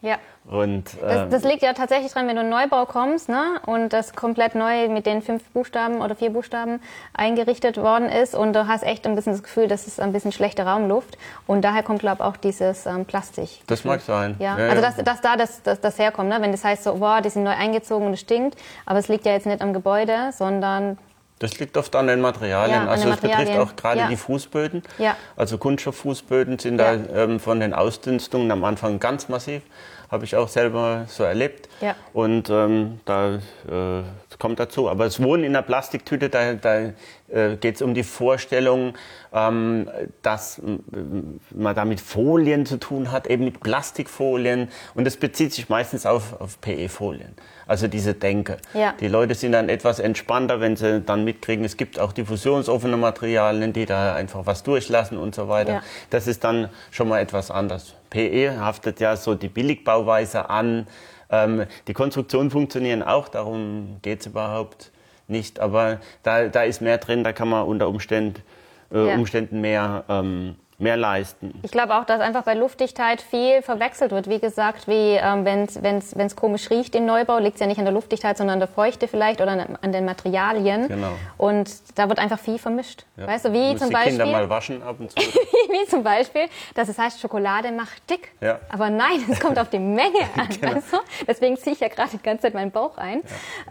Ja. 0.01 0.17
Und 0.47 0.83
Das, 1.01 1.23
ähm, 1.23 1.29
das 1.31 1.43
liegt 1.43 1.63
ja 1.63 1.73
tatsächlich 1.73 2.11
dran, 2.11 2.27
wenn 2.27 2.35
du 2.35 2.43
in 2.43 2.53
einen 2.53 2.69
Neubau 2.69 2.85
kommst 2.85 3.29
ne, 3.29 3.59
und 3.65 3.93
das 3.93 4.13
komplett 4.13 4.53
neu 4.53 4.89
mit 4.89 5.07
den 5.07 5.23
fünf 5.23 5.43
Buchstaben 5.49 6.01
oder 6.01 6.15
vier 6.15 6.29
Buchstaben 6.29 6.79
eingerichtet 7.13 7.77
worden 7.77 8.09
ist 8.09 8.35
und 8.35 8.53
du 8.53 8.67
hast 8.67 8.83
echt 8.83 9.07
ein 9.07 9.15
bisschen 9.15 9.33
das 9.33 9.41
Gefühl, 9.41 9.67
das 9.67 9.87
ist 9.87 9.99
ein 9.99 10.13
bisschen 10.13 10.31
schlechte 10.31 10.63
Raumluft 10.63 11.17
und 11.47 11.63
daher 11.63 11.81
kommt, 11.81 11.99
glaube 11.99 12.17
ich, 12.19 12.25
auch 12.25 12.37
dieses 12.37 12.85
ähm, 12.85 13.05
Plastik. 13.05 13.61
das 13.65 13.85
mag 13.85 14.01
sein. 14.01 14.35
Ja, 14.37 14.59
Ja, 14.59 14.69
also 14.69 14.83
ja. 14.83 14.91
dass, 14.91 14.97
dass 14.97 15.21
da 15.21 15.35
das, 15.35 15.63
das, 15.63 15.81
das 15.81 15.97
herkommt, 15.97 16.29
ne? 16.29 16.37
wenn 16.39 16.51
das 16.51 16.63
heißt 16.63 16.83
so, 16.83 16.93
boah, 16.93 17.21
die 17.21 17.29
sind 17.29 17.43
neu 17.43 17.55
eingezogen 17.55 18.05
und 18.05 18.13
es 18.13 18.19
stinkt, 18.19 18.55
aber 18.85 18.99
es 18.99 19.07
liegt 19.07 19.25
ja 19.25 19.31
jetzt 19.31 19.47
nicht 19.47 19.63
am 19.63 19.73
Gebäude, 19.73 20.29
sondern 20.31 20.99
Das 21.39 21.59
liegt 21.59 21.75
oft 21.75 21.93
an 21.95 22.07
den 22.07 22.21
Materialien. 22.21 22.83
Ja, 22.83 22.87
also 22.87 23.09
es 23.09 23.17
betrifft 23.17 23.57
auch 23.57 23.75
gerade 23.75 23.99
Ja. 23.99 24.07
die 24.07 24.15
Fußböden. 24.15 24.83
Ja. 24.97 25.17
Also 25.35 25.57
Kunststofffußböden 25.57 26.59
sind 26.59 26.77
da 26.77 26.93
ähm, 26.93 27.39
von 27.41 27.59
den 27.59 27.73
Ausdünstungen 27.73 28.49
am 28.51 28.63
Anfang 28.63 28.99
ganz 28.99 29.27
massiv. 29.27 29.61
Habe 30.09 30.25
ich 30.25 30.35
auch 30.35 30.47
selber 30.47 31.05
so 31.07 31.23
erlebt. 31.23 31.69
Ja. 31.81 31.95
Und 32.13 32.49
ähm, 32.49 32.99
da 33.05 33.35
äh, 33.35 34.03
kommt 34.39 34.59
dazu. 34.59 34.89
Aber 34.89 35.05
das 35.05 35.21
Wohnen 35.21 35.43
in 35.43 35.55
einer 35.55 35.63
Plastiktüte, 35.63 36.29
da, 36.29 36.53
da 36.53 36.91
äh, 37.29 37.55
geht 37.59 37.75
es 37.75 37.81
um 37.81 37.93
die 37.93 38.03
Vorstellung, 38.03 38.93
ähm, 39.33 39.89
dass 40.21 40.59
ähm, 40.59 41.39
man 41.51 41.75
da 41.75 41.85
mit 41.85 41.99
Folien 41.99 42.65
zu 42.65 42.77
tun 42.77 43.11
hat, 43.11 43.27
eben 43.27 43.45
mit 43.45 43.59
Plastikfolien. 43.61 44.69
Und 44.93 45.05
das 45.05 45.17
bezieht 45.17 45.53
sich 45.53 45.69
meistens 45.69 46.05
auf, 46.05 46.39
auf 46.39 46.61
PE-Folien. 46.61 47.33
Also 47.67 47.87
diese 47.87 48.13
Denke. 48.13 48.57
Ja. 48.73 48.93
Die 48.99 49.07
Leute 49.07 49.33
sind 49.33 49.53
dann 49.53 49.69
etwas 49.69 49.99
entspannter, 49.99 50.59
wenn 50.61 50.75
sie 50.75 51.01
dann 51.01 51.23
mitkriegen, 51.23 51.65
es 51.65 51.77
gibt 51.77 51.99
auch 51.99 52.13
diffusionsoffene 52.13 52.97
Materialien, 52.97 53.73
die 53.73 53.85
da 53.85 54.13
einfach 54.13 54.45
was 54.45 54.61
durchlassen 54.63 55.17
und 55.17 55.33
so 55.33 55.49
weiter. 55.49 55.73
Ja. 55.73 55.83
Das 56.11 56.27
ist 56.27 56.43
dann 56.43 56.69
schon 56.91 57.09
mal 57.09 57.19
etwas 57.19 57.49
anders. 57.49 57.95
PE 58.15 58.57
haftet 58.59 59.01
ja 59.01 59.17
so 59.17 59.35
die 59.35 59.49
Billigbauweise 59.49 60.49
an. 60.49 60.87
Ähm, 61.29 61.65
die 61.87 61.93
Konstruktionen 61.93 62.49
funktionieren 62.49 63.03
auch, 63.03 63.27
darum 63.27 63.97
geht 64.01 64.21
es 64.21 64.27
überhaupt 64.27 64.91
nicht. 65.27 65.59
Aber 65.59 65.99
da, 66.23 66.47
da 66.47 66.63
ist 66.63 66.81
mehr 66.81 66.97
drin, 66.97 67.25
da 67.25 67.33
kann 67.33 67.49
man 67.49 67.65
unter 67.65 67.89
Umständen, 67.89 68.41
äh, 68.93 69.07
Ja. 69.07 69.15
Umständen 69.15 69.59
mehr, 69.59 70.05
ähm, 70.07 70.55
mehr 70.77 70.97
leisten. 70.97 71.59
Ich 71.63 71.71
glaube 71.71 71.95
auch, 71.95 72.05
dass 72.05 72.19
einfach 72.19 72.43
bei 72.43 72.53
Luftdichtheit 72.53 73.21
viel 73.21 73.61
verwechselt 73.61 74.11
wird. 74.11 74.29
Wie 74.29 74.39
gesagt, 74.39 74.87
wie 74.87 75.15
ähm, 75.15 75.45
wenn 75.45 75.97
es 75.97 76.35
komisch 76.35 76.69
riecht 76.69 76.95
im 76.95 77.05
Neubau, 77.05 77.39
liegt 77.39 77.55
es 77.55 77.61
ja 77.61 77.67
nicht 77.67 77.79
an 77.79 77.85
der 77.85 77.93
Luftdichtheit, 77.93 78.37
sondern 78.37 78.55
an 78.55 78.59
der 78.59 78.67
Feuchte 78.67 79.07
vielleicht 79.07 79.41
oder 79.41 79.51
an, 79.51 79.77
an 79.81 79.91
den 79.91 80.05
Materialien. 80.05 80.87
Genau. 80.87 81.13
Und 81.37 81.69
da 81.95 82.09
wird 82.09 82.19
einfach 82.19 82.39
viel 82.39 82.57
vermischt. 82.57 83.05
Ja. 83.15 83.27
Weißt 83.27 83.45
du, 83.45 83.53
wie 83.53 83.71
Muss 83.71 83.79
zum 83.79 83.89
die 83.89 83.93
Beispiel, 83.93 84.17
Kinder 84.17 84.25
mal 84.25 84.49
waschen 84.49 84.83
ab 84.83 84.97
und 84.99 85.11
zu. 85.11 85.17
wie 85.19 85.89
zum 85.89 86.03
Beispiel, 86.03 86.47
dass 86.73 86.89
es 86.89 86.97
heißt, 86.97 87.21
Schokolade 87.21 87.71
macht 87.71 88.09
dick. 88.09 88.31
Ja. 88.41 88.59
Aber 88.69 88.89
nein, 88.89 89.23
es 89.29 89.39
kommt 89.39 89.57
auf 89.57 89.69
die 89.69 89.79
Menge 89.79 90.19
an. 90.37 90.49
Genau. 90.59 90.73
du? 90.73 90.97
Deswegen 91.27 91.57
ziehe 91.57 91.73
ich 91.73 91.79
ja 91.79 91.87
gerade 91.87 92.09
die 92.11 92.21
ganze 92.21 92.43
Zeit 92.43 92.53
meinen 92.53 92.71
Bauch 92.71 92.97
ein. 92.97 93.21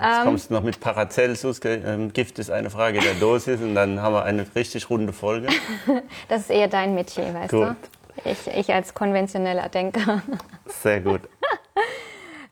Jetzt 0.01 0.23
kommst 0.23 0.51
du 0.51 0.55
noch 0.55 0.63
mit 0.63 0.81
Paracelsus, 0.81 1.61
ähm, 1.65 2.13
Gift 2.13 2.39
ist 2.39 2.51
eine 2.51 2.71
Frage 2.71 3.01
der 3.01 3.15
Dosis 3.15 3.61
und 3.61 3.75
dann 3.75 4.01
haben 4.01 4.15
wir 4.15 4.25
eine 4.25 4.47
richtig 4.55 4.89
runde 4.91 5.13
Folge. 5.13 5.49
Das 6.29 6.43
ist 6.43 6.51
eher 6.51 6.69
dein 6.69 6.94
Metier, 6.95 7.33
weißt 7.35 7.51
Gut. 7.51 7.69
du? 7.69 8.31
Ich, 8.31 8.47
ich 8.47 8.73
als 8.73 8.95
konventioneller 8.95 9.69
Denker. 9.69 10.23
Sehr 10.67 11.01
gut. 11.01 11.23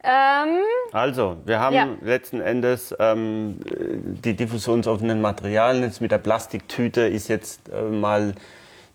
ähm, 0.03 0.59
Also, 0.93 1.37
wir 1.45 1.61
haben 1.61 1.75
Ja. 1.77 1.89
letzten 2.03 2.41
Endes 2.41 2.95
ähm, 2.99 3.61
die 4.25 4.35
diffusionsoffenen 4.35 5.21
Materialien. 5.21 5.85
Jetzt 5.85 6.01
mit 6.01 6.11
der 6.11 6.19
Plastiktüte 6.19 7.03
ist 7.03 7.29
jetzt 7.29 7.69
äh, 7.69 7.83
mal 7.83 8.35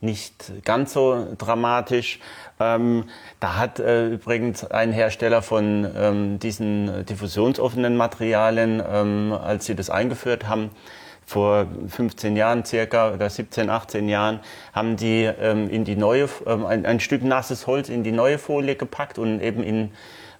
nicht 0.01 0.51
ganz 0.63 0.93
so 0.93 1.25
dramatisch. 1.37 2.19
Ähm, 2.59 3.05
da 3.39 3.55
hat 3.55 3.79
äh, 3.79 4.09
übrigens 4.09 4.63
ein 4.69 4.91
Hersteller 4.91 5.41
von 5.41 5.89
ähm, 5.97 6.39
diesen 6.39 7.05
diffusionsoffenen 7.05 7.97
Materialien, 7.97 8.83
ähm, 8.87 9.31
als 9.33 9.65
sie 9.65 9.75
das 9.75 9.89
eingeführt 9.89 10.47
haben, 10.47 10.69
vor 11.27 11.67
15 11.89 12.37
Jahren 12.37 12.63
circa 12.63 13.11
oder 13.11 13.29
17, 13.29 13.69
18 13.69 14.07
Jahren, 14.07 14.39
haben 14.71 14.95
die 14.95 15.23
ähm, 15.25 15.69
in 15.69 15.83
die 15.83 15.97
neue, 15.97 16.29
ähm, 16.45 16.65
ein, 16.65 16.85
ein, 16.85 17.01
Stück 17.01 17.21
nasses 17.21 17.67
Holz 17.67 17.89
in 17.89 18.03
die 18.03 18.13
neue 18.13 18.37
Folie 18.37 18.77
gepackt 18.77 19.19
und 19.19 19.41
eben 19.41 19.61
in 19.61 19.91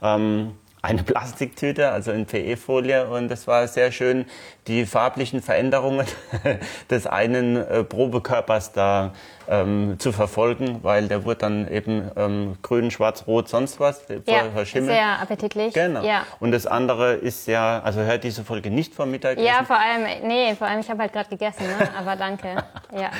ähm, 0.01 0.53
eine 0.81 1.03
Plastiktüte, 1.03 1.89
also 1.89 2.13
in 2.13 2.25
PE-Folie 2.25 3.09
und 3.09 3.29
es 3.29 3.47
war 3.47 3.67
sehr 3.67 3.91
schön, 3.91 4.25
die 4.67 4.85
farblichen 4.85 5.41
Veränderungen 5.41 6.07
des 6.89 7.05
einen 7.05 7.57
äh, 7.57 7.83
Probekörpers 7.83 8.71
da 8.71 9.11
ähm, 9.47 9.95
zu 9.99 10.11
verfolgen, 10.11 10.79
weil 10.83 11.07
der 11.07 11.25
wurde 11.25 11.39
dann 11.39 11.67
eben 11.67 12.11
ähm, 12.15 12.57
grün, 12.61 12.91
schwarz, 12.91 13.25
rot, 13.27 13.49
sonst 13.49 13.79
was 13.79 14.05
ja, 14.25 14.49
verschimmelt. 14.53 14.91
Sehr 14.91 15.19
appetitlich. 15.19 15.73
Genau. 15.73 16.03
Ja. 16.03 16.25
Und 16.39 16.51
das 16.51 16.67
andere 16.67 17.13
ist 17.13 17.47
ja, 17.47 17.81
also 17.83 18.01
hört 18.01 18.23
diese 18.23 18.43
Folge 18.43 18.69
nicht 18.69 18.93
vom 18.93 19.11
Mittagessen. 19.11 19.45
Ja, 19.45 19.63
vor 19.63 19.77
allem, 19.77 20.27
nee, 20.27 20.55
vor 20.55 20.67
allem 20.67 20.79
ich 20.79 20.89
habe 20.89 21.01
halt 21.01 21.13
gerade 21.13 21.29
gegessen, 21.29 21.65
ne? 21.65 21.89
aber 21.97 22.15
danke. 22.15 22.47
Ja. 22.97 23.11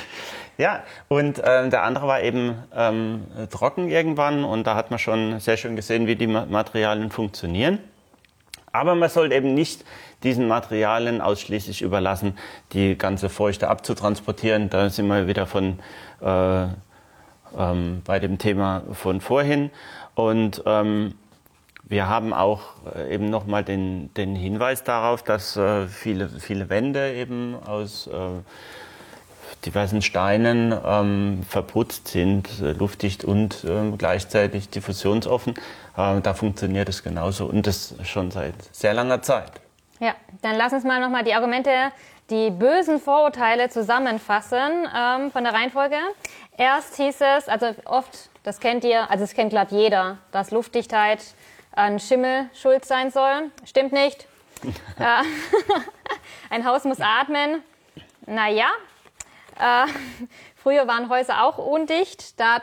Ja, 0.57 0.83
und 1.07 1.39
äh, 1.39 1.69
der 1.69 1.83
andere 1.83 2.07
war 2.07 2.21
eben 2.21 2.55
ähm, 2.75 3.27
trocken 3.51 3.89
irgendwann 3.89 4.43
und 4.43 4.65
da 4.65 4.75
hat 4.75 4.89
man 4.89 4.97
schon 4.97 5.39
sehr 5.39 5.57
schön 5.57 5.75
gesehen, 5.75 6.07
wie 6.07 6.15
die 6.15 6.25
Materialien 6.25 7.11
funktionieren. 7.11 7.79
Aber 8.77 8.95
man 8.95 9.09
sollte 9.09 9.35
eben 9.35 9.53
nicht 9.53 9.83
diesen 10.23 10.47
Materialien 10.47 11.21
ausschließlich 11.21 11.81
überlassen, 11.81 12.37
die 12.73 12.97
ganze 12.97 13.29
Feuchte 13.29 13.69
abzutransportieren. 13.69 14.69
Da 14.69 14.89
sind 14.89 15.07
wir 15.07 15.27
wieder 15.27 15.45
von, 15.47 15.79
äh, 16.21 16.67
ähm, 17.57 18.01
bei 18.05 18.19
dem 18.19 18.37
Thema 18.37 18.83
von 18.93 19.21
vorhin. 19.21 19.71
Und 20.15 20.63
ähm, 20.65 21.15
wir 21.83 22.09
haben 22.09 22.33
auch 22.33 22.61
äh, 22.95 23.13
eben 23.13 23.29
nochmal 23.29 23.63
den, 23.63 24.13
den 24.15 24.35
Hinweis 24.35 24.83
darauf, 24.83 25.23
dass 25.23 25.55
äh, 25.55 25.87
viele, 25.87 26.27
viele 26.27 26.69
Wände 26.69 27.13
eben 27.13 27.55
aus 27.55 28.07
äh, 28.07 28.41
diversen 29.65 30.01
Steinen 30.01 30.73
ähm, 30.85 31.43
verputzt 31.47 32.09
sind, 32.09 32.47
äh, 32.61 32.73
luftdicht 32.73 33.23
und 33.23 33.63
äh, 33.63 33.91
gleichzeitig 33.97 34.69
diffusionsoffen. 34.69 35.53
Äh, 35.97 36.21
da 36.21 36.33
funktioniert 36.33 36.89
es 36.89 37.03
genauso 37.03 37.45
und 37.45 37.67
das 37.67 37.95
schon 38.03 38.31
seit 38.31 38.55
sehr 38.71 38.93
langer 38.93 39.21
Zeit. 39.21 39.51
Ja, 39.99 40.15
dann 40.41 40.55
lass 40.55 40.73
uns 40.73 40.83
mal 40.83 40.99
nochmal 40.99 41.23
die 41.23 41.33
Argumente, 41.33 41.71
die 42.29 42.51
bösen 42.51 42.99
Vorurteile 42.99 43.69
zusammenfassen 43.69 44.87
ähm, 44.95 45.31
von 45.31 45.43
der 45.43 45.53
Reihenfolge. 45.53 45.97
Erst 46.57 46.95
hieß 46.95 47.21
es, 47.37 47.47
also 47.47 47.67
oft, 47.85 48.29
das 48.43 48.59
kennt 48.59 48.83
ihr, 48.83 49.09
also 49.09 49.23
das 49.23 49.33
kennt 49.33 49.51
glatt 49.51 49.71
jeder, 49.71 50.17
dass 50.31 50.51
Luftdichtheit 50.51 51.23
an 51.71 51.99
Schimmel 51.99 52.49
schuld 52.53 52.85
sein 52.85 53.11
soll. 53.11 53.51
Stimmt 53.65 53.93
nicht. 53.93 54.27
Äh, 54.99 55.21
ein 56.49 56.65
Haus 56.65 56.83
muss 56.83 56.99
atmen. 56.99 57.61
Naja, 58.25 58.65
äh, 59.59 59.87
früher 60.55 60.87
waren 60.87 61.09
Häuser 61.09 61.43
auch 61.43 61.57
undicht. 61.57 62.39
Da 62.39 62.61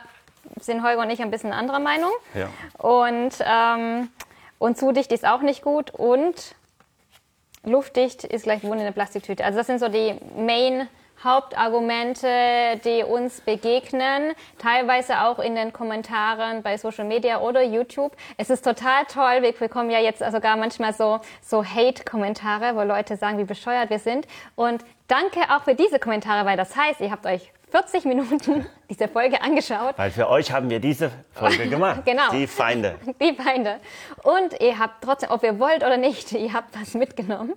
sind 0.61 0.83
Holger 0.83 1.03
und 1.03 1.11
ich 1.11 1.23
ein 1.23 1.31
bisschen 1.31 1.53
anderer 1.53 1.81
Meinung. 1.81 2.13
Ja. 2.35 2.49
Und, 2.79 3.33
ähm, 3.41 4.11
und 4.59 4.79
zu 4.79 4.93
dicht 4.93 5.13
ist 5.13 5.27
auch 5.27 5.41
nicht 5.41 5.63
gut. 5.63 5.91
Und 5.91 6.55
luftdicht 7.65 8.25
ist 8.25 8.45
gleich 8.45 8.63
Wohnen 8.63 8.81
in 8.81 8.85
der 8.85 8.93
Plastiktüte. 8.93 9.45
Also 9.45 9.59
das 9.59 9.67
sind 9.67 9.79
so 9.79 9.89
die 9.89 10.19
Main 10.37 10.89
Hauptargumente, 11.23 12.79
die 12.85 13.03
uns 13.03 13.41
begegnen, 13.41 14.35
teilweise 14.59 15.23
auch 15.23 15.39
in 15.39 15.55
den 15.55 15.73
Kommentaren 15.73 16.63
bei 16.63 16.77
Social 16.77 17.07
Media 17.07 17.41
oder 17.41 17.63
YouTube. 17.63 18.15
Es 18.37 18.51
ist 18.51 18.63
total 18.63 19.07
toll. 19.07 19.41
Wir 19.41 19.53
bekommen 19.53 19.91
ja 19.91 20.01
jetzt 20.01 20.19
sogar 20.19 20.57
manchmal 20.57 20.93
so, 20.93 21.21
so 21.41 21.65
Hate-Kommentare, 21.65 22.77
wo 22.77 22.83
Leute 22.83 23.17
sagen, 23.17 23.39
wie 23.39 23.45
bescheuert 23.45 23.89
wir 23.89 24.01
sind. 24.01 24.27
Und 24.55 24.85
danke 25.09 25.41
auch 25.51 25.65
für 25.65 25.75
diese 25.75 25.99
Kommentare, 25.99 26.47
weil 26.47 26.57
das 26.57 26.75
heißt, 26.77 27.01
ihr 27.01 27.11
habt 27.11 27.27
euch 27.27 27.53
40 27.71 28.05
Minuten 28.05 28.67
diese 28.91 29.09
Folge 29.09 29.41
angeschaut. 29.43 29.95
Weil 29.97 30.11
für 30.11 30.29
euch 30.29 30.53
haben 30.53 30.71
wir 30.71 30.81
diese 30.81 31.11
Folge 31.33 31.69
gemacht. 31.69 32.03
genau. 32.05 32.31
Die 32.31 32.47
Feinde. 32.47 32.97
Die 33.21 33.35
Feinde. 33.35 33.81
Und 34.23 34.61
ihr 34.61 34.79
habt 34.79 35.03
trotzdem, 35.03 35.31
ob 35.31 35.43
ihr 35.43 35.59
wollt 35.59 35.79
oder 35.83 35.97
nicht, 35.97 36.33
ihr 36.33 36.53
habt 36.53 36.79
was 36.81 36.95
mitgenommen. 36.95 37.55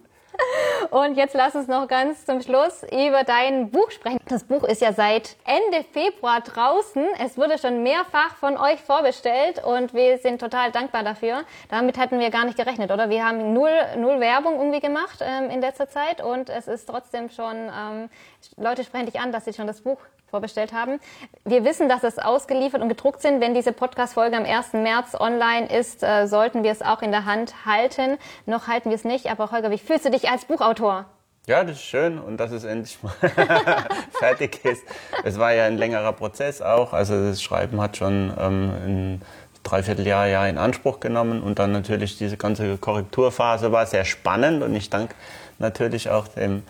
Und 0.90 1.18
jetzt 1.18 1.34
lass 1.36 1.56
uns 1.56 1.68
noch 1.68 1.88
ganz 1.88 2.26
zum 2.26 2.42
Schluss 2.42 2.84
über 2.84 3.24
dein 3.24 3.72
Buch 3.72 3.92
sprechen. 3.92 4.20
Das 4.28 4.44
Buch 4.44 4.64
ist 4.64 4.82
ja 4.82 4.94
seit 4.94 5.36
Ende 5.46 5.84
Februar 5.92 6.42
draußen. 6.42 7.06
Es 7.24 7.38
wurde 7.38 7.58
schon 7.58 7.84
mehrfach 7.84 8.36
von 8.36 8.58
euch 8.58 8.80
vorbestellt 8.82 9.64
und 9.64 9.94
wir 9.94 10.18
sind 10.18 10.40
total 10.40 10.72
dankbar 10.72 11.04
dafür. 11.04 11.44
Damit 11.70 11.98
hatten 11.98 12.20
wir 12.20 12.30
gar 12.30 12.46
nicht 12.46 12.58
gerechnet, 12.58 12.92
oder? 12.92 13.10
Wir 13.10 13.26
haben 13.26 13.54
null, 13.54 13.72
null 13.98 14.20
Werbung 14.20 14.56
irgendwie 14.56 14.80
gemacht 14.80 15.20
ähm, 15.22 15.50
in 15.50 15.62
letzter 15.62 15.90
Zeit 15.90 16.24
und 16.24 16.50
es 16.50 16.68
ist 16.68 16.86
trotzdem 16.88 17.30
schon, 17.30 17.56
ähm, 17.56 18.10
Leute 18.56 18.84
sprechen 18.84 19.08
dich 19.08 19.20
an, 19.20 19.32
dass 19.32 19.46
sie 19.46 19.54
schon 19.54 19.68
das 19.68 19.82
Buch 19.82 20.00
vorbestellt 20.30 20.74
haben. 20.74 21.00
Wir 21.46 21.64
wissen, 21.64 21.88
dass 21.90 22.04
es 22.04 22.20
ausgeliefert 22.20 22.82
und 22.82 22.90
gedruckt 22.90 23.22
sind. 23.22 23.42
Wenn 23.42 23.54
diese 23.54 23.72
Podcast-Folge 23.72 24.36
am 24.36 24.46
1. 24.46 24.74
März 24.74 25.16
online 25.20 25.68
ist, 25.68 26.04
äh, 26.04 26.28
sollten 26.28 26.64
wir 26.64 26.72
es 26.72 26.82
auch 26.82 27.02
in 27.02 27.12
der 27.12 27.26
Hand 27.26 27.66
halten. 27.66 28.18
Noch 28.46 28.68
halten 28.68 28.90
wir 28.90 28.96
es 28.96 29.06
nicht. 29.06 29.28
Aber 29.32 29.52
Holger, 29.52 29.72
wie 29.72 29.78
fühlst 29.78 30.06
du 30.06 30.12
dich 30.12 30.30
als 30.30 30.46
Buchautor? 30.46 31.06
Ja, 31.48 31.64
das 31.64 31.78
ist 31.78 31.84
schön 31.84 32.20
und 32.20 32.38
dass 32.38 32.52
es 32.52 32.66
endlich 32.66 33.02
mal 33.02 33.14
fertig 34.20 34.66
ist. 34.66 34.84
Es 35.24 35.40
war 35.40 35.54
ja 35.54 35.64
ein 35.64 35.78
längerer 35.78 36.12
Prozess 36.12 36.62
auch. 36.62 36.92
Also 36.92 37.30
das 37.30 37.42
Schreiben 37.42 37.80
hat 37.80 37.96
schon 37.96 38.34
ähm, 38.38 38.72
ein 38.86 39.22
Dreivierteljahr 39.64 40.28
Jahr 40.28 40.50
in 40.50 40.58
Anspruch 40.58 41.00
genommen 41.00 41.42
und 41.42 41.60
dann 41.60 41.72
natürlich 41.72 42.18
diese 42.18 42.36
ganze 42.36 42.78
Korrekturphase 42.78 43.72
war 43.72 43.86
sehr 43.86 44.04
spannend 44.04 44.62
und 44.62 44.76
ich 44.76 44.90
danke 44.90 45.16
natürlich 45.58 46.10
auch 46.10 46.28
dem 46.28 46.64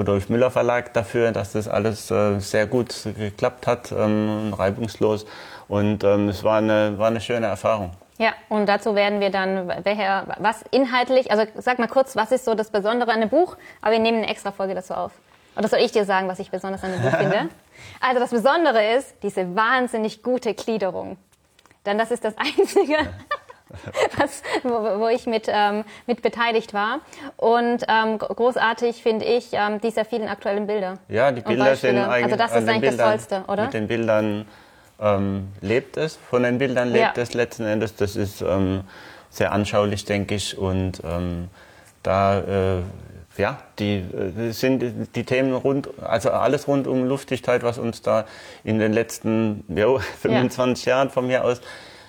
Rudolf 0.00 0.30
Müller 0.30 0.50
Verlag 0.50 0.94
dafür, 0.94 1.30
dass 1.30 1.52
das 1.52 1.68
alles 1.68 2.10
äh, 2.10 2.38
sehr 2.38 2.66
gut 2.66 3.06
geklappt 3.18 3.66
hat, 3.66 3.92
ähm, 3.92 4.54
reibungslos. 4.56 5.26
Und 5.68 6.04
ähm, 6.04 6.30
es 6.30 6.42
war 6.42 6.56
eine, 6.56 6.98
war 6.98 7.08
eine 7.08 7.20
schöne 7.20 7.46
Erfahrung. 7.46 7.90
Ja, 8.16 8.32
und 8.48 8.66
dazu 8.66 8.94
werden 8.94 9.20
wir 9.20 9.28
dann, 9.28 9.68
welcher, 9.84 10.26
was 10.38 10.64
inhaltlich, 10.70 11.30
also 11.30 11.44
sag 11.56 11.78
mal 11.78 11.86
kurz, 11.86 12.16
was 12.16 12.32
ist 12.32 12.46
so 12.46 12.54
das 12.54 12.70
Besondere 12.70 13.12
an 13.12 13.20
dem 13.20 13.28
Buch? 13.28 13.58
Aber 13.82 13.92
wir 13.92 13.98
nehmen 13.98 14.18
eine 14.18 14.28
extra 14.28 14.52
Folge 14.52 14.74
dazu 14.74 14.94
auf. 14.94 15.12
Oder 15.54 15.68
soll 15.68 15.80
ich 15.80 15.92
dir 15.92 16.06
sagen, 16.06 16.28
was 16.28 16.38
ich 16.38 16.50
besonders 16.50 16.82
an 16.82 16.92
dem 16.92 17.02
Buch 17.02 17.16
finde? 17.16 17.48
Also 17.98 18.20
das 18.20 18.30
Besondere 18.30 18.94
ist 18.94 19.14
diese 19.22 19.56
wahnsinnig 19.56 20.22
gute 20.22 20.52
Gliederung. 20.52 21.16
Denn 21.86 21.96
das 21.96 22.10
ist 22.10 22.24
das 22.24 22.34
Einzige, 22.36 22.96
was, 24.18 24.42
wo, 24.62 25.00
wo, 25.00 25.08
ich 25.08 25.26
mit, 25.26 25.46
ähm, 25.48 25.84
mit 26.06 26.22
beteiligt 26.22 26.74
war. 26.74 27.00
Und 27.36 27.84
ähm, 27.88 28.18
großartig 28.18 29.02
finde 29.02 29.24
ich 29.24 29.48
ähm, 29.52 29.80
diese 29.80 30.04
vielen 30.04 30.28
aktuellen 30.28 30.66
Bilder. 30.66 30.98
Ja, 31.08 31.32
die 31.32 31.40
Bilder 31.40 31.76
sind 31.76 31.98
eigentlich. 31.98 32.24
Also 32.24 32.36
das 32.36 32.50
ist 32.50 32.68
eigentlich 32.68 32.90
Bildern, 32.90 32.98
das 32.98 33.28
Tollste, 33.28 33.44
oder? 33.52 33.64
Mit 33.64 33.74
den 33.74 33.88
Bildern 33.88 34.46
ähm, 35.00 35.48
lebt 35.60 35.96
es, 35.96 36.16
von 36.16 36.42
den 36.42 36.58
Bildern 36.58 36.88
lebt 36.88 37.16
ja. 37.16 37.22
es 37.22 37.34
letzten 37.34 37.64
Endes. 37.64 37.94
Das 37.96 38.16
ist 38.16 38.42
ähm, 38.42 38.82
sehr 39.30 39.52
anschaulich, 39.52 40.04
denke 40.04 40.34
ich. 40.34 40.58
Und 40.58 41.02
ähm, 41.04 41.48
da 42.02 42.40
äh, 42.78 42.82
ja, 43.36 43.58
die 43.78 43.98
äh, 43.98 44.50
sind 44.52 45.14
die 45.14 45.24
Themen 45.24 45.54
rund, 45.54 45.88
also 46.02 46.30
alles 46.30 46.68
rund 46.68 46.86
um 46.86 47.04
Luftdichtheit, 47.04 47.62
was 47.62 47.78
uns 47.78 48.02
da 48.02 48.26
in 48.64 48.78
den 48.78 48.92
letzten 48.92 49.64
jo, 49.68 49.98
25 50.20 50.84
ja. 50.84 50.96
Jahren 50.96 51.10
von 51.10 51.26
mir 51.26 51.44
aus 51.44 51.60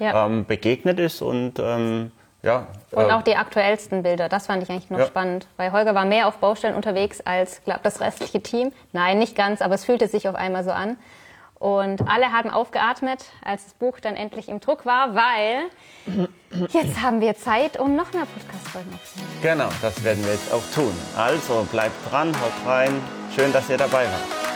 ja. 0.01 0.25
ähm, 0.25 0.45
begegnet 0.45 0.99
ist 0.99 1.21
und 1.21 1.59
ähm, 1.59 2.11
ja. 2.43 2.67
Und 2.91 3.09
äh, 3.09 3.11
auch 3.11 3.21
die 3.21 3.35
aktuellsten 3.35 4.03
Bilder, 4.03 4.27
das 4.27 4.47
fand 4.47 4.63
ich 4.63 4.69
eigentlich 4.69 4.89
noch 4.89 4.99
ja. 4.99 5.05
spannend, 5.05 5.47
weil 5.57 5.71
Holger 5.71 5.93
war 5.93 6.05
mehr 6.05 6.27
auf 6.27 6.37
Baustellen 6.37 6.75
unterwegs 6.75 7.21
als, 7.21 7.63
glaube 7.63 7.81
das 7.83 8.01
restliche 8.01 8.41
Team. 8.41 8.73
Nein, 8.93 9.19
nicht 9.19 9.35
ganz, 9.35 9.61
aber 9.61 9.75
es 9.75 9.85
fühlte 9.85 10.07
sich 10.07 10.27
auf 10.27 10.35
einmal 10.35 10.63
so 10.63 10.71
an. 10.71 10.97
Und 11.59 12.09
alle 12.09 12.31
haben 12.31 12.49
aufgeatmet, 12.49 13.23
als 13.45 13.65
das 13.65 13.73
Buch 13.75 13.99
dann 13.99 14.15
endlich 14.15 14.49
im 14.49 14.59
Druck 14.59 14.83
war, 14.87 15.13
weil 15.13 15.69
jetzt 16.69 17.03
haben 17.03 17.21
wir 17.21 17.35
Zeit, 17.35 17.79
um 17.79 17.95
noch 17.95 18.11
mehr 18.13 18.25
Podcast-Folgen 18.25 18.91
aufzunehmen. 18.91 19.31
Genau, 19.43 19.69
das 19.79 20.03
werden 20.03 20.25
wir 20.25 20.31
jetzt 20.31 20.51
auch 20.51 20.63
tun. 20.73 20.91
Also 21.15 21.67
bleibt 21.71 21.93
dran, 22.09 22.33
haut 22.41 22.67
rein. 22.67 22.99
Schön, 23.35 23.53
dass 23.53 23.69
ihr 23.69 23.77
dabei 23.77 24.05
wart. 24.05 24.50